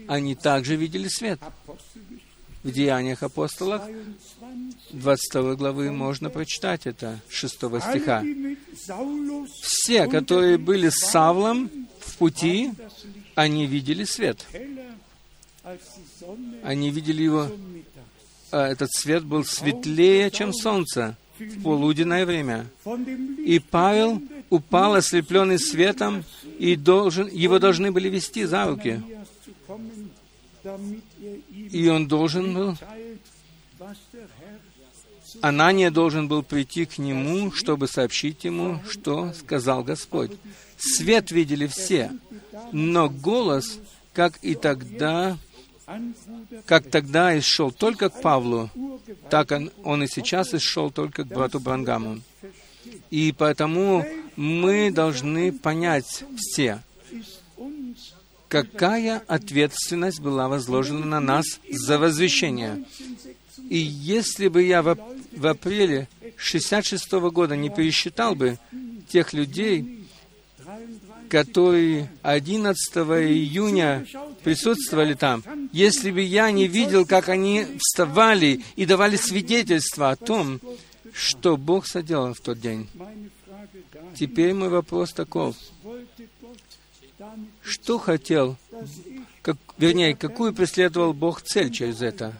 они 0.09 0.35
также 0.35 0.75
видели 0.75 1.07
свет. 1.07 1.39
В 2.63 2.71
Деяниях 2.71 3.23
апостолов 3.23 3.81
22 4.91 5.55
главы 5.55 5.91
можно 5.93 6.29
прочитать 6.29 6.85
это, 6.85 7.21
6 7.29 7.53
стиха. 7.55 8.23
Все, 9.61 10.07
которые 10.07 10.57
были 10.57 10.89
с 10.89 10.95
Савлом 10.95 11.69
в 12.01 12.17
пути, 12.17 12.73
они 13.35 13.67
видели 13.67 14.03
свет. 14.03 14.45
Они 16.63 16.89
видели 16.89 17.23
его 17.23 17.49
а 18.51 18.67
этот 18.67 18.91
свет 18.91 19.23
был 19.23 19.45
светлее, 19.45 20.29
чем 20.29 20.53
солнце 20.53 21.17
в 21.39 21.63
полуденное 21.63 22.25
время. 22.25 22.67
И 23.39 23.59
Павел 23.59 24.21
упал, 24.53 24.93
ослепленный 24.93 25.59
светом, 25.59 26.23
и 26.59 26.75
должен, 26.75 27.27
его 27.27 27.57
должны 27.57 27.91
были 27.91 28.07
вести 28.07 28.45
за 28.45 28.65
руки. 28.65 29.01
И 31.71 31.89
он 31.89 32.07
должен 32.07 32.53
был, 32.53 32.77
Анания 35.41 35.89
должен 35.89 36.27
был 36.27 36.43
прийти 36.43 36.85
к 36.85 36.99
нему, 36.99 37.51
чтобы 37.51 37.87
сообщить 37.87 38.43
ему, 38.43 38.79
что 38.89 39.33
сказал 39.33 39.83
Господь. 39.83 40.31
Свет 40.77 41.31
видели 41.31 41.65
все, 41.65 42.11
но 42.71 43.09
голос, 43.09 43.79
как 44.13 44.37
и 44.43 44.53
тогда, 44.53 45.37
как 46.65 46.91
тогда 46.91 47.37
исшел 47.39 47.71
только 47.71 48.09
к 48.09 48.21
Павлу, 48.21 48.69
так 49.31 49.51
он, 49.51 49.71
он 49.83 50.03
и 50.03 50.07
сейчас 50.07 50.53
исшел 50.53 50.91
только 50.91 51.23
к 51.23 51.27
брату 51.27 51.59
Брангаму. 51.59 52.21
И 53.09 53.33
поэтому 53.37 54.05
мы 54.35 54.91
должны 54.91 55.51
понять 55.51 56.23
все, 56.37 56.81
какая 58.47 59.23
ответственность 59.27 60.19
была 60.19 60.47
возложена 60.47 61.05
на 61.05 61.19
нас 61.19 61.45
за 61.69 61.97
возвещение. 61.97 62.85
И 63.69 63.77
если 63.77 64.47
бы 64.47 64.63
я 64.63 64.81
в, 64.81 64.97
в 65.35 65.47
апреле 65.47 66.07
66 66.37 67.11
года 67.11 67.55
не 67.55 67.69
пересчитал 67.69 68.35
бы 68.35 68.59
тех 69.09 69.33
людей, 69.33 70.05
которые 71.29 72.11
11 72.21 72.95
июня 72.95 74.05
присутствовали 74.43 75.15
там, 75.15 75.43
если 75.71 76.11
бы 76.11 76.21
я 76.21 76.51
не 76.51 76.67
видел, 76.67 77.05
как 77.07 77.29
они 77.29 77.65
вставали 77.79 78.61
и 78.75 78.85
давали 78.85 79.15
свидетельство 79.15 80.11
о 80.11 80.15
том, 80.15 80.59
что 81.13 81.57
Бог 81.57 81.85
соделал 81.85 82.33
в 82.33 82.39
тот 82.39 82.59
день. 82.59 82.89
Теперь 84.15 84.53
мой 84.53 84.69
вопрос 84.69 85.13
таков. 85.13 85.55
Что 87.61 87.99
хотел, 87.99 88.57
как, 89.41 89.57
вернее, 89.77 90.15
какую 90.15 90.53
преследовал 90.53 91.13
Бог 91.13 91.41
цель 91.41 91.71
через 91.71 92.01
это? 92.01 92.33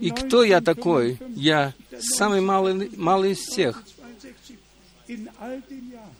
И 0.00 0.10
кто 0.10 0.44
я 0.44 0.60
такой? 0.60 1.18
Я 1.34 1.72
самый 1.98 2.40
малый, 2.40 2.90
малый 2.96 3.32
из 3.32 3.38
всех. 3.38 3.82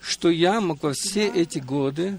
Что 0.01 0.31
я 0.31 0.61
мог 0.61 0.83
во 0.83 0.95
все 0.95 1.29
эти 1.29 1.59
годы, 1.59 2.19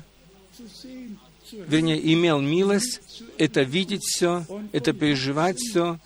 вернее, 1.52 2.14
имел 2.14 2.40
милость 2.42 3.02
это 3.38 3.62
видеть 3.62 4.04
все, 4.04 4.46
это 4.72 4.94
переживать 4.94 5.58
все, 5.58 6.00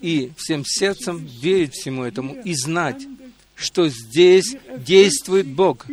и 0.00 0.32
всем 0.36 0.64
сердцем 0.64 1.18
верить 1.18 1.74
всему 1.74 2.04
этому 2.04 2.34
и 2.42 2.54
знать, 2.54 3.06
что 3.54 3.88
здесь 3.88 4.56
действует 4.78 5.46
Бог, 5.46 5.86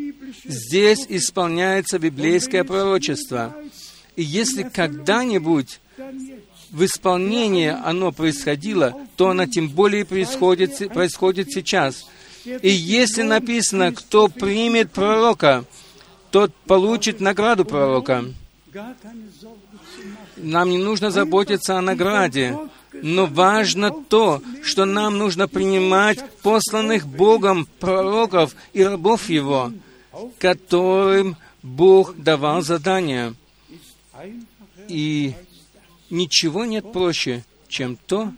здесь 0.45 1.05
исполняется 1.09 1.99
библейское 1.99 2.63
пророчество. 2.63 3.55
И 4.15 4.23
если 4.23 4.63
когда-нибудь 4.63 5.79
в 6.71 6.85
исполнении 6.85 7.67
оно 7.67 8.11
происходило, 8.11 8.95
то 9.17 9.29
оно 9.29 9.45
тем 9.45 9.69
более 9.69 10.05
происходит, 10.05 10.77
происходит 10.93 11.51
сейчас. 11.51 12.05
И 12.45 12.69
если 12.69 13.21
написано, 13.21 13.93
кто 13.93 14.27
примет 14.27 14.91
пророка, 14.91 15.65
тот 16.31 16.53
получит 16.65 17.19
награду 17.19 17.65
пророка. 17.65 18.25
Нам 20.37 20.69
не 20.69 20.77
нужно 20.77 21.11
заботиться 21.11 21.77
о 21.77 21.81
награде, 21.81 22.57
но 22.93 23.25
важно 23.25 23.91
то, 23.91 24.41
что 24.63 24.85
нам 24.85 25.17
нужно 25.17 25.47
принимать 25.47 26.19
посланных 26.41 27.07
Богом 27.07 27.67
пророков 27.79 28.55
и 28.73 28.83
рабов 28.83 29.29
Его, 29.29 29.73
которым 30.39 31.37
Бог 31.61 32.15
давал 32.17 32.61
задания. 32.61 33.33
И 34.87 35.33
ничего 36.09 36.65
нет 36.65 36.91
проще, 36.91 37.43
чем 37.67 37.97
то, 37.97 38.33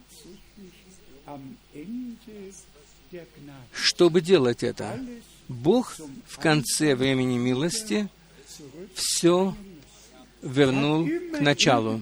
чтобы 3.71 4.21
делать 4.21 4.63
это. 4.63 4.99
Бог 5.47 5.95
в 6.27 6.39
конце 6.39 6.95
времени 6.95 7.38
милости 7.38 8.07
все 8.93 9.55
вернул 10.44 11.08
к 11.08 11.39
началу. 11.39 12.02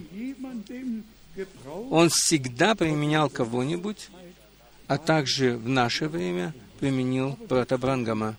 Он 1.90 2.10
всегда 2.10 2.76
применял 2.76 3.30
кого-нибудь, 3.30 4.10
а 4.88 4.98
также 4.98 5.56
в 5.58 5.70
наше 5.70 6.08
время 6.08 6.54
применил 6.80 7.38
брата 7.48 7.78
Брангама. 7.78 8.36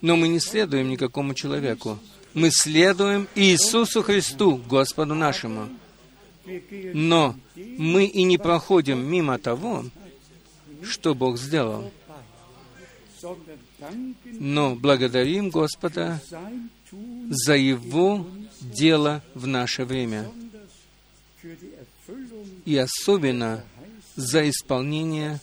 Но 0.00 0.16
мы 0.16 0.28
не 0.28 0.40
следуем 0.40 0.88
никакому 0.88 1.34
человеку. 1.34 1.98
Мы 2.34 2.50
следуем 2.50 3.28
Иисусу 3.34 4.02
Христу, 4.02 4.56
Господу 4.56 5.14
нашему. 5.14 5.68
Но 6.92 7.36
мы 7.54 8.06
и 8.06 8.24
не 8.24 8.38
проходим 8.38 8.98
мимо 8.98 9.38
того, 9.38 9.84
что 10.82 11.14
Бог 11.14 11.38
сделал. 11.38 11.92
Но 14.24 14.74
благодарим 14.74 15.50
Господа 15.50 16.20
за 17.30 17.56
Его 17.56 18.26
дело 18.60 19.22
в 19.34 19.46
наше 19.46 19.84
время. 19.84 20.30
И 22.64 22.76
особенно 22.76 23.64
за 24.14 24.48
исполнение 24.48 25.40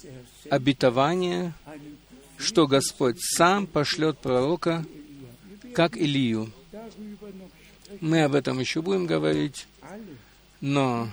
обетования, 0.49 1.53
что 2.37 2.67
Господь 2.67 3.17
сам 3.19 3.67
пошлет 3.67 4.19
пророка, 4.19 4.85
как 5.73 5.97
Илию. 5.97 6.51
Мы 7.99 8.23
об 8.23 8.35
этом 8.35 8.59
еще 8.59 8.81
будем 8.81 9.05
говорить, 9.05 9.67
но 10.61 11.09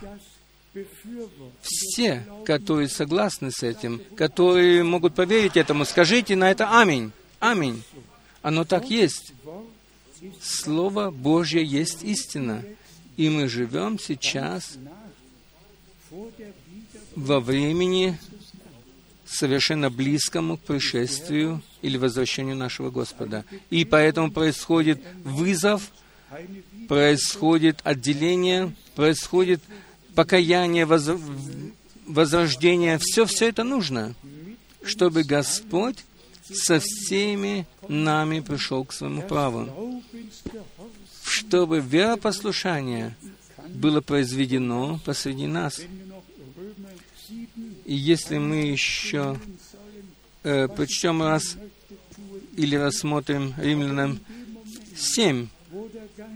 все, 1.62 2.26
которые 2.44 2.88
согласны 2.88 3.50
с 3.50 3.62
этим, 3.62 4.02
которые 4.14 4.84
могут 4.84 5.14
поверить 5.14 5.56
этому, 5.56 5.84
скажите 5.84 6.36
на 6.36 6.50
это 6.50 6.78
«Аминь». 6.78 7.12
Аминь. 7.38 7.82
Оно 8.42 8.64
так 8.64 8.90
есть. 8.90 9.32
Слово 10.40 11.10
Божье 11.10 11.64
есть 11.64 12.02
истина. 12.02 12.64
И 13.16 13.28
мы 13.28 13.48
живем 13.48 13.98
сейчас 13.98 14.78
во 17.14 17.40
времени 17.40 18.18
совершенно 19.26 19.90
близкому 19.90 20.56
к 20.56 20.60
пришествию 20.60 21.62
или 21.82 21.96
возвращению 21.96 22.56
нашего 22.56 22.90
Господа. 22.90 23.44
И 23.70 23.84
поэтому 23.84 24.30
происходит 24.30 25.02
вызов, 25.24 25.90
происходит 26.88 27.80
отделение, 27.82 28.72
происходит 28.94 29.62
покаяние, 30.14 30.86
возрождение. 32.06 32.98
Все, 33.00 33.26
все 33.26 33.48
это 33.48 33.64
нужно, 33.64 34.14
чтобы 34.82 35.24
Господь 35.24 36.04
со 36.52 36.80
всеми 36.80 37.66
нами 37.88 38.40
пришел 38.40 38.84
к 38.84 38.92
своему 38.92 39.22
праву, 39.22 40.02
чтобы 41.24 41.80
веропослушание 41.80 43.16
было 43.68 44.00
произведено 44.00 45.00
посреди 45.04 45.46
нас. 45.46 45.80
И 47.84 47.94
если 47.94 48.38
мы 48.38 48.56
еще 48.66 49.38
э, 50.42 50.68
прочтем 50.68 51.22
раз 51.22 51.56
или 52.56 52.76
рассмотрим 52.76 53.54
Римлянам 53.58 54.20
7, 54.96 55.48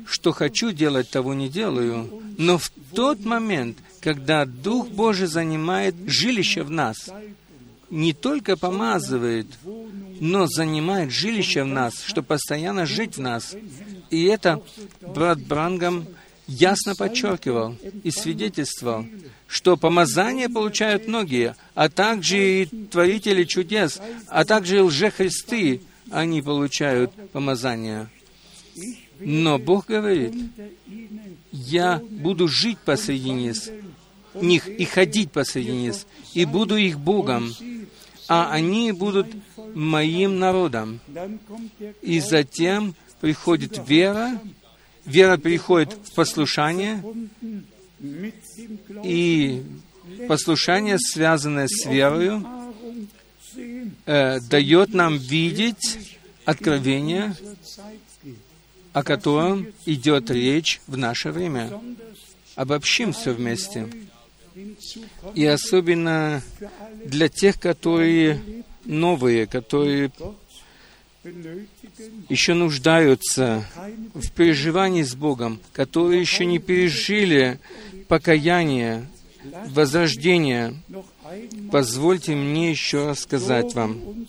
что 0.06 0.32
хочу 0.32 0.72
делать, 0.72 1.10
того 1.10 1.34
не 1.34 1.48
делаю, 1.48 2.22
но 2.38 2.58
в 2.58 2.70
тот 2.94 3.24
момент, 3.24 3.78
когда 4.00 4.44
Дух 4.44 4.88
Божий 4.88 5.26
занимает 5.26 5.94
жилище 6.06 6.62
в 6.62 6.70
нас, 6.70 7.08
не 7.90 8.12
только 8.12 8.56
помазывает, 8.56 9.46
но 10.20 10.46
занимает 10.46 11.10
жилище 11.10 11.64
в 11.64 11.66
нас, 11.66 12.02
чтобы 12.04 12.28
постоянно 12.28 12.86
жить 12.86 13.16
в 13.16 13.20
нас. 13.20 13.54
И 14.10 14.24
это 14.24 14.62
брат 15.00 15.40
Брангам 15.40 16.06
ясно 16.46 16.94
подчеркивал 16.94 17.76
и 18.02 18.10
свидетельствовал, 18.10 19.06
что 19.46 19.76
помазание 19.76 20.48
получают 20.48 21.06
многие, 21.06 21.56
а 21.74 21.88
также 21.88 22.62
и 22.62 22.66
творители 22.66 23.44
чудес, 23.44 24.00
а 24.28 24.44
также 24.44 24.78
и 24.78 24.80
лжехристы, 24.80 25.82
они 26.10 26.42
получают 26.42 27.12
помазание. 27.32 28.08
Но 29.20 29.58
Бог 29.58 29.86
говорит, 29.86 30.34
я 31.52 32.00
буду 32.10 32.48
жить 32.48 32.78
посреди 32.84 33.30
них 34.34 34.68
и 34.68 34.84
ходить 34.84 35.30
посреди 35.30 35.72
них, 35.72 35.96
и 36.34 36.44
буду 36.44 36.76
их 36.76 36.98
Богом, 36.98 37.52
а 38.30 38.48
они 38.52 38.92
будут 38.92 39.26
моим 39.74 40.38
народом. 40.38 41.00
И 42.00 42.20
затем 42.20 42.94
приходит 43.20 43.82
вера, 43.88 44.40
вера 45.04 45.36
приходит 45.36 45.92
в 46.04 46.14
послушание, 46.14 47.02
и 49.02 49.64
послушание, 50.28 50.96
связанное 51.00 51.66
с 51.66 51.84
верою, 51.86 52.46
э, 54.06 54.38
дает 54.48 54.94
нам 54.94 55.18
видеть 55.18 56.16
откровение, 56.44 57.34
о 58.92 59.02
котором 59.02 59.66
идет 59.86 60.30
речь 60.30 60.80
в 60.86 60.96
наше 60.96 61.32
время. 61.32 61.80
Обобщим 62.54 63.12
все 63.12 63.32
вместе. 63.32 63.88
И 65.34 65.44
особенно 65.46 66.42
для 67.04 67.28
тех, 67.28 67.58
которые 67.58 68.40
новые, 68.84 69.46
которые 69.46 70.10
еще 72.28 72.54
нуждаются 72.54 73.64
в 74.14 74.30
переживании 74.32 75.02
с 75.02 75.14
Богом, 75.14 75.60
которые 75.72 76.20
еще 76.20 76.46
не 76.46 76.58
пережили 76.58 77.58
покаяние, 78.08 79.06
возрождение. 79.68 80.74
Позвольте 81.70 82.34
мне 82.34 82.70
еще 82.70 83.06
раз 83.06 83.20
сказать 83.20 83.74
вам, 83.74 84.26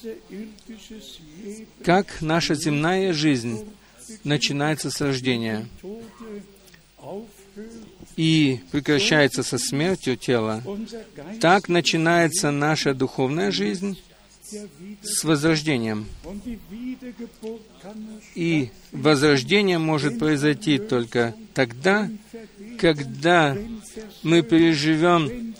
как 1.84 2.22
наша 2.22 2.56
земная 2.56 3.14
жизнь 3.14 3.66
начинается 4.24 4.92
с 4.92 5.00
рождения. 5.02 5.68
И 8.16 8.60
прекращается 8.72 9.44
со 9.44 9.58
смертью 9.58 10.18
тела, 10.18 10.64
так 11.40 11.70
начинается 11.70 12.52
наша 12.52 12.94
духовная 12.94 13.52
жизнь 13.52 13.98
с 15.02 15.24
возрождением. 15.24 16.08
И 18.36 18.70
возрождение 18.92 19.78
может 19.78 20.20
произойти 20.20 20.78
только 20.78 21.34
тогда, 21.54 22.10
когда 22.78 23.58
мы 24.24 24.42
переживем 24.42 25.56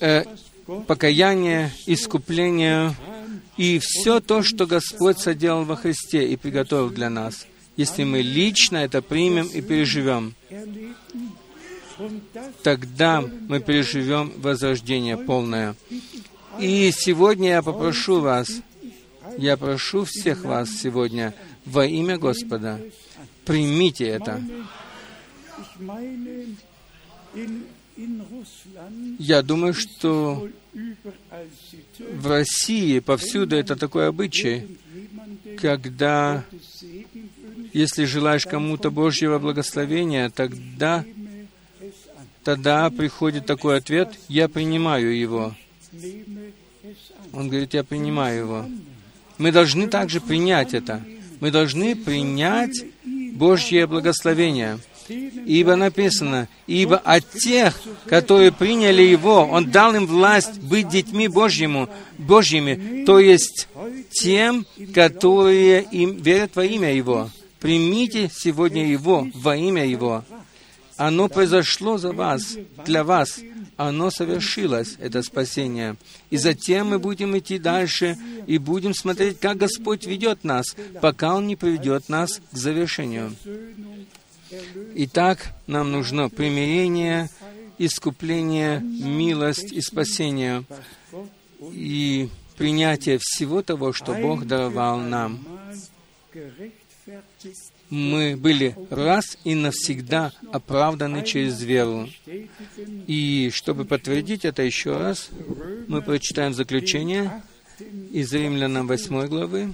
э, 0.00 0.24
покаяние, 0.86 1.70
искупление 1.86 2.94
и 3.56 3.78
все 3.80 4.20
то, 4.20 4.42
что 4.42 4.66
Господь 4.66 5.18
соделал 5.18 5.64
во 5.64 5.76
Христе 5.76 6.26
и 6.26 6.36
приготовил 6.36 6.90
для 6.90 7.10
нас, 7.10 7.46
если 7.76 8.04
мы 8.04 8.20
лично 8.20 8.78
это 8.78 9.02
примем 9.02 9.46
и 9.46 9.60
переживем 9.60 10.34
тогда 12.62 13.22
мы 13.48 13.60
переживем 13.60 14.32
возрождение 14.36 15.16
полное. 15.16 15.74
И 16.58 16.90
сегодня 16.92 17.50
я 17.50 17.62
попрошу 17.62 18.20
вас, 18.20 18.48
я 19.38 19.56
прошу 19.56 20.04
всех 20.04 20.44
вас 20.44 20.70
сегодня 20.70 21.34
во 21.64 21.86
имя 21.86 22.18
Господа, 22.18 22.80
примите 23.44 24.06
это. 24.06 24.42
Я 29.18 29.42
думаю, 29.42 29.74
что 29.74 30.48
в 31.98 32.26
России 32.26 32.98
повсюду 32.98 33.56
это 33.56 33.76
такой 33.76 34.08
обычай, 34.08 34.78
когда, 35.60 36.44
если 37.72 38.04
желаешь 38.04 38.46
кому-то 38.46 38.90
Божьего 38.90 39.38
благословения, 39.38 40.30
тогда 40.30 41.04
тогда 42.44 42.90
приходит 42.90 43.46
такой 43.46 43.78
ответ, 43.78 44.18
я 44.28 44.48
принимаю 44.48 45.16
его. 45.16 45.54
Он 47.32 47.48
говорит, 47.48 47.74
я 47.74 47.82
принимаю 47.82 48.38
его. 48.38 48.66
Мы 49.38 49.50
должны 49.50 49.88
также 49.88 50.20
принять 50.20 50.74
это. 50.74 51.02
Мы 51.40 51.50
должны 51.50 51.96
принять 51.96 52.84
Божье 53.32 53.86
благословение. 53.86 54.78
Ибо 55.08 55.76
написано, 55.76 56.48
ибо 56.66 56.96
от 56.96 57.28
тех, 57.32 57.78
которые 58.06 58.52
приняли 58.52 59.02
Его, 59.02 59.40
Он 59.44 59.70
дал 59.70 59.94
им 59.94 60.06
власть 60.06 60.58
быть 60.60 60.88
детьми 60.88 61.28
Божьему, 61.28 61.90
Божьими, 62.16 63.04
то 63.04 63.18
есть 63.18 63.68
тем, 64.10 64.64
которые 64.94 65.82
им 65.82 66.16
верят 66.22 66.52
во 66.56 66.64
имя 66.64 66.94
Его. 66.94 67.28
Примите 67.60 68.30
сегодня 68.34 68.86
Его 68.86 69.28
во 69.34 69.56
имя 69.56 69.84
Его. 69.84 70.24
Оно 70.96 71.28
произошло 71.28 71.98
за 71.98 72.12
вас, 72.12 72.56
для 72.84 73.04
вас. 73.04 73.40
Оно 73.76 74.10
совершилось, 74.10 74.96
это 75.00 75.22
спасение. 75.22 75.96
И 76.30 76.36
затем 76.36 76.90
мы 76.90 76.98
будем 76.98 77.36
идти 77.36 77.58
дальше 77.58 78.16
и 78.46 78.58
будем 78.58 78.94
смотреть, 78.94 79.40
как 79.40 79.56
Господь 79.56 80.06
ведет 80.06 80.44
нас, 80.44 80.76
пока 81.00 81.34
Он 81.34 81.46
не 81.46 81.56
приведет 81.56 82.08
нас 82.08 82.40
к 82.52 82.56
завершению. 82.56 83.34
Итак, 84.94 85.52
нам 85.66 85.90
нужно 85.90 86.28
примирение, 86.28 87.28
искупление, 87.78 88.80
милость 88.80 89.72
и 89.72 89.80
спасение. 89.80 90.64
И 91.72 92.28
принятие 92.56 93.18
всего 93.20 93.62
того, 93.62 93.92
что 93.92 94.14
Бог 94.14 94.46
даровал 94.46 94.98
нам 95.00 95.44
мы 97.90 98.36
были 98.36 98.76
раз 98.90 99.38
и 99.44 99.54
навсегда 99.54 100.32
оправданы 100.52 101.24
через 101.24 101.62
веру. 101.62 102.08
И 103.06 103.50
чтобы 103.52 103.84
подтвердить 103.84 104.44
это 104.44 104.62
еще 104.62 104.96
раз, 104.96 105.30
мы 105.88 106.02
прочитаем 106.02 106.54
заключение 106.54 107.42
из 108.12 108.32
Римлянам 108.32 108.86
8 108.86 109.26
главы, 109.26 109.72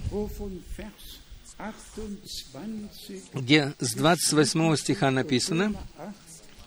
где 3.33 3.73
с 3.79 3.93
28 3.93 4.75
стиха 4.75 5.11
написано, 5.11 5.75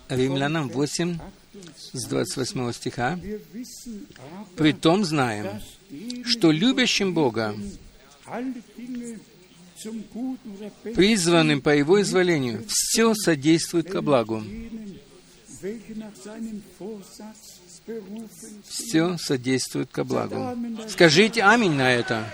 Римлянам 0.08 0.68
8, 0.68 1.18
с 1.92 2.04
28 2.04 2.72
стиха, 2.72 3.18
«При 4.56 4.72
том 4.72 5.04
знаем, 5.04 5.60
что 6.24 6.50
любящим 6.50 7.14
Бога 7.14 7.54
призванным 10.94 11.60
по 11.60 11.74
Его 11.74 12.00
изволению, 12.00 12.64
все 12.68 13.14
содействует 13.14 13.90
ко 13.90 14.02
благу. 14.02 14.42
Все 18.66 19.16
содействует 19.18 19.90
ко 19.90 20.04
благу. 20.04 20.56
Скажите 20.88 21.42
аминь 21.42 21.74
на 21.74 21.92
это. 21.92 22.26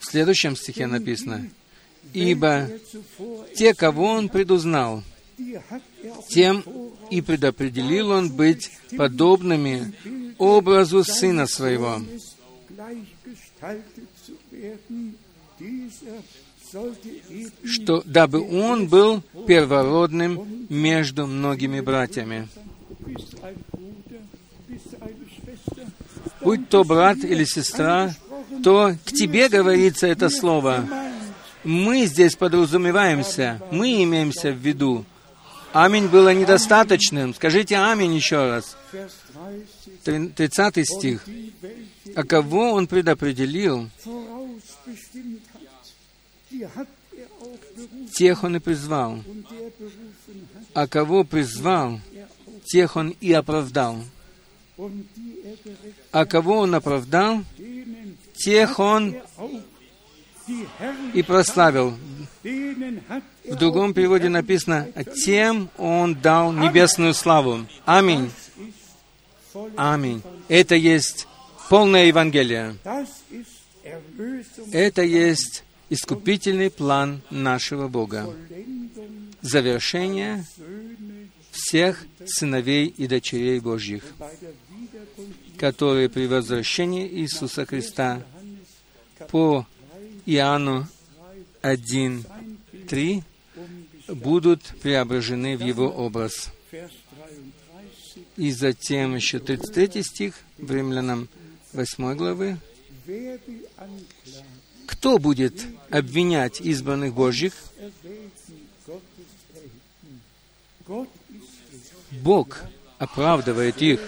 В 0.00 0.04
следующем 0.04 0.56
стихе 0.56 0.86
написано, 0.86 1.48
«Ибо 2.12 2.68
те, 3.54 3.74
кого 3.74 4.04
Он 4.06 4.28
предузнал, 4.28 5.02
тем 6.28 6.64
и 7.10 7.20
предопределил 7.20 8.10
Он 8.10 8.30
быть 8.30 8.70
подобными 8.96 9.94
образу 10.38 11.04
Сына 11.04 11.46
Своего, 11.46 12.00
что 17.64 18.02
дабы 18.04 18.40
он 18.40 18.88
был 18.88 19.22
первородным 19.46 20.66
между 20.68 21.26
многими 21.26 21.80
братьями. 21.80 22.48
Будь 26.40 26.68
то 26.68 26.84
брат 26.84 27.18
или 27.18 27.44
сестра, 27.44 28.14
то 28.62 28.94
к 29.04 29.12
тебе 29.12 29.48
говорится 29.48 30.06
это 30.06 30.28
слово. 30.28 30.86
Мы 31.64 32.06
здесь 32.06 32.36
подразумеваемся, 32.36 33.60
мы 33.70 34.02
имеемся 34.02 34.50
в 34.50 34.56
виду. 34.56 35.04
Аминь 35.72 36.06
было 36.06 36.32
недостаточным. 36.32 37.34
Скажите 37.34 37.76
аминь 37.76 38.14
еще 38.14 38.48
раз. 38.48 38.76
30 40.04 40.88
стих. 40.88 41.24
А 42.14 42.24
кого 42.24 42.72
он 42.72 42.86
предопределил, 42.86 43.90
тех 48.12 48.44
он 48.44 48.56
и 48.56 48.58
призвал. 48.58 49.18
А 50.74 50.86
кого 50.86 51.24
призвал, 51.24 52.00
тех 52.64 52.96
он 52.96 53.10
и 53.20 53.32
оправдал. 53.32 53.98
А 56.12 56.24
кого 56.26 56.58
он 56.58 56.74
оправдал, 56.74 57.44
тех 58.34 58.78
он 58.78 59.16
и 61.14 61.22
прославил. 61.22 61.94
В 62.42 63.56
другом 63.56 63.94
переводе 63.94 64.28
написано, 64.28 64.88
тем 65.24 65.70
он 65.76 66.14
дал 66.14 66.52
небесную 66.52 67.14
славу. 67.14 67.66
Аминь. 67.84 68.30
Аминь. 69.76 70.22
Это 70.48 70.74
есть 70.74 71.26
полное 71.68 72.06
Евангелие. 72.06 72.76
Это 74.72 75.02
есть 75.02 75.64
искупительный 75.90 76.70
план 76.70 77.22
нашего 77.30 77.88
Бога. 77.88 78.34
Завершение 79.40 80.44
всех 81.50 82.04
сыновей 82.24 82.86
и 82.86 83.06
дочерей 83.06 83.60
Божьих, 83.60 84.04
которые 85.56 86.08
при 86.08 86.26
возвращении 86.26 87.06
Иисуса 87.06 87.66
Христа 87.66 88.22
по 89.30 89.66
Иоанну 90.26 90.86
1, 91.62 92.24
3 92.88 93.22
будут 94.08 94.62
преображены 94.82 95.56
в 95.56 95.60
Его 95.60 95.88
образ. 95.88 96.50
И 98.36 98.52
затем 98.52 99.16
еще 99.16 99.40
33 99.40 100.02
стих 100.02 100.34
в 100.58 100.70
Римлянам 100.70 101.28
8 101.72 102.14
главы. 102.14 102.58
Кто 104.88 105.18
будет 105.18 105.66
обвинять 105.90 106.62
избранных 106.62 107.12
Божьих? 107.12 107.52
Бог 112.10 112.62
оправдывает 112.96 113.82
их. 113.82 114.00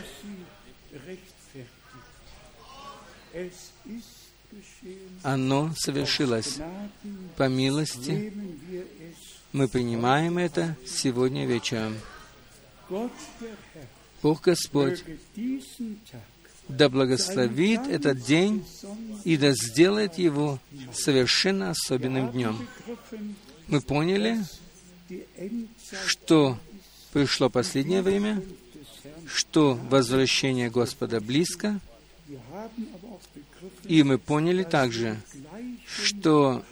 Оно 5.22 5.70
совершилось 5.76 6.58
по 7.36 7.46
милости. 7.46 8.32
Мы 9.52 9.68
принимаем 9.68 10.38
это 10.38 10.76
сегодня 10.86 11.46
вечером. 11.46 11.98
Бог 14.22 14.40
Господь 14.40 15.04
да 16.70 16.88
благословит 16.88 17.80
этот 17.88 18.22
день 18.22 18.64
и 19.24 19.36
да 19.36 19.52
сделает 19.52 20.18
его 20.18 20.58
совершенно 20.92 21.70
особенным 21.70 22.30
днем. 22.32 22.66
Мы 23.66 23.80
поняли, 23.80 24.38
что 26.06 26.58
пришло 27.12 27.50
последнее 27.50 28.02
время, 28.02 28.42
что 29.26 29.78
возвращение 29.88 30.70
Господа 30.70 31.20
близко, 31.20 31.80
и 33.84 34.02
мы 34.02 34.18
поняли 34.18 34.62
также, 34.62 35.20
что 35.86 36.64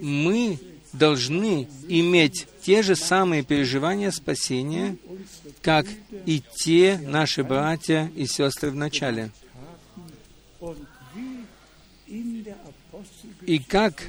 мы 0.00 0.58
должны 0.92 1.68
иметь 1.88 2.46
те 2.62 2.82
же 2.82 2.96
самые 2.96 3.42
переживания 3.42 4.10
спасения, 4.10 4.96
как 5.66 5.86
и 6.26 6.40
те 6.62 6.96
наши 6.96 7.42
братья 7.42 8.08
и 8.14 8.24
сестры 8.26 8.70
в 8.70 8.76
начале. 8.76 9.32
И 13.44 13.58
как 13.58 14.00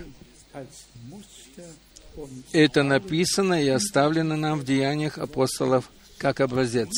это 2.52 2.84
написано 2.84 3.64
и 3.64 3.70
оставлено 3.70 4.36
нам 4.36 4.60
в 4.60 4.66
деяниях 4.66 5.18
апостолов 5.18 5.90
как 6.20 6.42
образец. 6.42 6.92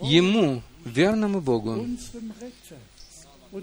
Ему, 0.00 0.62
верному 0.86 1.42
Богу, 1.42 1.86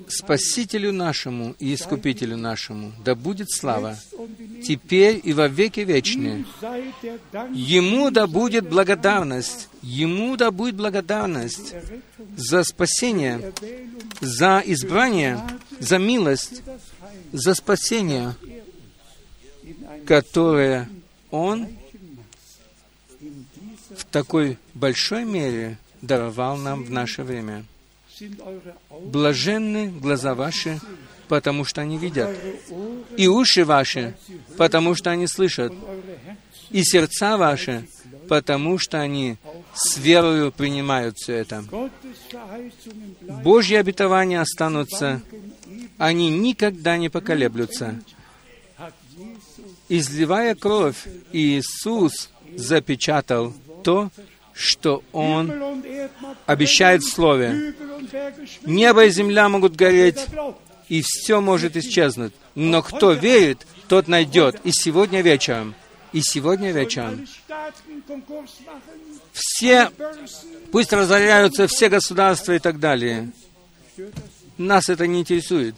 Спасителю 0.10 0.92
нашему 0.92 1.56
и 1.60 1.74
Искупителю 1.74 2.36
нашему, 2.36 2.92
да 3.04 3.16
будет 3.16 3.50
слава, 3.50 3.98
теперь 4.64 5.22
и 5.24 5.32
во 5.34 5.48
веки 5.48 5.82
вечные. 5.82 6.46
Ему 7.54 8.12
да 8.12 8.28
будет 8.28 8.68
благодарность, 8.70 9.70
Ему 9.82 10.36
да 10.36 10.52
будет 10.52 10.76
благодарность 10.76 11.74
за 12.36 12.64
спасение, 12.64 13.54
за 14.20 14.62
избрание, 14.66 15.40
за 15.80 16.00
милость, 16.00 16.64
за 17.32 17.54
спасение, 17.54 18.36
которое 20.06 20.90
Он 21.32 21.68
в 23.96 24.04
такой 24.06 24.58
большой 24.74 25.24
мере 25.24 25.78
даровал 26.02 26.58
нам 26.58 26.84
в 26.84 26.92
наше 26.92 27.24
время. 27.24 27.64
Блаженны 29.02 29.90
глаза 29.90 30.34
ваши, 30.36 30.80
потому 31.28 31.66
что 31.66 31.82
они 31.82 31.98
видят, 31.98 32.36
и 33.18 33.28
уши 33.28 33.66
ваши, 33.66 34.16
потому 34.58 34.96
что 34.96 35.12
они 35.12 35.28
слышат, 35.28 35.74
и 36.70 36.84
сердца 36.84 37.38
ваши, 37.38 37.88
потому 38.28 38.78
что 38.78 39.00
они 39.00 39.38
с 39.74 39.98
верою 39.98 40.52
принимают 40.52 41.18
все 41.18 41.36
это. 41.36 41.64
Божьи 43.44 43.76
обетования 43.76 44.42
останутся, 44.42 45.22
они 45.98 46.30
никогда 46.30 46.98
не 46.98 47.10
поколеблются. 47.10 48.00
Изливая 49.90 50.56
кровь, 50.56 51.08
Иисус 51.32 52.30
запечатал 52.56 53.54
то, 53.84 54.10
что 54.58 55.04
Он 55.12 55.84
обещает 56.46 57.04
в 57.04 57.10
Слове. 57.10 57.76
Небо 58.64 59.06
и 59.06 59.10
земля 59.12 59.50
могут 59.50 59.76
гореть, 59.76 60.26
и 60.90 61.04
все 61.06 61.42
может 61.42 61.78
исчезнуть. 61.78 62.34
Но 62.56 62.82
кто 62.82 63.12
верит, 63.12 63.68
тот 63.88 64.08
найдет. 64.08 64.60
И 64.64 64.72
сегодня 64.72 65.22
вечером, 65.22 65.76
и 66.12 66.22
сегодня 66.22 66.72
вечером 66.72 67.28
все, 69.32 69.92
пусть 70.72 70.92
разоряются 70.92 71.68
все 71.68 71.90
государства 71.90 72.54
и 72.54 72.60
так 72.60 72.80
далее. 72.80 73.32
Нас 74.58 74.90
это 74.90 75.06
не 75.06 75.20
интересует. 75.20 75.76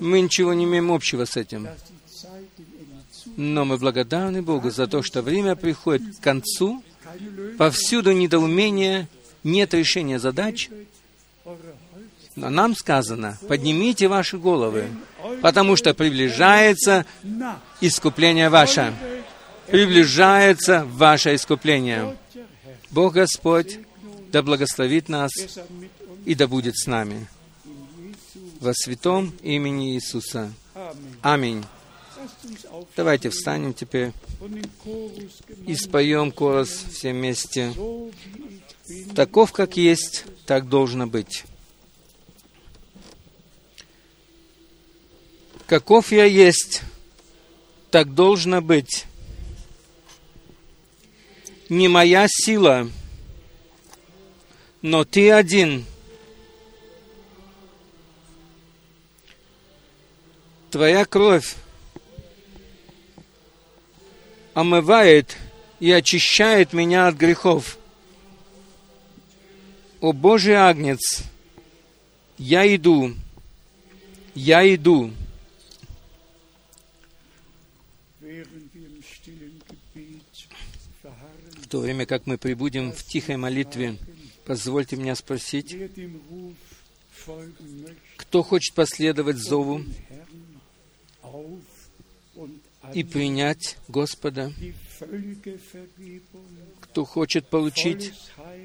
Мы 0.00 0.20
ничего 0.20 0.52
не 0.52 0.64
имеем 0.64 0.92
общего 0.92 1.24
с 1.24 1.36
этим. 1.38 1.66
Но 3.36 3.64
мы 3.64 3.78
благодарны 3.78 4.42
Богу 4.42 4.70
за 4.70 4.86
то, 4.86 5.02
что 5.02 5.22
время 5.22 5.56
приходит 5.56 6.16
к 6.16 6.22
концу, 6.22 6.82
повсюду 7.58 8.12
недоумение, 8.12 9.08
нет 9.42 9.74
решения 9.74 10.18
задач. 10.18 10.68
Но 12.36 12.50
нам 12.50 12.74
сказано, 12.74 13.38
поднимите 13.48 14.08
ваши 14.08 14.38
головы, 14.38 14.88
потому 15.40 15.76
что 15.76 15.94
приближается 15.94 17.06
искупление 17.80 18.48
ваше. 18.48 18.92
Приближается 19.68 20.84
ваше 20.84 21.34
искупление. 21.36 22.16
Бог 22.90 23.14
Господь 23.14 23.78
да 24.32 24.42
благословит 24.42 25.08
нас 25.08 25.30
и 26.24 26.34
да 26.34 26.48
будет 26.48 26.76
с 26.76 26.86
нами. 26.86 27.28
Во 28.60 28.72
святом 28.74 29.32
имени 29.42 29.94
Иисуса. 29.94 30.52
Аминь. 31.22 31.64
Давайте 32.96 33.30
встанем 33.30 33.74
теперь 33.74 34.12
и 35.66 35.74
споем 35.74 36.32
корос 36.32 36.84
все 36.92 37.12
вместе. 37.12 37.72
Таков, 39.14 39.52
как 39.52 39.76
есть, 39.76 40.24
так 40.46 40.68
должно 40.68 41.06
быть. 41.06 41.44
Каков 45.66 46.12
я 46.12 46.24
есть, 46.24 46.82
так 47.90 48.14
должно 48.14 48.60
быть. 48.60 49.06
Не 51.68 51.88
моя 51.88 52.26
сила, 52.28 52.90
но 54.82 55.04
ты 55.04 55.30
один. 55.32 55.86
Твоя 60.70 61.06
кровь 61.06 61.54
омывает 64.54 65.36
и 65.80 65.90
очищает 65.90 66.72
меня 66.72 67.08
от 67.08 67.16
грехов. 67.16 67.78
О 70.00 70.12
Божий 70.12 70.54
Агнец, 70.54 71.24
я 72.38 72.74
иду, 72.74 73.14
я 74.34 74.74
иду. 74.74 75.10
В 81.56 81.68
то 81.68 81.80
время 81.80 82.06
как 82.06 82.26
мы 82.26 82.38
прибудем 82.38 82.92
в 82.92 83.02
тихой 83.02 83.36
молитве, 83.36 83.98
позвольте 84.44 84.96
мне 84.96 85.14
спросить, 85.16 85.76
кто 88.16 88.42
хочет 88.42 88.74
последовать 88.74 89.38
зову 89.38 89.82
и 92.92 93.02
принять 93.04 93.76
Господа. 93.88 94.52
Кто 96.80 97.04
хочет 97.04 97.48
получить 97.48 98.12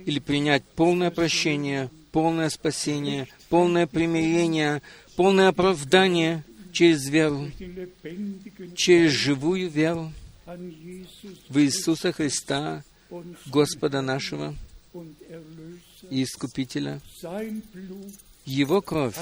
или 0.05 0.19
принять 0.19 0.63
полное 0.63 1.11
прощение, 1.11 1.89
полное 2.11 2.49
спасение, 2.49 3.27
полное 3.49 3.87
примирение, 3.87 4.81
полное 5.15 5.49
оправдание 5.49 6.43
через 6.71 7.07
веру, 7.09 7.49
через 8.75 9.11
живую 9.11 9.69
веру 9.69 10.11
в 11.49 11.59
Иисуса 11.59 12.11
Христа, 12.11 12.83
Господа 13.47 14.01
нашего 14.01 14.55
и 16.09 16.23
Искупителя. 16.23 17.01
Его 18.45 18.81
кровь 18.81 19.15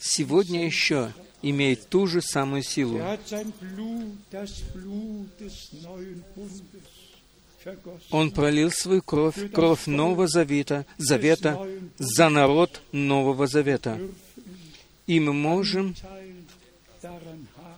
сегодня 0.00 0.66
еще 0.66 1.12
имеет 1.50 1.88
ту 1.88 2.06
же 2.06 2.22
самую 2.22 2.62
силу. 2.62 3.00
Он 8.10 8.30
пролил 8.30 8.70
свою 8.70 9.02
кровь, 9.02 9.50
кровь 9.52 9.86
Нового 9.86 10.28
Завета, 10.28 10.84
Завета 10.98 11.66
за 11.98 12.28
народ 12.28 12.82
Нового 12.92 13.46
Завета. 13.46 13.98
И 15.06 15.20
мы 15.20 15.32
можем 15.32 15.94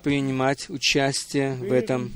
принимать 0.03 0.71
участие 0.71 1.55
в 1.55 1.73
этом. 1.73 2.13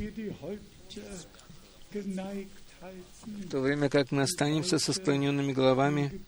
В 1.92 3.48
то 3.50 3.60
время 3.60 3.88
как 3.88 4.10
мы 4.10 4.22
останемся 4.22 4.78
со 4.78 4.92
склоненными 4.92 5.52
головами 5.52 6.20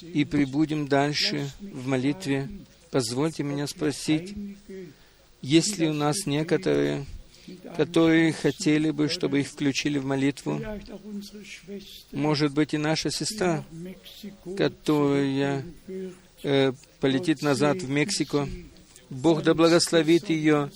и 0.00 0.24
прибудем 0.24 0.86
дальше 0.86 1.50
в 1.60 1.86
молитве, 1.86 2.48
Позвольте 2.90 3.42
меня 3.42 3.66
спросить, 3.66 4.34
есть 5.42 5.78
ли 5.78 5.88
у 5.88 5.92
нас 5.92 6.26
некоторые, 6.26 7.06
которые 7.76 8.32
хотели 8.32 8.90
бы, 8.90 9.08
чтобы 9.08 9.40
их 9.40 9.48
включили 9.48 9.98
в 9.98 10.04
молитву? 10.04 10.60
Может 12.12 12.52
быть, 12.52 12.74
и 12.74 12.78
наша 12.78 13.10
сестра, 13.10 13.64
которая 14.56 15.64
э, 16.42 16.72
полетит 17.00 17.42
назад 17.42 17.82
в 17.82 17.90
Мексику. 17.90 18.48
Бог 19.10 19.42
да 19.42 19.54
благословит 19.54 20.28
ее 20.28 20.70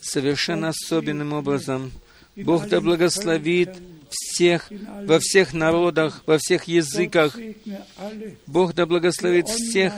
совершенно 0.00 0.68
особенным 0.68 1.32
образом. 1.32 1.92
Бог 2.36 2.68
да 2.68 2.80
благословит 2.80 3.70
всех, 4.10 4.70
во 5.04 5.18
всех 5.18 5.52
народах, 5.52 6.22
во 6.26 6.38
всех 6.38 6.64
языках. 6.64 7.36
Бог 8.46 8.74
да 8.74 8.86
благословит 8.86 9.48
всех 9.48 9.92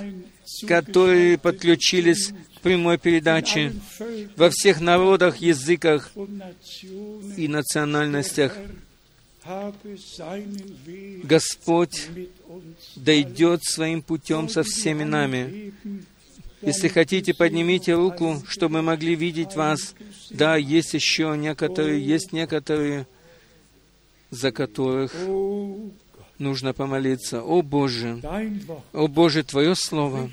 которые 0.66 1.38
подключились 1.38 2.32
к 2.56 2.60
прямой 2.60 2.98
передаче 2.98 3.72
во 4.36 4.50
всех 4.50 4.80
народах, 4.80 5.38
языках 5.38 6.12
и 7.36 7.48
национальностях. 7.48 8.56
Господь 11.22 12.08
дойдет 12.96 13.62
своим 13.64 14.02
путем 14.02 14.48
со 14.48 14.62
всеми 14.62 15.04
нами. 15.04 15.72
Если 16.62 16.88
хотите, 16.88 17.32
поднимите 17.34 17.94
руку, 17.94 18.42
чтобы 18.48 18.76
мы 18.78 18.82
могли 18.82 19.14
видеть 19.14 19.54
вас. 19.54 19.94
Да, 20.30 20.56
есть 20.56 20.94
еще 20.94 21.36
некоторые, 21.36 22.04
есть 22.04 22.32
некоторые, 22.32 23.06
за 24.30 24.50
которых 24.50 25.12
нужно 26.38 26.72
помолиться. 26.72 27.42
О 27.42 27.62
Боже, 27.62 28.20
о 28.92 29.08
Боже, 29.08 29.42
Твое 29.42 29.74
Слово 29.74 30.30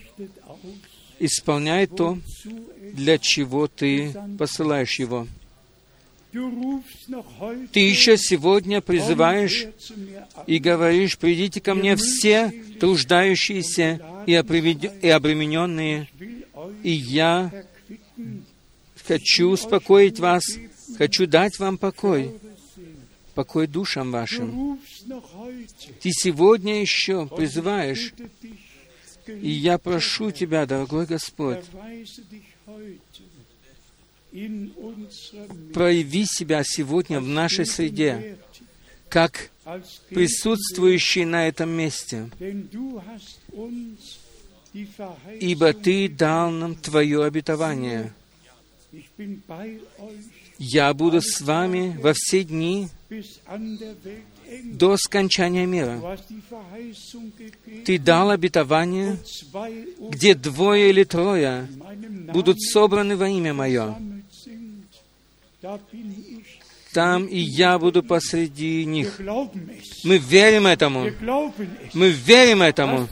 исполняй 1.20 1.88
то, 1.88 2.18
для 2.94 3.18
чего 3.18 3.68
Ты 3.68 4.14
посылаешь 4.38 5.00
его. 5.00 5.28
Ты 7.72 7.80
еще 7.80 8.18
сегодня 8.18 8.82
призываешь 8.82 9.68
и 10.48 10.58
говоришь, 10.58 11.18
придите 11.18 11.62
ко 11.62 11.76
мне 11.76 11.96
все 11.96 12.52
труждающиеся 12.80 14.02
и 14.26 14.34
обремененные, 14.34 16.08
и 16.82 16.92
я 16.92 17.52
хочу 19.06 19.50
успокоить 19.50 20.20
вас, 20.20 20.44
хочу 20.98 21.28
дать 21.28 21.60
вам 21.60 21.78
покой, 21.78 22.32
покой 23.34 23.68
душам 23.68 24.12
вашим. 24.12 24.80
Ты 26.02 26.12
сегодня 26.12 26.82
еще 26.82 27.28
призываешь, 27.28 28.14
и 29.28 29.50
я 29.50 29.78
прошу 29.78 30.32
Тебя, 30.32 30.66
дорогой 30.66 31.06
Господь, 31.06 31.64
прояви 35.74 36.26
себя 36.26 36.64
сегодня 36.64 37.20
в 37.20 37.28
нашей 37.28 37.66
среде, 37.66 38.38
как 39.10 39.52
присутствующий 40.10 41.26
на 41.26 41.48
этом 41.48 41.70
месте, 41.70 42.30
ибо 45.40 45.74
Ты 45.74 46.10
дал 46.10 46.52
нам 46.52 46.76
Твое 46.76 47.24
обетование. 47.24 48.14
Я 50.58 50.94
буду 50.94 51.22
с 51.22 51.42
вами 51.42 51.98
во 52.02 52.14
все 52.14 52.44
дни 52.44 52.90
до 54.64 54.98
скончания 54.98 55.65
мира. 55.65 55.99
Ты 57.85 57.99
дал 57.99 58.31
обетование, 58.31 59.18
где 60.10 60.35
двое 60.35 60.90
или 60.90 61.03
трое 61.03 61.68
будут 62.34 62.61
собраны 62.61 63.15
во 63.15 63.30
имя 63.30 63.53
Мое. 63.53 63.95
Там 66.94 67.26
и 67.26 67.40
я 67.40 67.80
буду 67.80 68.03
посреди 68.03 68.85
них. 68.85 69.19
Мы 70.03 70.18
верим 70.19 70.68
этому. 70.68 71.10
Мы 71.94 72.11
верим 72.11 72.61
этому. 72.61 73.07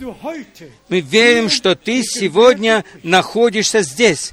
Мы 0.88 1.00
верим, 1.00 1.48
что 1.48 1.74
ты 1.74 2.02
сегодня 2.04 2.84
находишься 3.02 3.82
здесь. 3.82 4.32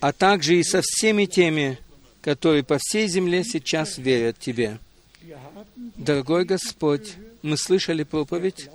А 0.00 0.12
также 0.12 0.58
и 0.58 0.62
со 0.62 0.80
всеми 0.82 1.26
теми, 1.26 1.78
которые 2.26 2.64
по 2.64 2.76
всей 2.80 3.06
земле 3.06 3.44
сейчас 3.44 3.98
верят 3.98 4.36
Тебе. 4.40 4.78
Дорогой 5.96 6.44
Господь, 6.44 7.14
мы 7.40 7.56
слышали 7.56 8.02
проповедь. 8.02 8.68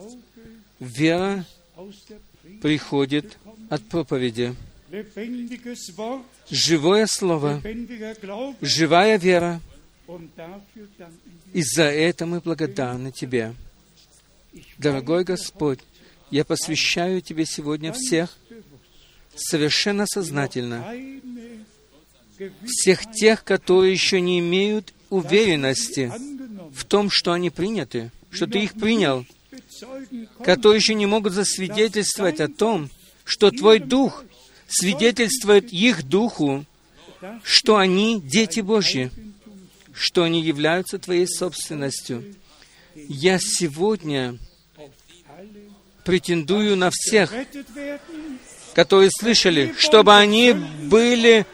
Вера 0.80 1.46
приходит 2.62 3.38
от 3.70 3.84
проповеди. 3.84 4.56
Живое 6.50 7.08
Слово, 7.08 7.62
живая 8.62 9.18
вера. 9.18 9.60
И 11.52 11.62
за 11.62 11.84
это 11.84 12.26
мы 12.26 12.40
благодарны 12.40 13.12
Тебе. 13.12 13.54
Дорогой 14.78 15.26
Господь, 15.26 15.80
я 16.30 16.46
посвящаю 16.46 17.22
Тебе 17.22 17.46
сегодня 17.46 17.92
всех 17.92 18.30
совершенно 19.36 20.06
сознательно, 20.08 20.86
всех 22.66 23.12
тех, 23.12 23.44
которые 23.44 23.92
еще 23.92 24.22
не 24.22 24.40
имеют 24.40 24.94
уверенности 25.10 26.12
в 26.74 26.86
том, 26.86 27.10
что 27.10 27.34
они 27.34 27.50
приняты, 27.50 28.12
что 28.30 28.48
Ты 28.48 28.64
их 28.64 28.74
принял, 28.74 29.26
которые 30.44 30.80
еще 30.80 30.94
не 30.94 31.06
могут 31.06 31.34
засвидетельствовать 31.34 32.40
о 32.40 32.48
том, 32.48 32.90
что 33.24 33.52
Твой 33.52 33.80
Дух 33.80 34.24
свидетельствует 34.68 35.72
их 35.72 36.04
Духу, 36.04 36.66
что 37.44 37.78
они 37.78 38.20
дети 38.22 38.62
Божьи, 38.62 39.12
что 39.94 40.24
они 40.24 40.42
являются 40.42 40.98
Твоей 40.98 41.28
собственностью. 41.28 42.36
Я 42.96 43.38
сегодня 43.40 44.38
претендую 46.04 46.76
на 46.78 46.90
всех, 46.92 47.34
которые 48.74 49.10
слышали, 49.12 49.74
чтобы 49.78 50.16
они 50.16 50.54
были 50.54 51.46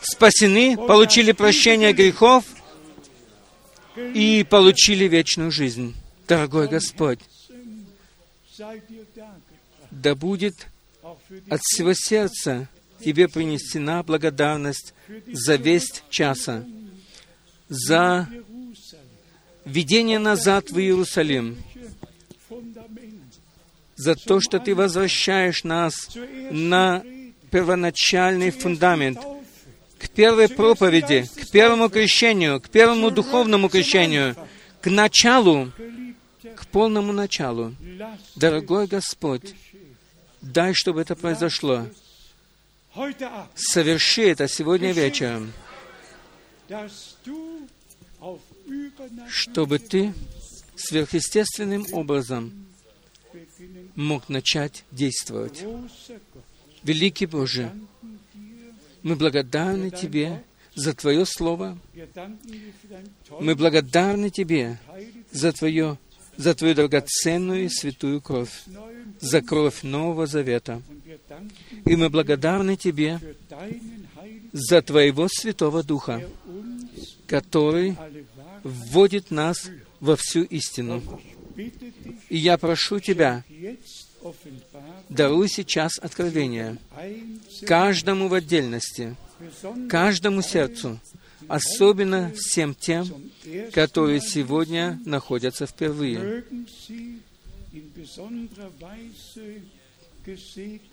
спасены, 0.00 0.76
получили 0.76 1.32
прощение 1.32 1.92
грехов 1.92 2.44
и 3.96 4.46
получили 4.48 5.04
вечную 5.04 5.50
жизнь. 5.50 5.94
Дорогой 6.26 6.68
Господь, 6.68 7.20
да 9.90 10.14
будет 10.14 10.66
от 11.48 11.60
всего 11.62 11.92
сердца 11.94 12.68
Тебе 13.04 13.28
принесена 13.28 14.02
благодарность 14.02 14.92
за 15.32 15.54
весть 15.54 16.02
часа, 16.10 16.64
за 17.68 18.28
ведение 19.64 20.18
назад 20.18 20.70
в 20.70 20.78
Иерусалим, 20.80 21.56
за 23.94 24.16
то, 24.16 24.40
что 24.40 24.58
Ты 24.58 24.74
возвращаешь 24.74 25.62
нас 25.62 25.94
на 26.50 27.04
первоначальный 27.50 28.50
фундамент, 28.50 29.20
к 29.98 30.08
первой 30.08 30.48
проповеди, 30.48 31.28
к 31.36 31.50
первому 31.50 31.88
крещению, 31.88 32.60
к 32.60 32.68
первому 32.68 33.10
духовному 33.10 33.68
крещению, 33.68 34.36
к 34.80 34.88
началу, 34.88 35.72
к 36.54 36.66
полному 36.68 37.12
началу. 37.12 37.74
Дорогой 38.36 38.86
Господь, 38.86 39.54
дай, 40.40 40.72
чтобы 40.74 41.00
это 41.00 41.16
произошло. 41.16 41.86
Соверши 43.54 44.22
это 44.22 44.48
сегодня 44.48 44.92
вечером, 44.92 45.52
чтобы 49.28 49.78
ты 49.78 50.14
сверхъестественным 50.76 51.86
образом 51.92 52.66
мог 53.94 54.28
начать 54.28 54.84
действовать. 54.90 55.64
Великий 56.82 57.26
Боже, 57.26 57.72
мы 59.02 59.16
благодарны 59.16 59.90
Тебе 59.90 60.44
за 60.74 60.94
Твое 60.94 61.24
Слово. 61.26 61.78
Мы 63.40 63.54
благодарны 63.54 64.30
Тебе 64.30 64.78
за 65.30 65.52
Твое 65.52 65.98
за 66.38 66.54
Твою 66.54 66.74
драгоценную 66.74 67.64
и 67.64 67.68
святую 67.68 68.22
кровь, 68.22 68.62
за 69.20 69.42
кровь 69.42 69.82
Нового 69.82 70.26
Завета. 70.26 70.80
И 71.84 71.96
мы 71.96 72.08
благодарны 72.08 72.76
Тебе 72.76 73.20
за 74.52 74.80
Твоего 74.80 75.28
Святого 75.28 75.82
Духа, 75.82 76.22
который 77.26 77.96
вводит 78.62 79.30
нас 79.32 79.68
во 80.00 80.16
всю 80.16 80.44
истину. 80.44 81.02
И 82.28 82.36
я 82.36 82.56
прошу 82.56 83.00
Тебя, 83.00 83.44
даруй 85.08 85.48
сейчас 85.48 85.98
откровение 85.98 86.78
каждому 87.66 88.28
в 88.28 88.34
отдельности, 88.34 89.16
каждому 89.88 90.42
сердцу, 90.42 90.98
особенно 91.48 92.32
всем 92.34 92.74
тем, 92.74 93.06
которые 93.72 94.20
сегодня 94.20 95.00
находятся 95.04 95.66
впервые. 95.66 96.44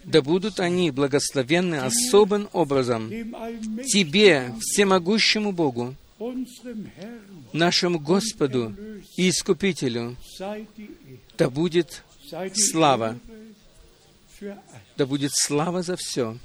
Да 0.06 0.22
будут 0.22 0.60
они 0.62 0.92
благословенны 0.92 1.76
особым 1.76 2.48
образом 2.54 3.10
Тебе, 3.86 4.54
всемогущему 4.62 5.52
Богу, 5.52 5.96
нашему 7.52 8.00
Господу 8.00 8.74
и 9.18 9.30
Искупителю, 9.30 10.16
да 11.38 11.50
будет 11.50 12.04
слава 12.54 13.20
да 14.98 15.06
будет 15.06 15.32
слава 15.34 15.82
за 15.82 15.96
все, 15.98 16.38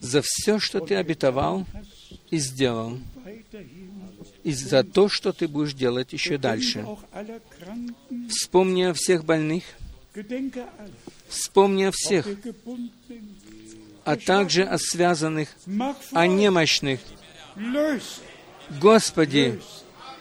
за 0.00 0.22
все, 0.22 0.58
что 0.58 0.80
ты 0.80 0.94
обетовал 0.94 1.66
и 2.30 2.38
сделал, 2.38 2.98
и 4.42 4.52
за 4.52 4.84
то, 4.84 5.08
что 5.08 5.32
ты 5.32 5.48
будешь 5.48 5.74
делать 5.74 6.12
еще 6.12 6.38
дальше. 6.38 6.86
Вспомни 8.28 8.82
о 8.84 8.94
всех 8.94 9.24
больных, 9.24 9.64
вспомни 11.28 11.84
о 11.84 11.92
всех, 11.92 12.28
а 14.04 14.16
также 14.16 14.62
о 14.62 14.78
связанных, 14.78 15.48
о 16.12 16.26
немощных. 16.26 17.00
Господи, 18.80 19.60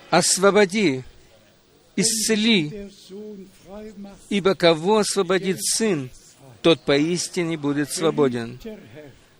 освободи, 0.10 1.04
исцели, 1.96 2.92
ибо 4.30 4.56
кого 4.56 5.00
освободит 5.00 5.58
Сын, 5.62 6.10
тот 6.62 6.82
поистине 6.82 7.58
будет 7.58 7.92
свободен. 7.92 8.60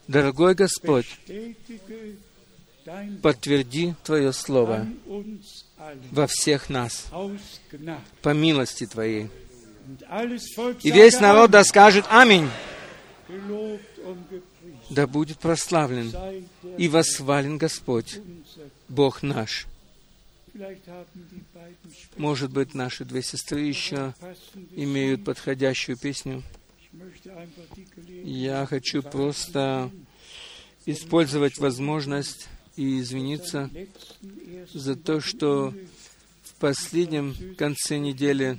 Дорогой 0.08 0.54
Господь, 0.54 1.06
подтверди 3.22 3.94
Твое 4.04 4.32
Слово 4.32 4.86
во 6.10 6.26
всех 6.26 6.68
нас, 6.68 7.06
по 8.22 8.34
милости 8.34 8.86
Твоей. 8.86 9.30
И 10.82 10.90
весь 10.90 11.20
народ 11.20 11.50
да 11.50 11.64
скажет 11.64 12.04
Аминь. 12.08 12.48
Да 14.90 15.06
будет 15.06 15.38
прославлен 15.38 16.12
и 16.76 16.88
восхвален 16.88 17.58
Господь, 17.58 18.18
Бог 18.88 19.22
наш. 19.22 19.66
Может 22.16 22.52
быть, 22.52 22.74
наши 22.74 23.04
две 23.04 23.22
сестры 23.22 23.60
еще 23.60 24.14
имеют 24.70 25.24
подходящую 25.24 25.98
песню. 25.98 26.42
Я 28.22 28.66
хочу 28.66 29.02
просто 29.02 29.90
использовать 30.86 31.58
возможность 31.58 32.48
и 32.76 33.00
извиниться 33.00 33.70
за 34.72 34.96
то, 34.96 35.20
что 35.20 35.74
в 36.42 36.54
последнем 36.60 37.34
конце 37.56 37.98
недели 37.98 38.58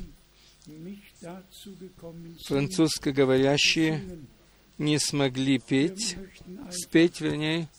французскоговорящие 2.45 4.19
не 4.77 4.99
смогли 4.99 5.59
петь, 5.59 6.17
спеть, 6.71 7.21
вернее. 7.21 7.69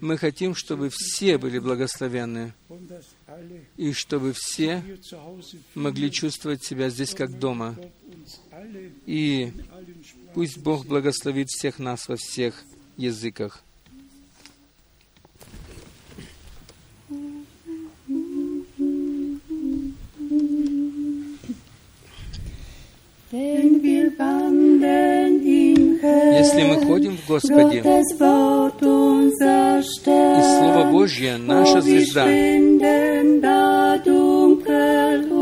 Мы 0.00 0.18
хотим, 0.18 0.54
чтобы 0.54 0.90
все 0.90 1.38
были 1.38 1.58
благословенны, 1.58 2.54
и 3.76 3.92
чтобы 3.92 4.32
все 4.34 4.82
могли 5.74 6.10
чувствовать 6.10 6.64
себя 6.64 6.90
здесь 6.90 7.14
как 7.14 7.38
дома. 7.38 7.76
И 9.06 9.52
пусть 10.34 10.58
Бог 10.58 10.86
благословит 10.86 11.48
всех 11.48 11.78
нас 11.78 12.08
во 12.08 12.16
всех 12.16 12.64
языках. 12.96 13.62
Если 26.02 26.64
мы 26.64 26.84
ходим 26.84 27.16
в 27.16 27.28
Господе, 27.28 27.78
и 27.78 27.82
Слово 30.58 30.90
Божье— 30.90 31.36
наша 31.38 31.80
звезда, 31.80 32.24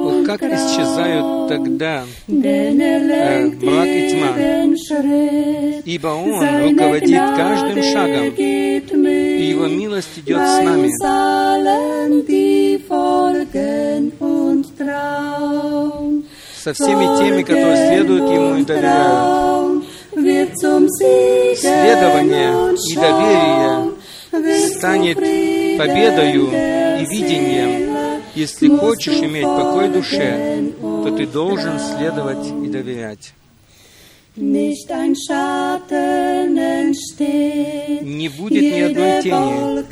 вот 0.02 0.26
как 0.26 0.42
исчезают 0.42 1.48
тогда 1.48 2.04
э, 2.28 2.72
мрак 3.62 3.86
и 3.86 4.10
тьма, 4.10 4.36
ибо 5.86 6.08
Он 6.08 6.68
руководит 6.68 7.36
каждым 7.36 7.82
шагом, 7.82 8.34
и 8.36 8.82
Его 9.48 9.66
милость 9.66 10.18
идет 10.18 10.46
с 10.46 10.62
нами. 10.62 10.90
Со 16.62 16.74
всеми 16.74 17.18
теми, 17.18 17.42
которые 17.42 17.76
следуют 17.88 18.30
Ему 18.30 18.56
и 18.56 18.64
доверяют. 18.64 19.69
Следование 21.56 22.74
и 22.74 22.94
доверие 22.94 23.92
станет 24.76 25.16
победою 25.16 26.46
и 26.48 27.04
видением. 27.06 28.22
Если 28.34 28.68
хочешь 28.68 29.18
иметь 29.18 29.44
покой 29.44 29.88
душе, 29.88 30.72
то 30.80 31.10
ты 31.16 31.26
должен 31.26 31.78
следовать 31.78 32.46
и 32.46 32.68
доверять. 32.68 33.34
Не 38.02 38.28
будет 38.28 38.62
ни 38.62 38.80
одной 38.80 39.22
тени, 39.22 39.82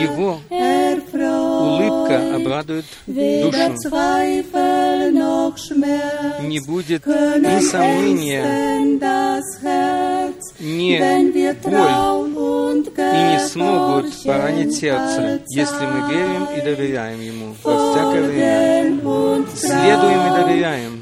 Его 0.00 0.40
улыбка 1.60 2.34
обрадует 2.34 2.84
душу. 3.06 3.58
Не 6.42 6.60
будет 6.60 7.06
ни 7.06 7.60
сомнения, 7.60 8.42
ни 10.60 10.98
боль, 11.62 12.84
и 12.96 13.22
не 13.32 13.38
смогут 13.48 14.06
поранить 14.24 14.76
сердце, 14.76 15.40
если 15.48 15.86
мы 15.86 16.12
верим 16.12 16.44
и 16.56 16.60
доверяем 16.60 17.20
Ему 17.20 17.54
во 17.62 17.92
всякое 17.92 18.22
время. 18.22 19.00
Следуем 19.54 20.20
и 20.26 20.30
доверяем. 20.40 21.00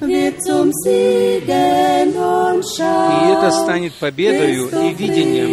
И 3.23 3.33
это 3.33 3.51
станет 3.51 3.95
победою 3.95 4.69
и 4.69 4.95
видением. 4.95 5.51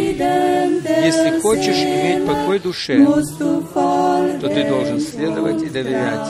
Если 1.04 1.40
хочешь 1.40 1.76
иметь 1.76 2.26
покой 2.26 2.58
душе, 2.58 3.04
то 3.04 4.48
ты 4.48 4.64
должен 4.68 5.00
следовать 5.00 5.62
и 5.62 5.68
доверять. 5.68 6.28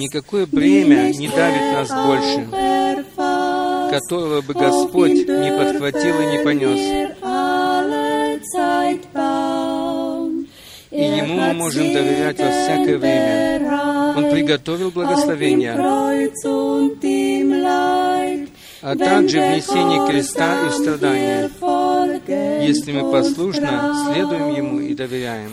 Никакое 0.00 0.46
бремя 0.46 1.12
не 1.12 1.28
давит 1.28 1.74
нас 1.74 1.90
больше, 1.90 2.48
которого 3.90 4.40
бы 4.40 4.54
Господь 4.54 5.10
не 5.10 5.52
подхватил 5.58 6.20
и 6.22 6.26
не 6.32 6.38
понес. 6.42 6.80
И 10.90 11.02
Ему 11.02 11.34
мы 11.34 11.52
можем 11.52 11.92
доверять 11.92 12.38
во 12.38 12.50
всякое 12.50 12.96
время. 12.96 14.14
Он 14.16 14.30
приготовил 14.30 14.90
благословение, 14.90 15.74
а 18.80 18.96
также 18.96 19.38
внесение 19.38 20.08
креста 20.08 20.66
и 20.66 20.70
страдания, 20.80 21.50
если 22.70 22.92
мы 22.92 23.10
послушно 23.10 23.92
следуем 24.12 24.54
Ему 24.54 24.80
и 24.80 24.94
доверяем. 24.94 25.50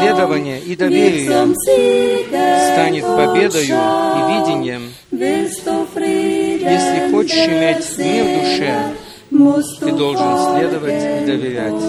Следование 0.00 0.60
и 0.60 0.76
доверие 0.76 1.30
станет 2.72 3.04
победою 3.04 3.64
и 3.64 4.20
видением. 4.32 4.82
Если 6.70 7.10
хочешь 7.10 7.46
иметь 7.46 7.98
мир 7.98 8.24
в 8.24 8.28
душе, 8.40 8.74
ты 9.80 9.92
должен 9.92 10.38
следовать 10.56 11.02
и 11.02 11.26
доверять. 11.26 11.82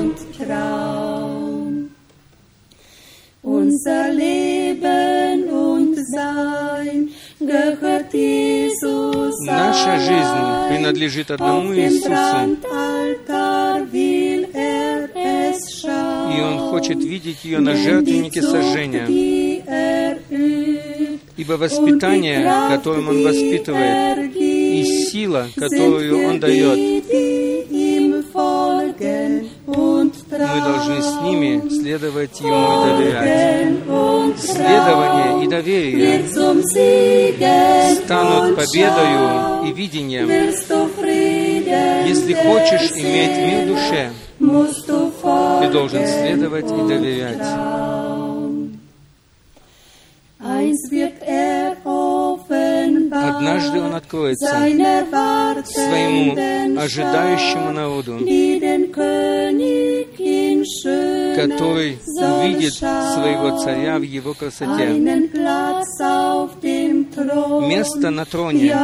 Unser 3.41 4.11
Leben 4.11 5.49
und 5.49 5.95
Sein 6.13 7.09
Наша 9.45 9.97
жизнь 9.99 10.67
принадлежит 10.67 11.31
одному 11.31 11.73
Иисусу, 11.73 12.11
и 16.35 16.41
Он 16.41 16.59
хочет 16.69 16.97
видеть 16.97 17.45
ее 17.45 17.59
на 17.59 17.75
жертвеннике 17.77 18.41
сожжения. 18.41 19.07
Ибо 21.37 21.53
воспитание, 21.53 22.43
которым 22.69 23.07
Он 23.07 23.23
воспитывает, 23.23 24.35
и 24.35 24.83
сила, 25.09 25.47
которую 25.55 26.27
Он 26.27 26.41
дает, 26.41 27.05
мы 30.39 30.61
должны 30.61 31.01
с 31.01 31.21
ними 31.21 31.69
следовать 31.69 32.39
Ему 32.39 32.55
и 32.55 32.89
доверять. 32.89 34.39
Следование 34.39 35.43
и 35.43 35.47
доверие 35.47 36.23
станут 37.95 38.55
победою 38.55 39.67
и 39.67 39.73
видением. 39.73 40.29
Если 42.07 42.33
хочешь 42.33 42.91
иметь 42.95 43.37
мир 43.37 43.65
в 43.65 43.67
душе, 43.67 44.11
ты 45.61 45.69
должен 45.71 46.07
следовать 46.07 46.65
и 46.65 46.87
доверять. 46.87 47.47
Однажды 53.39 53.81
он 53.81 53.95
откроется 53.95 54.47
своему 54.47 56.33
ожидающему 56.77 57.71
народу, 57.71 58.17
который 61.35 61.97
увидит 62.17 62.73
своего 62.73 63.57
царя 63.59 63.97
в 63.97 64.01
его 64.01 64.33
красоте. 64.33 64.89
Место 67.67 68.09
на 68.09 68.25
троне, 68.25 68.75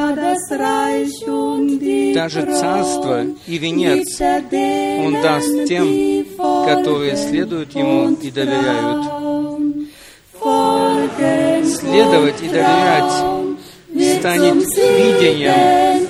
даже 2.15 2.45
царство 2.45 3.26
и 3.48 3.57
венец 3.57 4.22
Он 4.22 5.22
даст 5.22 5.65
тем, 5.68 6.26
которые 6.65 7.18
следуют 7.18 7.76
Ему 7.76 8.11
и 8.14 8.32
доверяют. 8.32 9.06
Следовать 11.65 12.41
и 12.41 12.48
доверять 12.48 13.45
станет 14.26 14.56
видением 14.56 16.08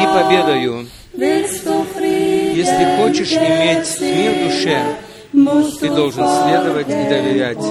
и 0.00 0.06
победою. 0.12 0.86
Если 1.14 2.84
хочешь 2.96 3.32
иметь 3.32 4.00
мир 4.00 4.32
в 4.32 4.38
душе, 4.48 4.78
ты 5.78 5.88
должен 5.90 6.26
следовать 6.26 6.88
и 6.88 7.04
доверять. 7.08 7.62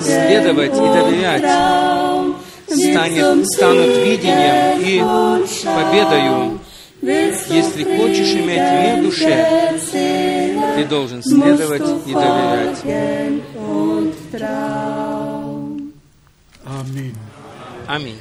Следовать 0.00 0.74
и 0.74 0.86
доверять 0.96 1.48
станет, 2.66 3.46
станут 3.48 3.96
видением 3.98 4.80
и 4.80 5.00
победою. 5.66 6.58
Если 7.02 7.84
хочешь 7.84 8.32
иметь 8.32 8.70
мир 8.80 8.96
в 8.96 9.02
душе, 9.02 9.36
ты 10.76 10.84
должен 10.86 11.22
следовать 11.22 11.88
и 12.06 12.12
доверять. 12.14 12.78
Аминь. 16.82 17.14
Аминь. 17.86 18.18